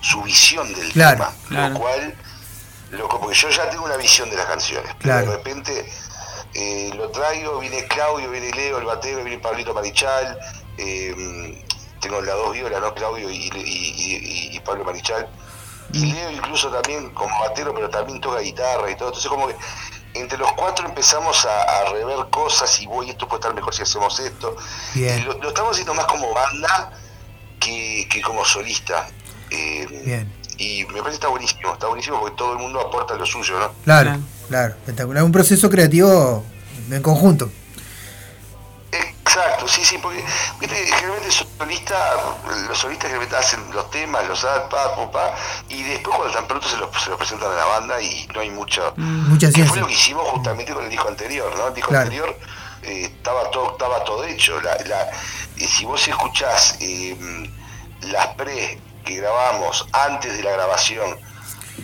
su 0.00 0.22
visión 0.22 0.72
del 0.74 0.92
Claro, 0.92 1.16
tema, 1.18 1.32
claro. 1.48 1.74
lo 1.74 1.80
cual, 1.80 2.14
loco, 2.90 3.20
porque 3.20 3.36
yo 3.36 3.50
ya 3.50 3.68
tengo 3.70 3.84
una 3.84 3.96
visión 3.96 4.30
de 4.30 4.36
las 4.36 4.46
canciones, 4.46 4.94
pero 5.00 5.16
de 5.16 5.24
repente 5.26 5.92
eh, 6.54 6.90
lo 6.94 7.10
traigo, 7.10 7.58
viene 7.58 7.86
Claudio, 7.86 8.30
viene 8.30 8.50
Leo, 8.52 8.78
el 8.78 8.84
batero, 8.84 9.22
viene 9.24 9.38
Pablito 9.40 9.74
Marichal, 9.74 10.38
eh, 10.78 11.64
tengo 12.00 12.20
las 12.20 12.34
dos 12.36 12.52
violas, 12.52 12.80
¿no? 12.80 12.94
Claudio 12.94 13.28
y, 13.30 13.36
y- 13.36 13.50
y- 13.54 14.16
y- 14.52 14.56
y 14.56 14.60
Pablo 14.60 14.84
Marichal. 14.84 15.28
Y 15.92 16.12
Leo 16.12 16.30
incluso 16.30 16.70
también 16.70 17.10
como 17.10 17.38
batero, 17.40 17.74
pero 17.74 17.88
también 17.90 18.20
toca 18.20 18.40
guitarra 18.40 18.90
y 18.90 18.94
todo. 18.96 19.08
Entonces 19.08 19.28
como 19.30 19.48
que 19.48 19.56
entre 20.14 20.38
los 20.38 20.52
cuatro 20.52 20.86
empezamos 20.86 21.44
a, 21.46 21.62
a 21.62 21.84
rever 21.92 22.28
cosas 22.30 22.78
y 22.80 22.86
voy, 22.86 23.10
esto 23.10 23.26
puede 23.26 23.40
estar 23.40 23.54
mejor 23.54 23.74
si 23.74 23.82
hacemos 23.82 24.18
esto. 24.20 24.56
Bien, 24.94 25.24
lo, 25.26 25.34
lo 25.34 25.48
estamos 25.48 25.72
haciendo 25.72 25.94
más 25.94 26.06
como 26.06 26.32
banda 26.32 26.92
que, 27.58 28.06
que 28.10 28.20
como 28.22 28.44
solista. 28.44 29.08
Eh, 29.50 30.02
bien. 30.04 30.32
y 30.58 30.84
me 30.86 30.94
parece 31.00 31.08
que 31.10 31.14
está 31.14 31.28
buenísimo, 31.28 31.72
está 31.72 31.86
buenísimo 31.86 32.20
porque 32.20 32.36
todo 32.36 32.52
el 32.52 32.58
mundo 32.58 32.80
aporta 32.80 33.14
lo 33.14 33.24
suyo, 33.26 33.58
¿no? 33.58 33.72
Claro, 33.84 34.18
claro. 34.48 34.74
Espectacular. 34.74 35.22
Un 35.24 35.32
proceso 35.32 35.68
creativo 35.70 36.44
en 36.90 37.02
conjunto. 37.02 37.50
Exacto, 38.90 39.68
sí, 39.68 39.84
sí, 39.84 39.98
porque 39.98 40.24
viste, 40.58 40.74
generalmente 40.74 41.30
solista, 41.30 41.96
los 42.66 42.78
solistas 42.78 43.10
generalmente 43.10 43.36
hacen 43.36 43.60
los 43.74 43.90
temas, 43.90 44.26
los 44.26 44.42
dan, 44.42 44.68
pa, 44.70 44.96
pa, 44.96 45.10
pa, 45.10 45.34
y 45.68 45.82
después 45.82 46.16
cuando 46.16 46.28
están 46.28 46.48
pronto 46.48 46.66
se 46.66 46.76
los, 46.78 46.88
se 47.02 47.10
los 47.10 47.18
presentan 47.18 47.52
a 47.52 47.54
la 47.54 47.64
banda 47.66 48.00
y 48.00 48.26
no 48.34 48.40
hay 48.40 48.50
mucho... 48.50 48.94
Mucha 48.96 49.48
que 49.48 49.52
ciencia. 49.52 49.66
fue 49.72 49.80
lo 49.82 49.86
que 49.86 49.92
hicimos 49.92 50.26
justamente 50.30 50.72
con 50.72 50.82
el 50.84 50.90
disco 50.90 51.08
anterior, 51.08 51.54
¿no? 51.58 51.68
El 51.68 51.74
disco 51.74 51.90
Claro. 51.90 52.04
anterior 52.04 52.36
eh, 52.82 53.02
estaba 53.14 53.50
todo 53.50 53.72
estaba 53.72 54.02
todo 54.04 54.24
hecho. 54.24 54.60
La, 54.62 54.74
la- 54.86 55.10
y 55.56 55.64
si 55.66 55.84
vos 55.84 56.08
escuchás 56.08 56.76
eh, 56.80 57.14
las 58.02 58.28
pre 58.28 58.80
que 59.08 59.16
grabamos 59.16 59.86
antes 59.92 60.36
de 60.36 60.42
la 60.42 60.50
grabación, 60.52 61.18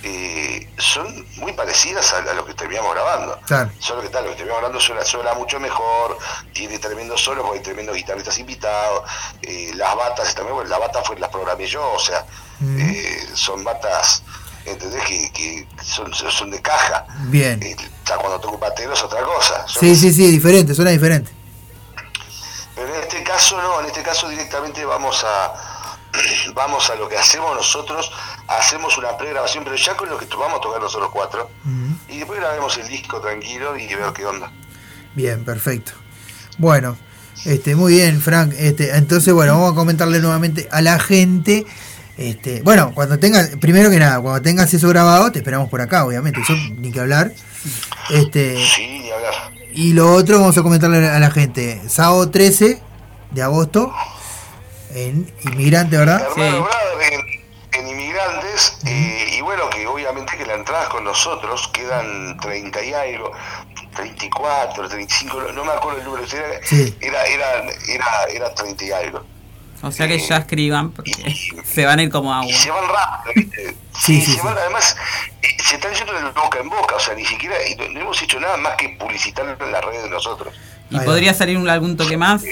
eh, 0.02 0.68
son 0.76 1.26
muy 1.36 1.52
parecidas 1.55 2.12
a, 2.12 2.18
a 2.18 2.34
lo 2.34 2.44
que 2.44 2.52
terminamos 2.52 2.92
grabando. 2.92 3.40
Claro. 3.46 3.70
Solo 3.78 4.02
que 4.02 4.10
tal, 4.10 4.24
lo 4.24 4.30
que 4.30 4.36
terminamos 4.36 4.60
grabando 4.60 4.80
suena, 4.80 5.05
suena 5.05 5.32
mucho 5.34 5.59
mejor, 5.59 6.18
tiene 6.52 6.78
tremendo 6.78 7.16
solo 7.16 7.42
porque 7.42 7.59
hay 7.59 7.64
tremendos 7.64 7.96
guitarristas 7.96 8.38
invitados, 8.38 9.09
eh, 9.42 9.72
las 9.74 9.96
batas 9.96 10.34
también, 10.34 10.55
bueno, 10.55 10.68
la 10.68 10.78
bata 10.78 11.02
fue, 11.02 11.18
las 11.18 11.30
programé 11.30 11.66
yo, 11.66 11.92
o 11.92 11.98
sea, 11.98 12.26
eh, 12.62 13.26
son 13.34 13.64
batas, 13.64 14.22
¿entendés? 14.66 15.02
Que, 15.05 15.32
que 15.32 15.66
son, 15.82 16.12
son 16.12 16.51
de 16.51 16.60
caja. 16.60 17.06
Bien. 17.28 17.59
Cuando 18.06 18.38
toco 18.40 18.55
un 18.56 18.60
batero 18.60 18.92
es 18.92 19.02
otra 19.02 19.22
cosa. 19.22 19.64
Yo 19.66 19.80
Sí, 19.80 19.96
sí, 19.96 20.12
sí, 20.12 20.30
diferente, 20.30 20.74
suena 20.74 20.90
diferente. 20.90 21.32
Pero 22.74 22.94
en 22.94 23.01
este 23.02 23.22
caso 23.22 23.56
no, 23.62 23.80
en 23.80 23.86
este 23.86 24.02
caso 24.02 24.28
directamente 24.28 24.84
vamos 24.84 25.24
a 25.24 25.73
vamos 26.55 26.89
a 26.91 26.95
lo 26.95 27.09
que 27.09 27.16
hacemos 27.16 27.55
nosotros, 27.55 28.11
hacemos 28.49 28.97
una 28.99 29.16
pregrabación, 29.16 29.65
pero 29.65 29.77
ya 29.77 29.97
con 29.97 30.09
lo 30.09 30.19
que 30.19 30.27
vamos 30.36 30.59
a 30.59 30.61
tocar 30.61 30.81
nosotros 30.81 31.11
cuatro, 31.12 31.51
y 32.09 32.19
después 32.19 32.41
grabemos 32.41 32.77
el 32.78 32.89
disco 32.89 33.20
tranquilo 33.20 33.77
y 33.77 33.86
ver 33.86 34.12
qué 34.12 34.27
onda. 34.27 34.51
Bien, 35.15 35.45
perfecto. 35.45 35.93
Bueno, 36.59 36.97
este, 37.45 37.74
muy 37.74 37.95
bien, 37.95 38.20
Frank. 38.20 38.53
Este, 38.57 38.97
entonces, 38.97 39.32
bueno, 39.35 39.55
vamos 39.55 39.73
a 39.73 39.74
comentarle 39.74 40.20
nuevamente 40.20 40.69
a 40.70 40.81
la 40.82 40.99
gente. 40.99 41.66
Este, 42.16 42.62
bueno, 42.62 42.93
cuando 42.95 43.19
tengas, 43.19 43.51
primero 43.61 43.91
que 43.91 43.99
nada, 43.99 44.20
cuando 44.20 44.41
tengas 44.41 44.73
eso 44.73 44.89
grabado, 44.89 45.32
te 45.32 45.41
esperamos 45.41 45.69
por 45.69 45.81
acá, 45.81 46.05
obviamente, 46.05 46.41
eso 46.41 46.55
ni 46.78 46.93
que 46.93 47.01
hablar. 47.01 47.32
Este, 48.11 48.57
Sí, 48.65 49.01
ni 49.03 49.11
hablar. 49.11 49.35
y 49.73 49.93
lo 49.95 50.12
otro, 50.12 50.39
vamos 50.39 50.57
a 50.57 50.62
comentarle 50.62 51.09
a 51.09 51.19
la 51.19 51.31
gente, 51.31 51.82
sábado 51.89 52.31
13 52.31 52.81
de 53.32 53.43
agosto, 53.43 53.93
en 54.94 55.32
Inmigrante, 55.44 55.96
¿verdad? 55.98 56.22
Hermano 56.30 56.66
en, 57.10 57.80
en 57.80 57.88
Inmigrantes, 57.88 58.78
eh, 58.86 59.34
y 59.36 59.40
bueno, 59.40 59.68
que 59.70 59.86
obviamente 59.86 60.36
que 60.36 60.46
la 60.46 60.54
entrada 60.54 60.88
con 60.88 61.04
nosotros 61.04 61.68
quedan 61.72 62.36
30 62.40 62.82
y 62.84 62.92
algo, 62.94 63.32
34, 63.96 64.88
35, 64.88 65.40
no, 65.42 65.52
no 65.52 65.64
me 65.64 65.72
acuerdo 65.72 65.98
el 66.00 66.04
número, 66.04 66.24
era, 66.24 66.60
Sí. 66.66 66.94
era, 67.00 67.24
era, 67.26 67.46
era, 67.88 68.06
era 68.32 68.54
30 68.54 68.84
y 68.84 68.90
algo. 68.92 69.24
O 69.82 69.92
sea 69.92 70.08
que 70.08 70.18
ya 70.18 70.38
escriban 70.38 70.92
porque 70.92 71.12
se 71.64 71.84
van 71.84 71.98
a 71.98 72.02
ir 72.04 72.10
como 72.10 72.32
agua. 72.32 72.46
Y 72.48 72.54
se 72.54 72.70
van 72.70 72.84
rápido, 72.88 73.32
¿viste? 73.34 73.76
Sí, 73.98 74.20
Sí, 74.20 74.22
sí, 74.22 74.32
se 74.36 74.42
van, 74.42 74.56
además, 74.56 74.96
eh, 75.42 75.48
se 75.62 75.74
están 75.76 75.92
yendo 75.94 76.12
de 76.12 76.22
boca 76.30 76.58
en 76.58 76.68
boca, 76.70 76.96
o 76.96 77.00
sea, 77.00 77.14
ni 77.14 77.24
siquiera, 77.24 77.56
y 77.68 77.74
no, 77.76 78.00
hemos 78.00 78.20
hecho 78.22 78.40
nada 78.40 78.56
más 78.56 78.76
que 78.76 78.88
publicitarlo 78.90 79.56
en 79.64 79.72
las 79.72 79.84
redes 79.84 80.04
de 80.04 80.10
nosotros. 80.10 80.54
¿Y 80.90 80.98
podría 81.00 81.34
salir 81.34 81.58
un- 81.58 81.68
algún 81.68 81.96
toque 81.96 82.16
más? 82.16 82.42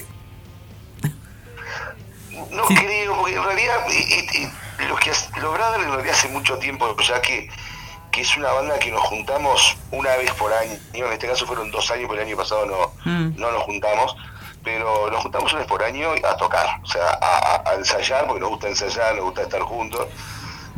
No 2.51 2.65
creo, 2.65 3.17
porque 3.17 3.35
en 3.37 3.43
realidad, 3.45 3.77
eh, 3.91 4.51
los, 4.89 4.99
que, 5.01 5.11
los 5.41 5.53
Brothers 5.55 5.85
en 5.85 5.93
realidad 5.93 6.15
hace 6.15 6.29
mucho 6.29 6.59
tiempo, 6.59 6.95
ya 7.01 7.21
que, 7.23 7.49
que 8.11 8.21
es 8.21 8.37
una 8.37 8.53
banda 8.53 8.79
que 8.79 8.91
nos 8.91 9.01
juntamos 9.03 9.77
una 9.91 10.17
vez 10.17 10.31
por 10.33 10.53
año, 10.53 10.73
en 10.93 11.13
este 11.13 11.29
caso 11.29 11.47
fueron 11.47 11.71
dos 11.71 11.91
años, 11.91 12.07
porque 12.07 12.23
el 12.23 12.29
año 12.29 12.37
pasado 12.37 12.67
no, 12.67 12.93
Mm. 13.11 13.41
no 13.41 13.51
nos 13.53 13.63
juntamos, 13.65 14.17
pero 14.65 15.11
nos 15.11 15.23
juntamos 15.23 15.51
una 15.53 15.61
vez 15.61 15.69
por 15.69 15.83
año 15.83 16.11
a 16.29 16.37
tocar, 16.37 16.81
o 16.83 16.87
sea, 16.87 17.19
a, 17.21 17.75
ensayar, 17.77 18.27
porque 18.27 18.41
nos 18.41 18.51
gusta 18.51 18.69
ensayar, 18.69 19.15
nos 19.17 19.25
gusta 19.25 19.43
estar 19.43 19.61
juntos. 19.63 20.07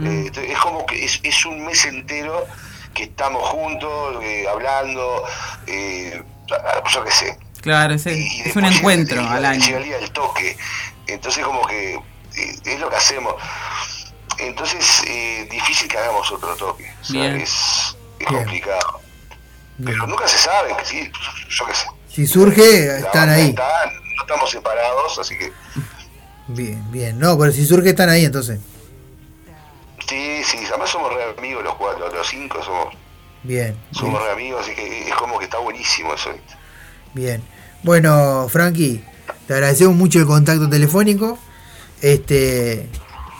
Eh, 0.00 0.24
entonces, 0.26 0.50
es 0.52 0.58
como 0.58 0.84
que 0.86 1.04
es, 1.04 1.20
es 1.22 1.44
un 1.46 1.64
mes 1.66 1.84
entero 1.84 2.46
que 2.94 3.04
estamos 3.04 3.48
juntos, 3.48 4.22
eh, 4.22 4.46
hablando, 4.50 5.24
eh, 5.66 6.22
yo 6.92 7.04
qué 7.04 7.10
sé. 7.10 7.38
Claro, 7.60 7.94
es, 7.94 8.06
Y 8.06 8.42
es 8.44 8.54
un 8.56 8.64
encuentro 8.66 9.20
llega- 9.22 9.34
al 9.34 9.42
llega 9.42 9.50
año. 9.66 9.76
el 9.78 9.84
día 9.84 9.98
del 9.98 10.10
toque. 10.12 10.56
Entonces 11.06 11.44
como 11.44 11.66
que 11.66 11.94
eh, 11.94 12.56
es 12.64 12.80
lo 12.80 12.88
que 12.90 12.96
hacemos. 12.96 13.34
Entonces, 14.38 15.02
eh, 15.06 15.46
difícil 15.50 15.88
que 15.88 15.96
hagamos 15.98 16.30
otro 16.32 16.56
toque. 16.56 16.92
O 17.00 17.04
sea, 17.04 17.20
Bien. 17.22 17.40
es, 17.40 17.50
es 18.18 18.28
Bien. 18.28 18.42
complicado. 18.42 19.00
Bien. 19.78 19.92
Pero 19.98 20.06
nunca 20.08 20.26
se 20.26 20.38
sabe, 20.38 20.74
que 20.76 20.84
sí, 20.84 21.10
yo 21.50 21.66
qué 21.66 21.74
sé. 21.74 21.86
Si 22.08 22.26
surge, 22.26 22.98
están 22.98 23.28
ahí. 23.28 23.50
está, 23.50 23.86
no 24.16 24.22
estamos 24.22 24.50
separados, 24.50 25.18
así 25.18 25.36
que 25.38 25.52
Bien, 26.48 26.90
bien. 26.92 27.18
No, 27.18 27.38
pero 27.38 27.52
si 27.52 27.64
surge, 27.64 27.90
están 27.90 28.08
ahí 28.08 28.24
entonces. 28.24 28.60
sí, 30.08 30.42
sí, 30.44 30.58
además 30.68 30.90
somos 30.90 31.12
re 31.14 31.24
amigos 31.38 31.64
los 31.64 31.74
cuatro, 31.76 32.08
los 32.12 32.26
cinco 32.28 32.62
somos, 32.62 32.94
Bien, 33.42 33.76
somos 33.92 34.22
re 34.22 34.30
amigos, 34.32 34.62
así 34.62 34.74
que 34.74 35.08
es 35.08 35.14
como 35.14 35.38
que 35.38 35.44
está 35.44 35.58
buenísimo 35.58 36.14
eso. 36.14 36.30
bien. 37.14 37.42
Bueno, 37.82 38.46
Frankie, 38.48 39.04
te 39.46 39.54
agradecemos 39.54 39.94
mucho 39.94 40.18
el 40.18 40.26
contacto 40.26 40.68
telefónico. 40.68 41.38
Este, 42.02 42.88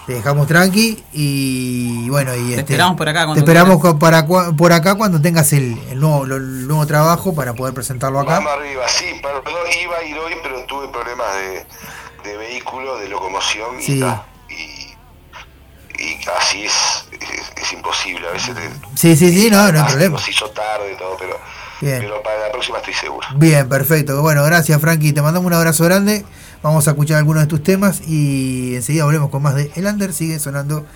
te 0.07 0.13
dejamos 0.13 0.47
tranqui 0.47 1.03
y 1.13 2.09
bueno, 2.11 2.35
y 2.35 2.39
Te 2.45 2.49
este, 2.51 2.61
esperamos 2.61 2.97
por 2.97 3.09
acá 3.09 3.21
Te 3.21 3.27
cuando 3.27 3.41
esperamos 3.41 3.81
co- 3.81 3.99
para, 3.99 4.27
por 4.27 4.73
acá 4.73 4.95
cuando 4.97 5.21
tengas 5.21 5.53
el, 5.55 5.79
el 5.91 5.99
nuevo, 6.01 6.27
lo- 6.27 6.37
el 6.37 6.67
nuevo 6.67 6.87
trabajo 6.87 7.35
para 7.35 7.55
poder 7.55 7.73
presentarlo 7.75 8.21
acá. 8.21 8.35
Vamos 8.35 8.53
arriba, 8.53 8.87
sí, 8.89 9.07
perdón, 9.23 9.43
iba 9.83 9.97
a 9.97 10.03
ir 10.05 10.19
hoy, 10.19 10.33
pero 10.43 10.65
tuve 10.67 10.89
problemas 10.89 11.27
de, 11.35 12.31
de 12.31 12.37
vehículo, 12.37 12.99
de 12.99 13.09
locomoción 13.09 13.81
y, 13.81 13.83
Sí. 13.83 14.05
y, 14.51 16.03
y 16.03 16.19
así 16.39 16.65
es, 16.65 17.07
es, 17.13 17.53
es 17.65 17.73
imposible, 17.73 18.29
a 18.29 18.33
veces 18.33 18.55
te, 18.55 18.71
Sí, 18.97 19.17
sí, 19.17 19.31
sí, 19.33 19.51
no, 19.51 19.73
no 19.73 19.81
hay 19.85 19.89
problema. 19.91 20.19
nos 20.19 20.29
hizo 20.29 20.51
tarde 20.51 20.93
y 20.95 20.99
todo, 20.99 21.17
pero, 21.19 21.39
Bien. 21.81 22.01
pero 22.01 22.23
para 22.23 22.39
la 22.39 22.53
próxima 22.53 22.79
estoy 22.79 22.95
seguro. 22.95 23.27
Bien, 23.37 23.69
perfecto. 23.69 24.21
Bueno, 24.23 24.43
gracias 24.45 24.81
Frankie, 24.81 25.13
te 25.13 25.23
mandamos 25.23 25.47
un 25.47 25.55
abrazo 25.55 25.85
grande. 25.85 26.25
Vamos 26.63 26.87
a 26.89 26.93
escuchar 26.93 27.19
algunos 27.19 27.43
de 27.43 27.47
tus 27.47 27.63
temas 27.63 28.01
y 28.07 28.77
enseguida 28.77 29.05
volvemos 29.05 29.31
con 29.31 29.43
más 29.43 29.55
de 29.55 29.71
El 29.75 29.87
Under. 29.87 30.13
Sigue 30.13 30.39
sonando, 30.39 30.87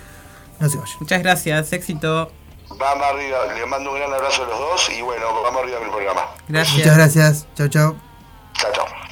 no 0.61 0.69
se 0.69 0.79
vaya. 0.79 0.93
Muchas 1.01 1.23
gracias, 1.23 1.73
éxito. 1.73 2.31
Vamos 2.71 3.07
arriba, 3.07 3.39
les 3.55 3.67
mando 3.67 3.93
un 3.93 3.99
gran 3.99 4.13
abrazo 4.13 4.45
a 4.45 4.47
los 4.47 4.59
dos 4.59 4.91
y 4.91 5.03
bueno, 5.03 5.27
vamos 5.43 5.63
arriba 5.63 5.79
con 5.79 5.87
el 5.87 5.93
programa. 5.93 6.23
Gracias. 6.49 6.77
Muchas 6.77 6.97
gracias. 6.97 7.47
Chao, 7.55 7.69
chao. 7.69 7.97
Chao, 8.55 8.73
chao. 8.73 9.08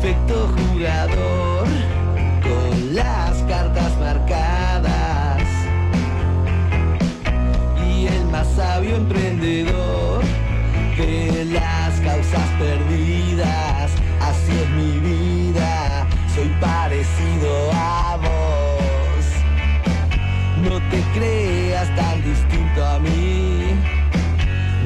Perfecto 0.00 0.48
jugador 0.56 1.66
con 2.40 2.94
las 2.94 3.36
cartas 3.48 3.98
marcadas 3.98 5.42
y 7.84 8.06
el 8.06 8.24
más 8.26 8.46
sabio 8.54 8.94
emprendedor 8.94 10.22
de 10.96 11.44
las 11.46 12.00
causas 12.00 12.48
perdidas. 12.60 13.90
Así 14.20 14.52
es 14.52 14.70
mi 14.70 15.00
vida, 15.00 16.06
soy 16.32 16.48
parecido 16.60 17.72
a 17.72 18.18
vos. 18.22 19.24
No 20.62 20.78
te 20.90 21.02
creas 21.18 21.88
tan 21.96 22.22
distinto 22.22 22.86
a 22.86 23.00
mí, 23.00 23.74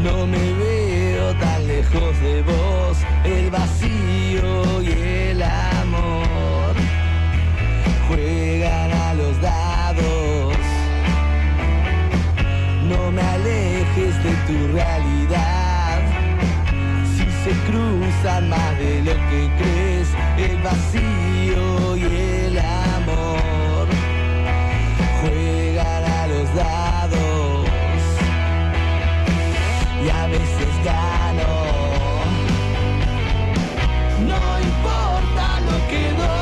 no 0.02 0.26
me 0.26 0.52
veo 0.54 1.34
tan 1.34 1.66
lejos 1.66 2.20
de 2.22 2.42
vos. 2.42 2.61
De 13.94 14.32
tu 14.46 14.72
realidad. 14.72 16.00
Si 17.14 17.24
se 17.44 17.50
cruzan 17.66 18.48
más 18.48 18.78
de 18.78 19.02
lo 19.02 19.12
que 19.12 19.50
crees, 19.58 20.08
el 20.38 20.56
vacío 20.62 21.96
y 21.96 22.02
el 22.02 22.58
amor 22.58 23.86
juegan 25.20 26.04
a 26.04 26.26
los 26.26 26.54
dados. 26.54 27.66
Y 30.02 30.08
a 30.08 30.26
veces 30.26 30.84
gano. 30.84 31.52
No 34.26 34.60
importa 34.60 35.60
lo 35.60 35.88
que 35.88 36.12
doy. 36.16 36.41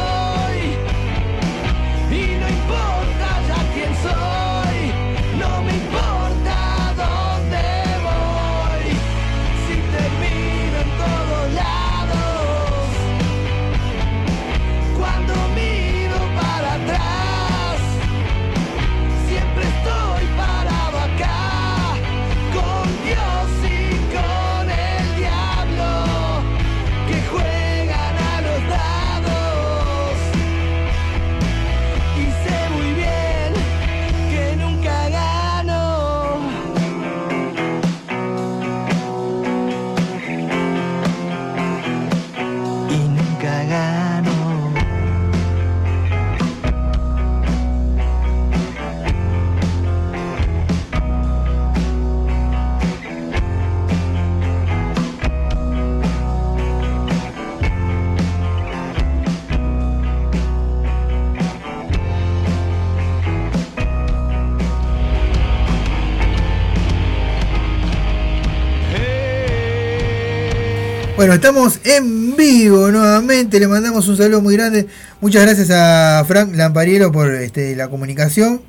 Estamos 71.40 71.80
en 71.84 72.36
vivo 72.36 72.90
nuevamente. 72.90 73.58
Le 73.58 73.66
mandamos 73.66 74.06
un 74.08 74.16
saludo 74.16 74.42
muy 74.42 74.56
grande. 74.56 74.86
Muchas 75.22 75.42
gracias 75.42 75.70
a 75.70 76.22
Frank 76.26 76.54
Lampariero 76.54 77.10
por 77.10 77.32
este, 77.34 77.74
la 77.76 77.88
comunicación. 77.88 78.60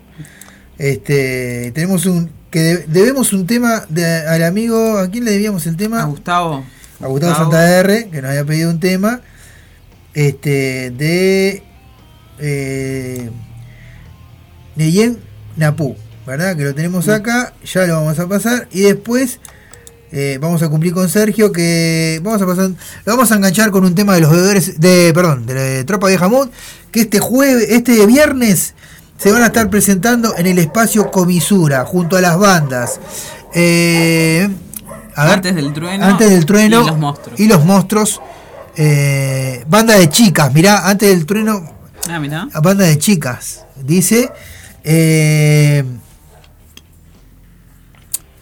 Este, 0.78 1.72
tenemos 1.76 2.06
un 2.06 2.32
que 2.50 2.60
de- 2.60 2.86
debemos 2.88 3.34
un 3.34 3.46
tema 3.46 3.86
de- 3.90 4.06
al 4.26 4.44
amigo. 4.44 4.98
¿A 4.98 5.10
quién 5.10 5.26
le 5.26 5.32
debíamos 5.32 5.68
el 5.68 5.76
tema? 5.76 6.02
A 6.02 6.06
Gustavo. 6.06 6.64
A 7.02 7.08
Gustavo 7.08 7.36
Santander, 7.36 8.10
que 8.10 8.22
nos 8.22 8.30
había 8.32 8.46
pedido 8.46 8.70
un 8.70 8.80
tema. 8.80 9.20
Este, 10.14 10.92
de 10.92 11.64
eh, 12.40 13.30
Neyen 14.78 15.18
Napú, 15.58 15.96
¿verdad? 16.26 16.56
Que 16.56 16.64
lo 16.64 16.74
tenemos 16.74 17.10
acá. 17.10 17.54
Ya 17.66 17.86
lo 17.86 17.96
vamos 17.96 18.18
a 18.20 18.28
pasar. 18.28 18.68
Y 18.72 18.82
después 18.84 19.40
eh, 20.12 20.38
vamos 20.42 20.62
a 20.62 20.70
cumplir 20.70 20.94
con 20.94 21.08
Sergio 21.10 21.52
que 21.52 22.20
vamos 22.24 22.42
a 22.42 22.46
pasar, 22.46 22.70
lo 22.70 22.76
vamos 23.16 23.32
a 23.32 23.36
enganchar 23.36 23.72
con 23.72 23.86
un 23.86 23.96
tema 23.96 24.14
de 24.16 24.22
los 24.22 24.32
bebedores 24.32 24.80
de, 24.80 25.12
perdón, 25.14 25.46
de, 25.46 25.80
la 25.80 25.86
Tropa 25.86 26.08
Vieja 26.08 26.28
Mood, 26.28 26.50
que 26.92 27.02
este 27.02 27.20
jueves, 27.20 27.68
este 27.70 28.06
viernes 28.06 28.74
se 29.18 29.32
van 29.32 29.44
a 29.44 29.48
estar 29.48 29.70
presentando 29.70 30.36
en 30.38 30.48
el 30.48 30.58
espacio 30.60 31.12
Comisura 31.12 31.86
junto 31.86 32.18
a 32.18 32.22
las 32.22 32.38
bandas. 32.38 33.00
Eh, 33.54 34.50
a 35.16 35.26
ver, 35.26 35.34
Antes 35.36 35.56
del 35.56 35.74
trueno. 35.74 36.06
antes 36.06 36.30
del 36.30 36.46
trueno 36.46 36.82
Y 36.82 36.88
los 36.88 36.98
monstruos. 36.98 37.40
y 37.40 37.48
los 37.48 37.66
monstruos, 37.66 38.22
eh, 38.76 39.64
banda 39.68 39.98
de 39.98 40.10
chicas, 40.10 40.54
mirá, 40.54 40.88
antes 40.90 41.10
del 41.10 41.26
trueno 41.26 41.70
Ah, 42.10 42.20
mirá. 42.20 42.48
banda 42.64 42.86
de 42.86 42.98
chicas. 42.98 43.66
Dice. 43.84 44.30
eh, 44.84 45.84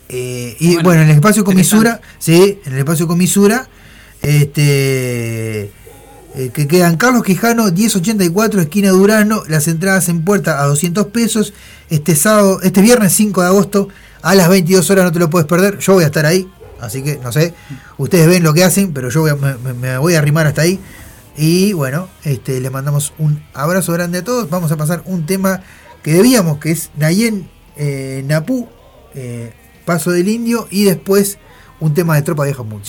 eh, 0.10 0.56
y 0.60 0.74
bueno, 0.74 0.84
Bueno, 0.84 1.02
en 1.04 1.10
el 1.10 1.16
espacio 1.16 1.44
comisura, 1.44 2.02
sí, 2.18 2.60
en 2.66 2.74
el 2.74 2.80
espacio 2.80 3.08
comisura, 3.08 3.68
este 4.22 5.72
eh, 6.36 6.50
que 6.54 6.68
quedan 6.68 6.98
Carlos 6.98 7.24
Quijano, 7.24 7.66
1084, 7.72 8.62
esquina 8.62 8.90
Durano, 8.92 9.44
las 9.48 9.68
entradas 9.68 10.10
en 10.10 10.24
puerta 10.24 10.62
a 10.62 10.66
200 10.68 11.08
pesos, 11.08 11.54
este 11.90 12.16
sábado, 12.16 12.60
este 12.62 12.82
viernes 12.82 13.14
5 13.14 13.42
de 13.42 13.48
agosto 13.48 13.88
a 14.22 14.36
las 14.36 14.50
22 14.50 14.90
horas, 14.92 15.06
no 15.06 15.12
te 15.12 15.20
lo 15.20 15.30
puedes 15.30 15.48
perder, 15.48 15.80
yo 15.80 15.94
voy 15.94 16.04
a 16.04 16.08
estar 16.08 16.26
ahí, 16.26 16.48
así 16.80 17.02
que 17.02 17.18
no 17.18 17.32
sé, 17.32 17.54
ustedes 17.98 18.28
ven 18.28 18.44
lo 18.44 18.54
que 18.54 18.64
hacen, 18.64 18.94
pero 18.94 19.10
yo 19.10 19.22
voy 19.22 19.32
a- 19.32 19.36
me, 19.36 19.56
me- 19.58 19.74
me 19.74 19.98
voy 19.98 20.16
a 20.16 20.20
arrimar 20.20 20.46
hasta 20.48 20.62
ahí. 20.62 20.80
Y 21.38 21.72
bueno, 21.74 22.10
este, 22.26 22.60
les 22.60 22.70
mandamos 22.72 23.14
un 23.18 23.42
abrazo 23.54 23.94
grande 23.94 24.18
a 24.20 24.24
todos. 24.26 24.50
Vamos 24.50 24.72
a 24.74 24.78
pasar 24.78 25.04
un 25.06 25.26
tema 25.26 25.62
que 26.04 26.12
debíamos, 26.14 26.58
que 26.60 26.72
es 26.72 26.90
Nayen 26.98 27.50
eh, 27.78 28.24
Napú, 28.28 28.68
eh, 29.16 29.54
Paso 29.90 30.12
del 30.12 30.28
Indio, 30.28 30.68
y 30.70 30.84
después 30.84 31.40
un 31.80 31.96
tema 31.96 32.14
de 32.14 32.22
Tropa 32.22 32.44
Vieja 32.44 32.62
Mood. 32.62 32.84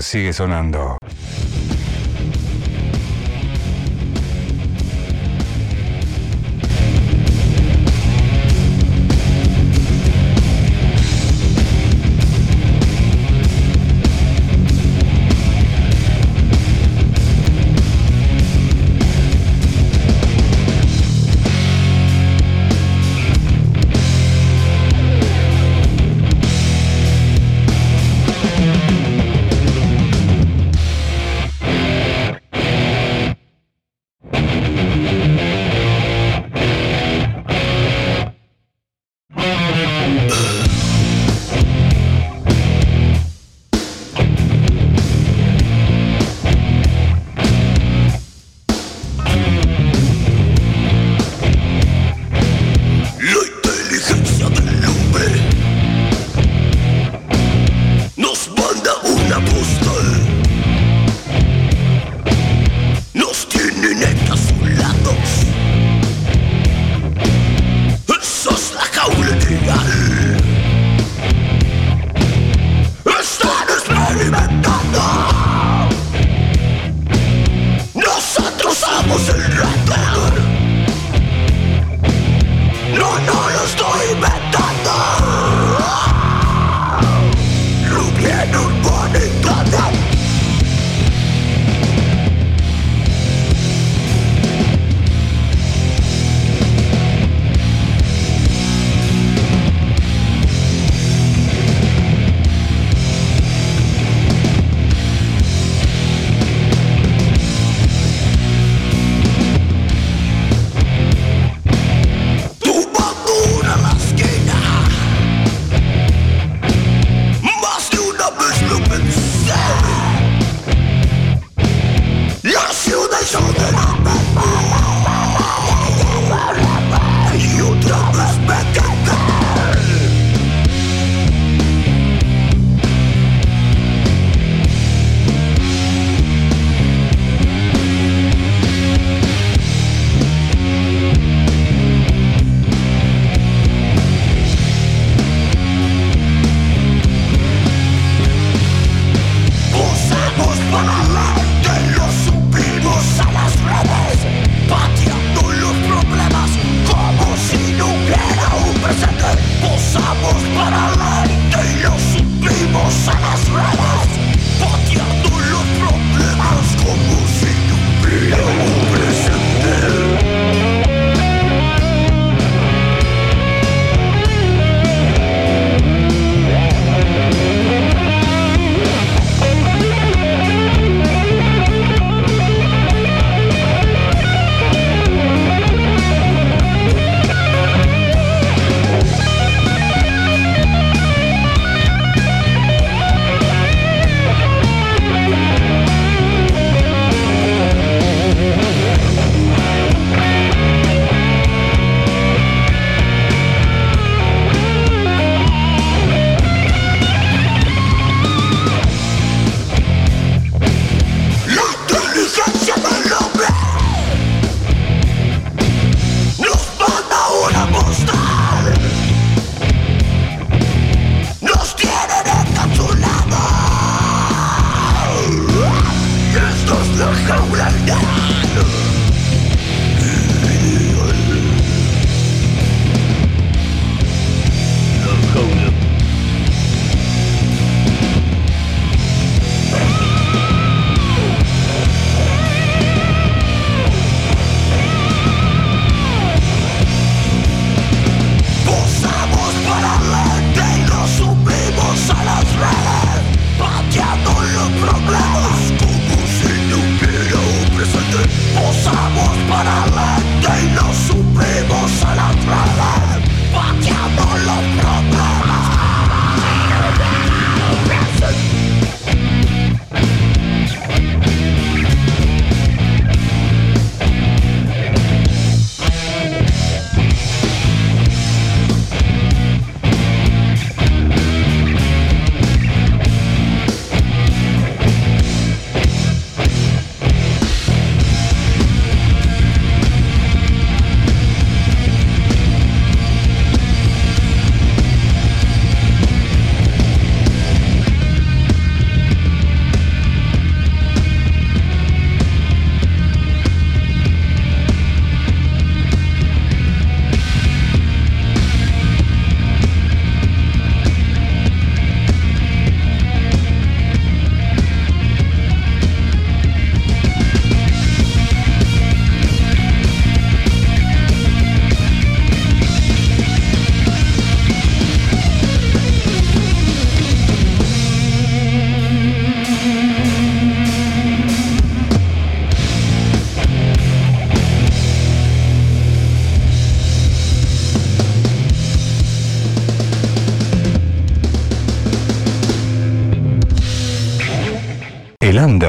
Sigue 0.00 0.32
sonando. 0.32 0.99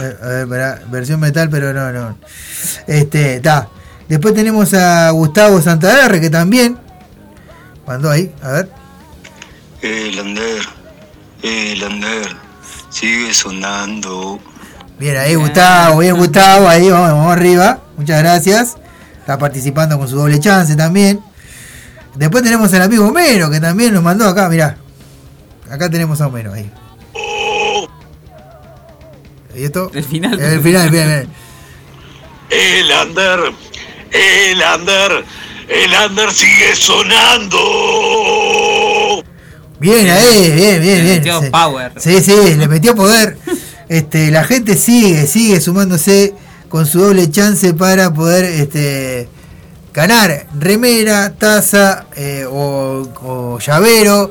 Eh, 0.00 0.16
A 0.20 0.26
ver, 0.26 0.48
pará, 0.48 0.82
versión 0.90 1.20
metal, 1.20 1.48
pero 1.48 1.72
no, 1.72 1.92
no. 1.92 2.18
Este, 2.88 3.36
está. 3.36 3.68
Después 4.08 4.34
tenemos 4.34 4.74
a 4.74 5.10
Gustavo 5.10 5.62
Santadarre, 5.62 6.20
que 6.20 6.28
también 6.28 6.82
mandó 7.86 8.10
ahí, 8.10 8.32
a 8.42 8.52
ver. 8.52 8.70
El 9.82 10.18
under, 10.18 10.62
el 11.42 11.82
under 11.82 12.36
sigue 12.90 13.34
sonando. 13.34 14.38
Bien 14.98 15.16
ahí, 15.16 15.34
Gustavo, 15.34 15.98
bien 15.98 16.16
Gustavo, 16.16 16.68
ahí 16.68 16.88
vamos, 16.88 17.10
vamos 17.10 17.32
arriba. 17.32 17.80
Muchas 17.96 18.22
gracias. 18.22 18.76
Está 19.18 19.38
participando 19.38 19.98
con 19.98 20.08
su 20.08 20.16
doble 20.16 20.38
chance 20.38 20.76
también. 20.76 21.20
Después 22.14 22.44
tenemos 22.44 22.72
al 22.74 22.82
amigo 22.82 23.08
Homero, 23.08 23.50
que 23.50 23.60
también 23.60 23.92
nos 23.92 24.02
mandó 24.02 24.28
acá, 24.28 24.48
mirá. 24.48 24.76
Acá 25.70 25.90
tenemos 25.90 26.20
a 26.20 26.28
Homero 26.28 26.52
ahí. 26.52 26.70
¿Y 29.56 29.64
esto? 29.64 29.90
El 29.94 30.04
final. 30.04 30.38
El 30.38 30.60
final, 30.60 30.90
bien, 30.90 31.06
bien. 31.06 31.28
El 32.50 32.90
under, 33.08 33.52
el 34.12 34.62
under, 34.80 35.24
el 35.68 35.90
under 36.08 36.32
sigue 36.32 36.74
sonando. 36.74 37.58
Bien 39.78 40.08
ahí, 40.08 40.50
bien, 40.52 40.80
bien, 40.82 41.02
bien. 41.02 41.18
metió 41.18 41.40
Sí. 41.42 41.50
power. 41.50 41.92
Sí, 41.98 42.20
sí, 42.20 42.54
le 42.56 42.68
metió 42.68 42.94
poder. 42.94 43.36
Este, 43.86 44.30
la 44.30 44.44
gente 44.44 44.76
sigue, 44.76 45.26
sigue 45.26 45.60
sumándose 45.60 46.34
con 46.70 46.86
su 46.86 47.00
doble 47.00 47.30
chance 47.30 47.74
para 47.74 48.14
poder 48.14 48.46
este, 48.46 49.28
ganar 49.92 50.46
remera, 50.58 51.34
taza 51.34 52.06
eh, 52.16 52.46
o, 52.50 53.06
o 53.22 53.58
llavero. 53.58 54.30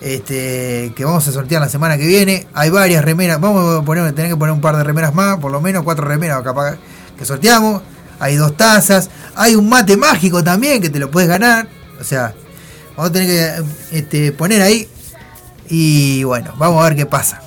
Este, 0.00 0.92
que 0.96 1.04
vamos 1.04 1.28
a 1.28 1.32
sortear 1.32 1.60
la 1.60 1.68
semana 1.68 1.98
que 1.98 2.06
viene. 2.06 2.46
Hay 2.54 2.70
varias 2.70 3.04
remeras. 3.04 3.38
Vamos 3.40 3.82
a 3.82 3.84
poner, 3.84 4.10
tener 4.14 4.30
que 4.30 4.36
poner 4.38 4.54
un 4.54 4.62
par 4.62 4.74
de 4.76 4.84
remeras 4.84 5.14
más, 5.14 5.38
por 5.38 5.52
lo 5.52 5.60
menos 5.60 5.82
cuatro 5.82 6.06
remeras 6.06 6.42
capaz 6.42 6.76
que 7.18 7.26
sorteamos. 7.26 7.82
Hay 8.24 8.36
dos 8.36 8.56
tazas. 8.56 9.10
Hay 9.34 9.54
un 9.54 9.68
mate 9.68 9.98
mágico 9.98 10.42
también 10.42 10.80
que 10.80 10.88
te 10.88 10.98
lo 10.98 11.10
puedes 11.10 11.28
ganar. 11.28 11.68
O 12.00 12.04
sea, 12.04 12.34
vamos 12.96 13.10
a 13.10 13.12
tener 13.12 13.28
que 13.28 13.98
este, 13.98 14.32
poner 14.32 14.62
ahí. 14.62 14.88
Y 15.68 16.24
bueno, 16.24 16.54
vamos 16.56 16.82
a 16.82 16.88
ver 16.88 16.96
qué 16.96 17.04
pasa. 17.04 17.42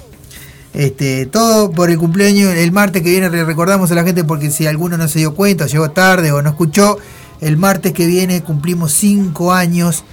Este, 0.76 1.26
todo 1.26 1.72
por 1.72 1.90
el 1.90 1.98
cumpleaños 1.98 2.54
el 2.54 2.72
martes 2.72 3.02
que 3.02 3.10
viene. 3.10 3.28
Recordamos 3.28 3.92
a 3.92 3.96
la 3.96 4.04
gente 4.04 4.24
porque 4.24 4.52
si 4.52 4.68
alguno 4.68 5.00
no 5.00 5.08
se 5.08 5.18
dio 5.18 5.34
cuenta, 5.34 5.66
llegó 5.66 5.90
tarde 5.90 6.32
o 6.32 6.44
no 6.44 6.52
escuchó, 6.52 7.00
el 7.42 7.58
martes 7.58 7.92
que 7.94 8.06
viene 8.06 8.44
cumplimos 8.44 8.94
5 8.94 9.54
años 9.54 10.04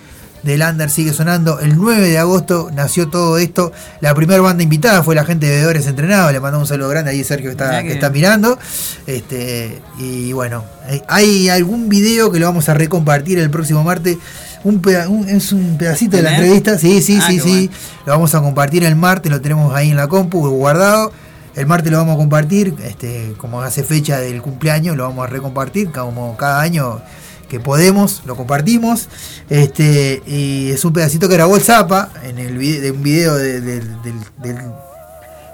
del 0.45 0.63
Under 0.63 0.91
sigue 0.91 1.13
sonando. 1.13 1.59
El 1.61 1.77
9 1.77 2.09
de 2.09 2.19
agosto 2.19 2.71
nació 2.75 3.09
todo 3.09 3.39
esto. 3.39 3.73
La 4.01 4.15
primera 4.15 4.41
banda 4.41 4.63
invitada 4.63 5.03
fue 5.03 5.15
la 5.15 5.25
gente 5.25 5.47
de 5.47 5.53
Bebedores 5.53 5.87
Entrenados. 5.87 6.33
Le 6.33 6.41
mandamos 6.41 6.69
un 6.69 6.69
saludo 6.75 6.89
grande 6.91 7.11
ahí 7.11 7.25
Sergio 7.25 7.47
que 7.47 7.53
está, 7.53 7.83
que 7.83 7.93
está 7.93 8.11
mirando. 8.11 8.59
Este, 9.07 9.81
y 9.99 10.33
bueno, 10.33 10.65
hay- 10.89 11.03
hay 11.09 11.49
algún 11.49 11.89
video 11.89 12.31
que 12.31 12.39
lo 12.41 12.47
vamos 12.47 12.69
a 12.69 12.75
recompartir 12.75 13.39
el 13.39 13.51
próximo 13.51 13.83
martes. 13.85 14.19
Un 14.65 14.81
peda- 14.81 15.09
un- 15.09 15.29
es 15.29 15.53
un 15.53 15.77
pedacito 15.77 16.17
de 16.17 16.23
la 16.23 16.37
entrevista. 16.37 16.79
Sí, 16.79 17.03
sí, 17.03 17.19
Ah, 17.21 17.27
sí, 17.29 17.41
sí. 17.41 17.49
bueno. 17.69 17.73
Lo 18.07 18.13
vamos 18.13 18.35
a 18.35 18.41
compartir 18.41 18.85
el 18.85 18.97
martes, 18.97 19.31
lo 19.31 19.41
tenemos 19.41 19.75
ahí 19.75 19.91
en 19.91 19.97
la 19.97 20.09
compu 20.09 20.47
guardado. 20.49 21.13
El 21.55 21.67
martes 21.67 21.93
lo 21.93 21.99
vamos 21.99 22.15
a 22.15 22.19
compartir, 22.19 22.75
este, 22.83 23.35
como 23.37 23.63
hace 23.63 23.85
fecha 23.85 24.19
del 24.19 24.43
cumpleaños, 24.43 24.97
lo 24.97 25.05
vamos 25.05 25.25
a 25.25 25.31
recompartir, 25.31 25.91
como 25.93 26.37
cada 26.37 26.61
año 26.61 27.01
que 27.49 27.61
podemos, 27.61 28.23
lo 28.27 28.37
compartimos. 28.37 29.09
Este, 29.51 30.23
y 30.27 30.71
es 30.71 30.85
un 30.85 30.93
pedacito 30.93 31.29
que 31.29 31.35
grabó 31.35 31.57
el 31.57 31.63
Zapa 31.63 32.11
en 32.25 32.39
el 32.39 32.57
vide- 32.59 32.81
de 32.81 32.91
un 32.91 33.03
video 33.03 33.35
de, 33.35 33.61
de- 33.61 33.83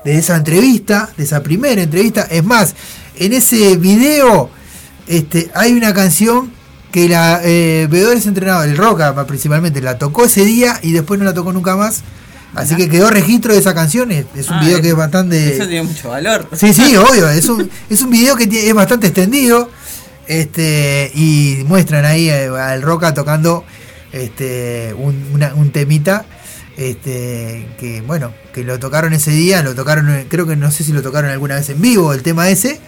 esa 0.05 0.37
entrevista, 0.37 1.11
de 1.17 1.25
esa 1.25 1.43
primera 1.43 1.83
entrevista. 1.83 2.23
Es 2.31 2.45
más, 2.45 2.75
en 3.17 3.33
ese 3.33 3.77
video 3.77 4.51
este, 5.07 5.51
hay 5.55 5.73
una 5.73 5.93
canción 5.93 6.53
que 6.91 7.09
la 7.09 7.41
eh, 7.45 7.87
Bebedores 7.91 8.27
Entrenados, 8.27 8.65
el 8.67 8.77
Roca 8.77 9.15
principalmente, 9.27 9.81
la 9.81 9.99
tocó 9.99 10.25
ese 10.25 10.45
día 10.45 10.79
y 10.83 10.93
después 10.93 11.19
no 11.21 11.25
la 11.27 11.35
tocó 11.35 11.53
nunca 11.53 11.77
más. 11.77 12.03
Así 12.55 12.75
que 12.75 12.89
quedó 12.89 13.11
registro 13.11 13.53
de 13.53 13.61
esa 13.61 13.75
canción. 13.75 14.11
Es, 14.11 14.25
un 14.49 14.55
Ah, 14.55 14.61
video 14.65 14.81
que 14.83 14.89
es 14.89 14.97
bastante. 14.97 15.55
Eso 15.55 15.69
tiene 15.69 15.85
mucho 15.85 16.09
valor. 16.09 16.49
Sí, 16.57 16.73
sí, 16.75 16.97
obvio. 16.97 17.29
Es 17.29 17.49
un, 17.49 17.71
es 17.89 18.03
un 18.03 18.11
video 18.11 18.35
que 18.35 18.45
es 18.69 18.75
bastante 18.75 19.07
extendido. 19.07 19.71
Este, 20.31 21.11
y 21.13 21.65
muestran 21.67 22.05
ahí 22.05 22.29
eh, 22.31 22.47
al 22.49 22.83
Roca 22.83 23.13
tocando 23.15 23.65
este, 24.13 24.95
un, 24.97 25.27
una- 25.35 25.55
un 25.55 25.73
temita. 25.73 26.25
Este, 26.77 27.67
que 27.81 28.01
bueno, 28.03 28.33
que 28.55 28.63
lo 28.63 28.79
tocaron 28.79 29.13
ese 29.13 29.33
día, 29.33 29.61
lo 29.65 29.75
tocaron, 29.75 30.09
eh, 30.09 30.27
creo 30.29 30.47
que 30.47 30.55
no 30.55 30.71
sé 30.71 30.85
si 30.85 30.93
lo 30.93 31.03
tocaron 31.03 31.31
alguna 31.31 31.57
vez 31.57 31.69
en 31.71 31.81
vivo, 31.83 32.13
el 32.15 32.23
tema 32.23 32.49
ese. 32.49 32.81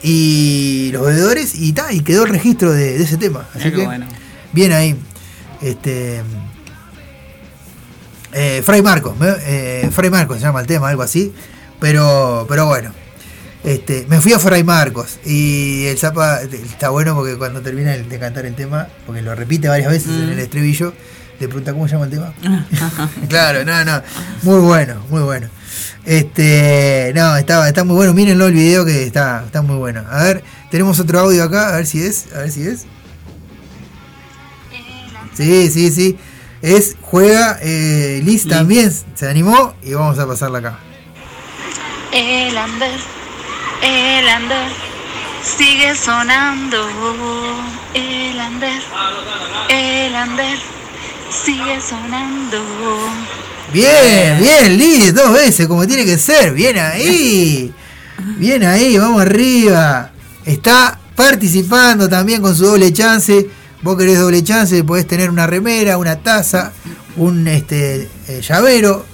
Y 0.00 0.90
los 0.92 1.04
bebedores, 1.04 1.56
y 1.56 1.72
ta, 1.72 1.92
y 1.92 2.02
quedó 2.02 2.22
el 2.24 2.30
registro 2.30 2.72
de, 2.72 2.96
de 2.96 3.02
ese 3.02 3.16
tema. 3.16 3.48
Así 3.52 3.72
que, 3.72 3.84
bueno. 3.84 4.06
bien 4.52 4.70
ahí. 4.72 4.94
Este. 5.60 6.22
Eh, 8.32 8.62
Fray 8.64 8.82
Marcos, 8.82 9.14
eh, 9.20 9.88
Fray 9.92 10.10
Marcos 10.10 10.38
se 10.38 10.44
llama 10.44 10.60
el 10.60 10.66
tema, 10.68 10.88
algo 10.88 11.02
así. 11.02 11.34
Pero, 11.80 12.46
pero 12.48 12.66
bueno. 12.66 12.92
Este, 13.66 14.06
me 14.08 14.20
fui 14.20 14.32
a 14.32 14.38
Fray 14.38 14.62
Marcos 14.62 15.18
y 15.26 15.86
el 15.86 15.98
Zapa 15.98 16.40
está 16.42 16.90
bueno 16.90 17.14
porque 17.16 17.36
cuando 17.36 17.60
termina 17.60 17.90
de 17.96 18.18
cantar 18.18 18.46
el 18.46 18.54
tema, 18.54 18.86
porque 19.04 19.22
lo 19.22 19.34
repite 19.34 19.68
varias 19.68 19.90
veces 19.90 20.08
en 20.08 20.28
Mm. 20.28 20.32
el 20.32 20.38
estribillo, 20.38 20.92
le 21.40 21.48
pregunta 21.48 21.72
cómo 21.72 21.88
se 21.88 21.94
llama 21.94 22.04
el 22.04 22.10
tema. 22.12 22.32
claro, 23.28 23.64
no, 23.64 23.84
no, 23.84 24.02
muy 24.42 24.60
bueno, 24.60 25.04
muy 25.10 25.22
bueno. 25.22 25.48
Este, 26.04 27.10
no, 27.16 27.36
está, 27.36 27.66
está 27.68 27.82
muy 27.82 27.96
bueno, 27.96 28.14
mírenlo 28.14 28.46
el 28.46 28.54
video 28.54 28.84
que 28.84 29.02
está, 29.02 29.42
está 29.44 29.62
muy 29.62 29.76
bueno. 29.76 30.04
A 30.08 30.22
ver, 30.22 30.44
tenemos 30.70 31.00
otro 31.00 31.18
audio 31.18 31.42
acá, 31.42 31.70
a 31.70 31.76
ver 31.78 31.86
si 31.86 32.00
es, 32.02 32.26
a 32.36 32.38
ver 32.38 32.52
si 32.52 32.68
es. 32.68 32.86
Sí, 35.34 35.68
sí, 35.70 35.90
sí. 35.90 36.16
Es, 36.62 36.96
juega, 37.02 37.58
eh, 37.60 38.22
Liz 38.24 38.46
también 38.48 38.90
se 39.14 39.28
animó 39.28 39.74
y 39.82 39.92
vamos 39.92 40.18
a 40.20 40.26
pasarla 40.26 40.58
acá. 40.58 40.78
El 42.12 42.54
under, 42.56 42.90
el 43.82 44.42
under, 44.42 44.70
sigue 45.42 45.94
sonando. 45.94 46.88
El 47.94 48.38
under, 48.38 48.82
el 49.68 50.14
under, 50.14 50.58
sigue 51.30 51.80
sonando. 51.80 52.58
Bien, 53.72 54.38
bien, 54.38 54.78
Liz, 54.78 55.14
dos 55.14 55.32
veces, 55.32 55.66
como 55.66 55.86
tiene 55.86 56.04
que 56.04 56.18
ser. 56.18 56.52
Bien 56.52 56.78
ahí. 56.78 57.72
Bien 58.38 58.64
ahí, 58.64 58.96
vamos 58.96 59.22
arriba. 59.22 60.10
Está 60.44 60.98
participando 61.14 62.08
también 62.08 62.40
con 62.40 62.54
su 62.54 62.66
doble 62.66 62.92
chance. 62.92 63.48
Vos 63.82 63.96
querés 63.96 64.18
doble 64.18 64.42
chance, 64.42 64.82
podés 64.84 65.06
tener 65.06 65.30
una 65.30 65.46
remera, 65.46 65.98
una 65.98 66.16
taza, 66.16 66.72
un 67.16 67.46
este 67.46 68.08
eh, 68.28 68.40
llavero, 68.40 69.04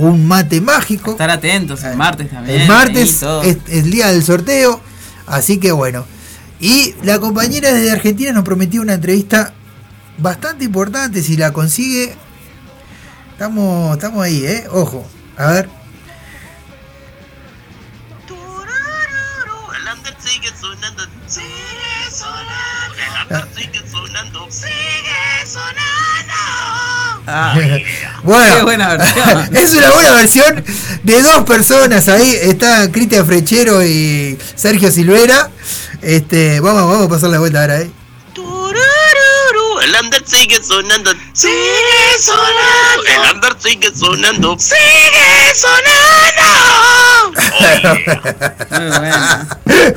un 0.00 0.26
mate 0.26 0.60
mágico. 0.60 1.12
Estar 1.12 1.30
atentos 1.30 1.82
el 1.84 1.96
martes 1.96 2.30
también. 2.30 2.62
El 2.62 2.68
martes 2.68 3.22
es 3.44 3.58
el 3.68 3.90
día 3.90 4.08
del 4.08 4.22
sorteo, 4.22 4.80
así 5.26 5.58
que 5.58 5.72
bueno. 5.72 6.04
Y 6.60 6.94
la 7.02 7.18
compañera 7.18 7.72
desde 7.72 7.90
Argentina 7.90 8.32
nos 8.32 8.44
prometió 8.44 8.82
una 8.82 8.94
entrevista 8.94 9.54
bastante 10.18 10.64
importante. 10.64 11.22
Si 11.22 11.36
la 11.36 11.52
consigue, 11.52 12.14
estamos, 13.32 13.94
estamos 13.94 14.22
ahí, 14.22 14.44
¿eh? 14.44 14.66
Ojo, 14.70 15.06
a 15.36 15.52
ver. 15.52 15.80
sonando. 27.54 27.84
bueno, 28.22 28.56
Qué 28.56 28.62
buena 28.62 28.96
versión. 28.96 29.56
es 29.56 29.74
una 29.74 29.90
buena 29.90 30.12
versión 30.14 30.64
de 31.02 31.22
dos 31.22 31.44
personas 31.44 32.08
ahí. 32.08 32.36
Está 32.42 32.90
Cristian 32.90 33.26
Frechero 33.26 33.84
y 33.84 34.38
Sergio 34.54 34.90
Silvera. 34.90 35.50
Este, 36.02 36.60
vamos, 36.60 36.82
vamos 36.82 37.06
a 37.06 37.08
pasar 37.08 37.30
la 37.30 37.38
vuelta 37.38 37.60
ahora, 37.60 37.80
eh. 37.80 37.90
El 39.82 39.96
under 40.04 40.22
sigue 40.26 40.62
sonando. 40.62 41.10
Sigue 41.32 42.18
sonando. 42.20 43.02
El 43.06 43.34
under 43.34 43.56
sigue 43.58 43.90
sonando. 43.94 44.58
Sigue 44.58 45.54
sonando. 45.54 45.90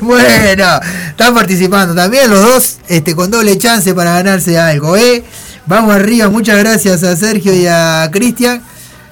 bueno, 0.00 0.80
están 1.10 1.34
participando 1.34 1.94
también 1.94 2.30
los 2.30 2.40
dos 2.40 2.76
este, 2.88 3.14
con 3.14 3.30
doble 3.30 3.58
chance 3.58 3.92
para 3.94 4.14
ganarse 4.14 4.58
algo, 4.58 4.96
¿eh? 4.96 5.22
Vamos 5.66 5.94
arriba, 5.94 6.28
muchas 6.28 6.58
gracias 6.58 7.02
a 7.02 7.16
Sergio 7.16 7.54
y 7.54 7.66
a 7.66 8.08
Cristian. 8.12 8.62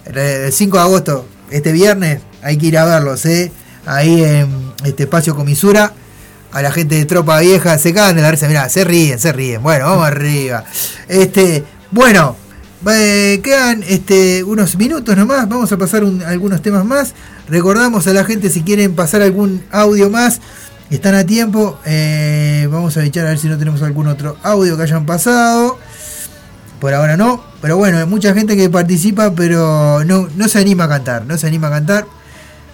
El 0.05 0.53
5 0.53 0.77
de 0.77 0.83
agosto, 0.83 1.27
este 1.51 1.73
viernes, 1.73 2.21
hay 2.43 2.59
que 2.59 2.67
ir 2.67 2.79
a 2.79 2.85
verlos, 2.85 3.25
¿eh? 3.25 3.51
Ahí 3.87 4.23
en 4.23 4.73
este 4.85 5.05
espacio 5.05 5.35
comisura. 5.35 5.93
A 6.53 6.61
la 6.61 6.71
gente 6.71 6.97
de 6.97 7.07
Tropa 7.07 7.41
Vieja, 7.41 7.79
se 7.79 7.95
cagan 7.95 8.15
de 8.17 8.21
la 8.21 8.31
risa, 8.31 8.47
mirá, 8.47 8.69
se 8.69 8.85
ríen, 8.85 9.19
se 9.19 9.33
ríen. 9.33 9.63
Bueno, 9.63 9.87
vamos 9.87 10.07
arriba. 10.07 10.65
Este, 11.09 11.65
bueno, 11.91 12.37
eh, 12.91 13.41
quedan 13.43 13.83
este, 13.89 14.45
unos 14.45 14.77
minutos 14.77 15.17
nomás, 15.17 15.49
vamos 15.49 15.73
a 15.73 15.79
pasar 15.79 16.05
un- 16.05 16.23
algunos 16.23 16.61
temas 16.61 16.85
más. 16.85 17.15
Recordamos 17.49 18.07
a 18.07 18.13
la 18.13 18.25
gente 18.25 18.51
si 18.51 18.61
quieren 18.63 18.95
pasar 18.95 19.23
algún 19.23 19.63
audio 19.71 20.11
más, 20.11 20.43
están 20.91 21.15
a 21.15 21.25
tiempo. 21.25 21.79
Eh, 21.87 22.69
vamos 22.71 22.99
a 22.99 23.05
echar 23.05 23.25
a 23.25 23.31
ver 23.31 23.39
si 23.39 23.49
no 23.49 23.57
tenemos 23.57 23.81
algún 23.81 24.07
otro 24.09 24.37
audio 24.43 24.77
que 24.77 24.83
hayan 24.83 25.07
pasado. 25.07 25.79
Por 26.83 26.93
ahora 26.95 27.17
no, 27.17 27.41
pero 27.61 27.77
bueno, 27.77 27.99
hay 27.99 28.07
mucha 28.07 28.35
gente 28.35 28.57
que 28.57 28.69
participa, 28.69 29.33
pero 29.37 30.03
no, 30.05 30.29
no 30.35 30.49
se 30.49 30.59
anima 30.59 30.83
a 30.85 30.89
cantar, 30.89 31.25
no 31.27 31.39
se 31.39 31.47
anima 31.47 31.69
a 31.69 31.71
cantar. 31.71 32.07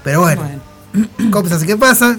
Pero 0.02 0.22
bueno, 0.22 0.40
cosas 1.30 1.62
que 1.62 1.76
pasan. 1.76 2.18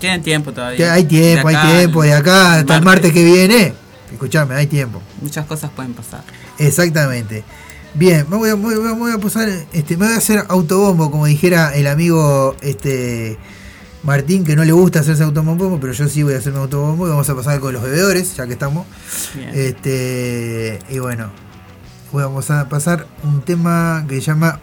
Tienen 0.00 0.22
tiempo 0.22 0.50
todavía. 0.52 0.94
Hay 0.94 1.04
tiempo, 1.04 1.48
hay 1.48 1.56
tiempo, 1.56 2.02
de 2.02 2.14
acá 2.14 2.54
hasta 2.54 2.76
el 2.76 2.82
martes 2.82 3.12
que 3.12 3.22
viene. 3.22 3.74
Escuchame, 4.10 4.54
hay 4.54 4.66
tiempo. 4.66 5.02
Muchas 5.20 5.44
cosas 5.44 5.70
pueden 5.76 5.92
pasar. 5.92 6.22
Exactamente. 6.56 7.44
Bien, 7.92 8.24
me 8.30 8.38
voy 8.38 8.48
a, 8.48 8.56
me 8.56 8.62
voy 8.62 8.74
a- 8.74 8.94
me 8.94 8.98
voy 9.00 9.12
a 9.12 9.18
posar, 9.18 9.46
este, 9.74 9.98
me 9.98 10.06
voy 10.06 10.14
a 10.14 10.18
hacer 10.18 10.42
autobombo, 10.48 11.10
como 11.10 11.26
dijera 11.26 11.74
el 11.74 11.86
amigo 11.86 12.56
este 12.62 13.36
Martín, 14.06 14.44
que 14.44 14.54
no 14.54 14.64
le 14.64 14.70
gusta 14.70 15.00
hacerse 15.00 15.24
autobombo, 15.24 15.80
pero 15.80 15.92
yo 15.92 16.08
sí 16.08 16.22
voy 16.22 16.34
a 16.34 16.38
hacerme 16.38 16.60
autobombo 16.60 17.08
y 17.08 17.10
vamos 17.10 17.28
a 17.28 17.34
pasar 17.34 17.58
con 17.58 17.74
los 17.74 17.82
bebedores, 17.82 18.36
ya 18.36 18.46
que 18.46 18.52
estamos. 18.52 18.86
Bien. 19.34 19.50
Este, 19.52 20.78
y 20.88 21.00
bueno, 21.00 21.32
vamos 22.12 22.48
a 22.52 22.68
pasar 22.68 23.08
un 23.24 23.42
tema 23.42 24.04
que 24.08 24.14
se 24.14 24.20
llama, 24.20 24.60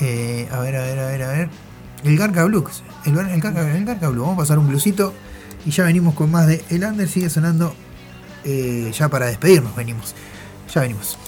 eh, 0.00 0.48
a 0.50 0.60
ver, 0.60 0.76
a 0.76 0.82
ver, 0.82 0.98
a 0.98 1.06
ver, 1.06 1.22
a 1.22 1.28
ver, 1.28 1.48
el 2.04 2.16
Garca 2.16 2.44
Blues. 2.44 2.82
El, 3.04 3.18
el, 3.18 3.40
Garca, 3.40 3.76
el 3.76 3.84
Garca 3.84 4.08
Blues. 4.08 4.22
Vamos 4.22 4.38
a 4.38 4.42
pasar 4.42 4.58
un 4.58 4.68
blusito 4.68 5.12
y 5.66 5.70
ya 5.70 5.84
venimos 5.84 6.14
con 6.14 6.30
más 6.30 6.46
de 6.46 6.64
El 6.70 6.84
Under, 6.84 7.06
sigue 7.06 7.28
sonando 7.28 7.74
eh, 8.44 8.90
ya 8.96 9.10
para 9.10 9.26
despedirnos, 9.26 9.76
venimos. 9.76 10.14
Ya 10.74 10.80
venimos. 10.80 11.18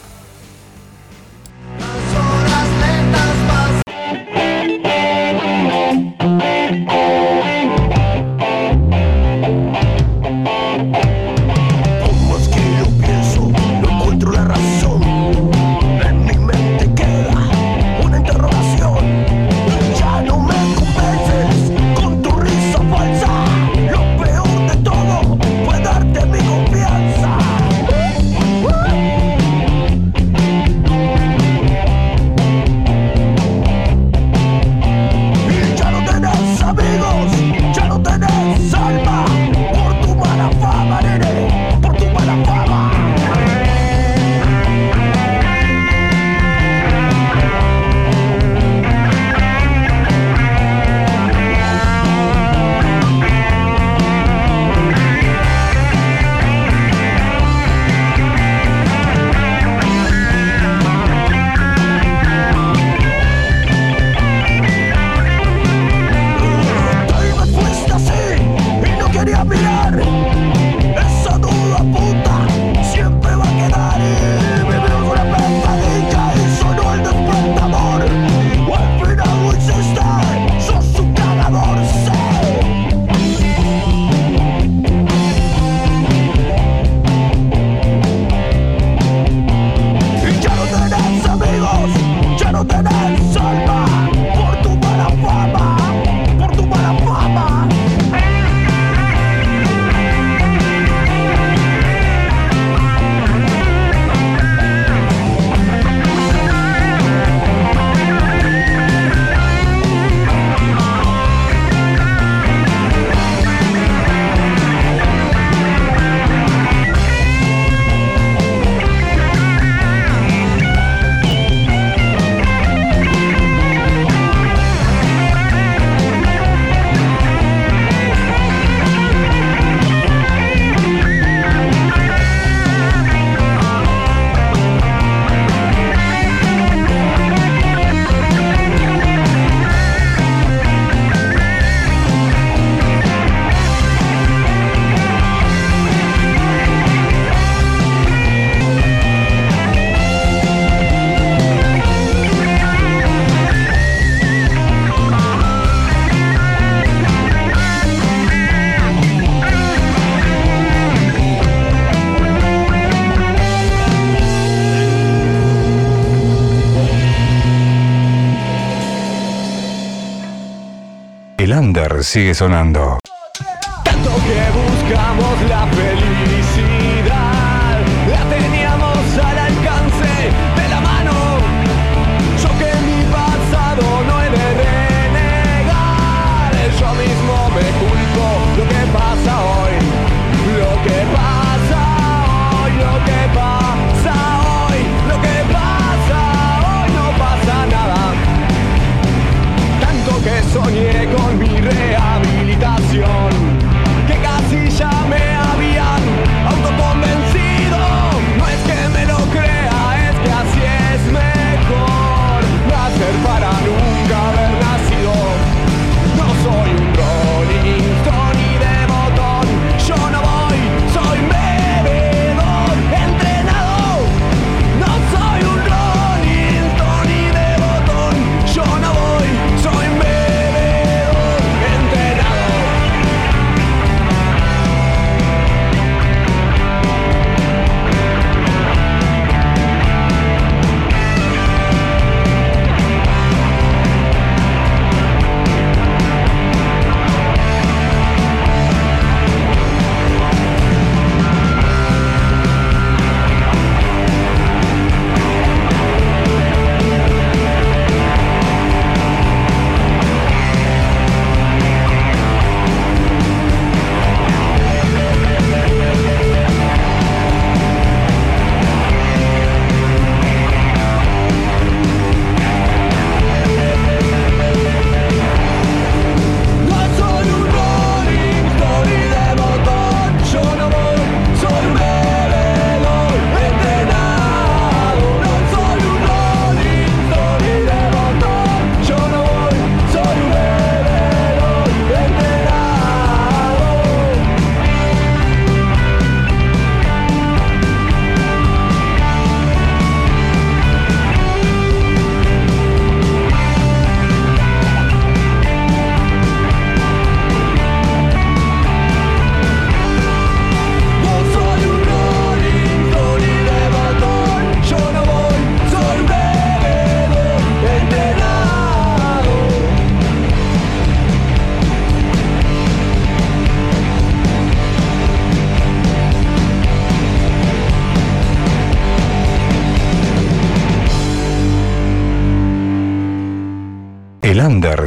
Sigue 172.17 172.33
sonando. 172.33 172.86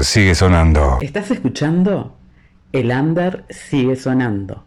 Sigue 0.10 0.34
sonando. 0.34 0.98
¿Estás 1.02 1.30
escuchando? 1.30 2.15
El 2.72 2.90
under 2.90 3.45
sigue 3.49 3.95
sonando. 3.95 4.65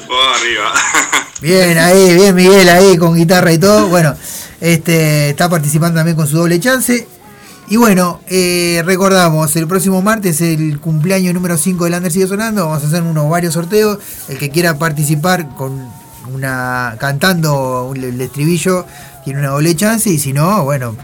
Vamos 0.08 0.38
arriba. 0.40 0.72
Bien, 1.42 1.78
ahí, 1.78 2.14
bien 2.14 2.34
Miguel 2.34 2.68
ahí 2.68 2.96
con 2.96 3.14
guitarra 3.14 3.52
y 3.52 3.58
todo. 3.58 3.88
Bueno, 3.88 4.14
este 4.60 5.30
está 5.30 5.48
participando 5.48 5.98
también 5.98 6.16
con 6.16 6.26
su 6.26 6.36
doble 6.36 6.58
chance. 6.58 7.06
Y 7.70 7.76
bueno, 7.76 8.20
eh, 8.26 8.82
recordamos, 8.84 9.54
el 9.54 9.68
próximo 9.68 10.02
martes 10.02 10.40
el 10.40 10.80
cumpleaños 10.80 11.32
número 11.32 11.56
5 11.56 11.84
del 11.84 11.94
Under 11.94 12.10
sigue 12.10 12.26
sonando. 12.26 12.66
Vamos 12.66 12.82
a 12.82 12.88
hacer 12.88 13.00
unos 13.04 13.30
varios 13.30 13.54
sorteos. 13.54 14.00
El 14.28 14.38
que 14.38 14.50
quiera 14.50 14.76
participar 14.76 15.54
con 15.54 15.88
una 16.34 16.96
cantando 16.98 17.92
el 17.94 18.20
estribillo 18.20 18.86
tiene 19.24 19.38
una 19.38 19.50
doble 19.50 19.76
chance. 19.76 20.10
Y 20.10 20.18
si 20.18 20.32
no, 20.32 20.64
bueno, 20.64 20.96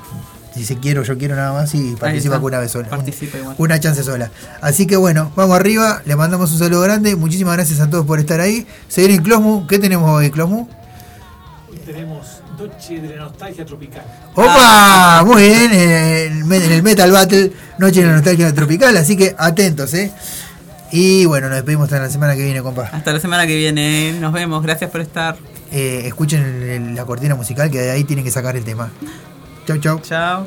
si 0.56 0.64
se 0.64 0.78
quiero, 0.78 1.05
yo 1.05 1.16
quiero 1.16 1.36
nada 1.36 1.52
más 1.52 1.72
y 1.76 1.94
participa 1.94 2.40
con 2.40 2.47
una 2.47 2.59
vez 2.59 2.72
sola. 2.72 2.88
Participa 2.88 3.38
igual. 3.38 3.55
Una 3.59 3.78
chance 3.78 4.02
sola. 4.02 4.32
Así 4.60 4.88
que 4.88 4.97
bueno, 4.97 5.30
vamos 5.36 5.55
arriba, 5.55 6.02
le 6.05 6.16
mandamos 6.16 6.51
un 6.51 6.59
saludo 6.59 6.80
grande. 6.80 7.14
Muchísimas 7.14 7.55
gracias 7.55 7.78
a 7.78 7.88
todos 7.88 8.05
por 8.06 8.18
estar 8.18 8.40
ahí. 8.40 8.66
Se 8.88 9.06
viene 9.06 9.22
Closmu. 9.22 9.68
¿Qué 9.68 9.78
tenemos 9.78 10.10
hoy, 10.10 10.32
Closmu? 10.32 10.66
Hoy 11.70 11.78
tenemos 11.86 12.35
Noche 12.59 13.01
de 13.01 13.16
la 13.16 13.24
Nostalgia 13.24 13.65
Tropical. 13.66 14.03
¡Opa! 14.35 15.23
Muy 15.27 15.43
bien, 15.43 15.73
en 15.73 15.91
el, 15.91 16.45
me- 16.45 16.57
en 16.65 16.73
el 16.73 16.83
Metal 16.83 17.11
Battle, 17.11 17.53
Noche 17.78 18.01
de 18.01 18.07
la 18.07 18.12
Nostalgia 18.15 18.55
Tropical, 18.55 18.97
así 18.97 19.16
que 19.16 19.35
atentos, 19.39 19.93
¿eh? 19.95 20.12
Y 20.93 21.24
bueno, 21.27 21.49
nos 21.49 21.57
despedimos 21.57 21.85
hasta 21.85 21.99
la 21.99 22.09
semana 22.11 22.35
que 22.37 22.45
viene, 22.45 22.62
compa. 22.62 22.89
Hasta 22.93 23.12
la 23.12 23.20
semana 23.20 23.47
que 23.47 23.57
viene. 23.57 24.12
Nos 24.20 24.33
vemos. 24.33 24.62
Gracias 24.62 24.89
por 24.91 25.01
estar. 25.01 25.37
Eh, 25.73 26.03
escuchen 26.07 26.43
el- 26.43 26.62
el- 26.62 26.95
la 26.95 27.05
cortina 27.05 27.35
musical 27.35 27.70
que 27.70 27.78
de 27.81 27.91
ahí 27.91 28.05
tienen 28.05 28.24
que 28.24 28.31
sacar 28.31 28.57
el 28.57 28.65
tema. 28.65 28.91
Chau, 29.66 29.78
chau. 29.78 30.01
Chao. 30.01 30.47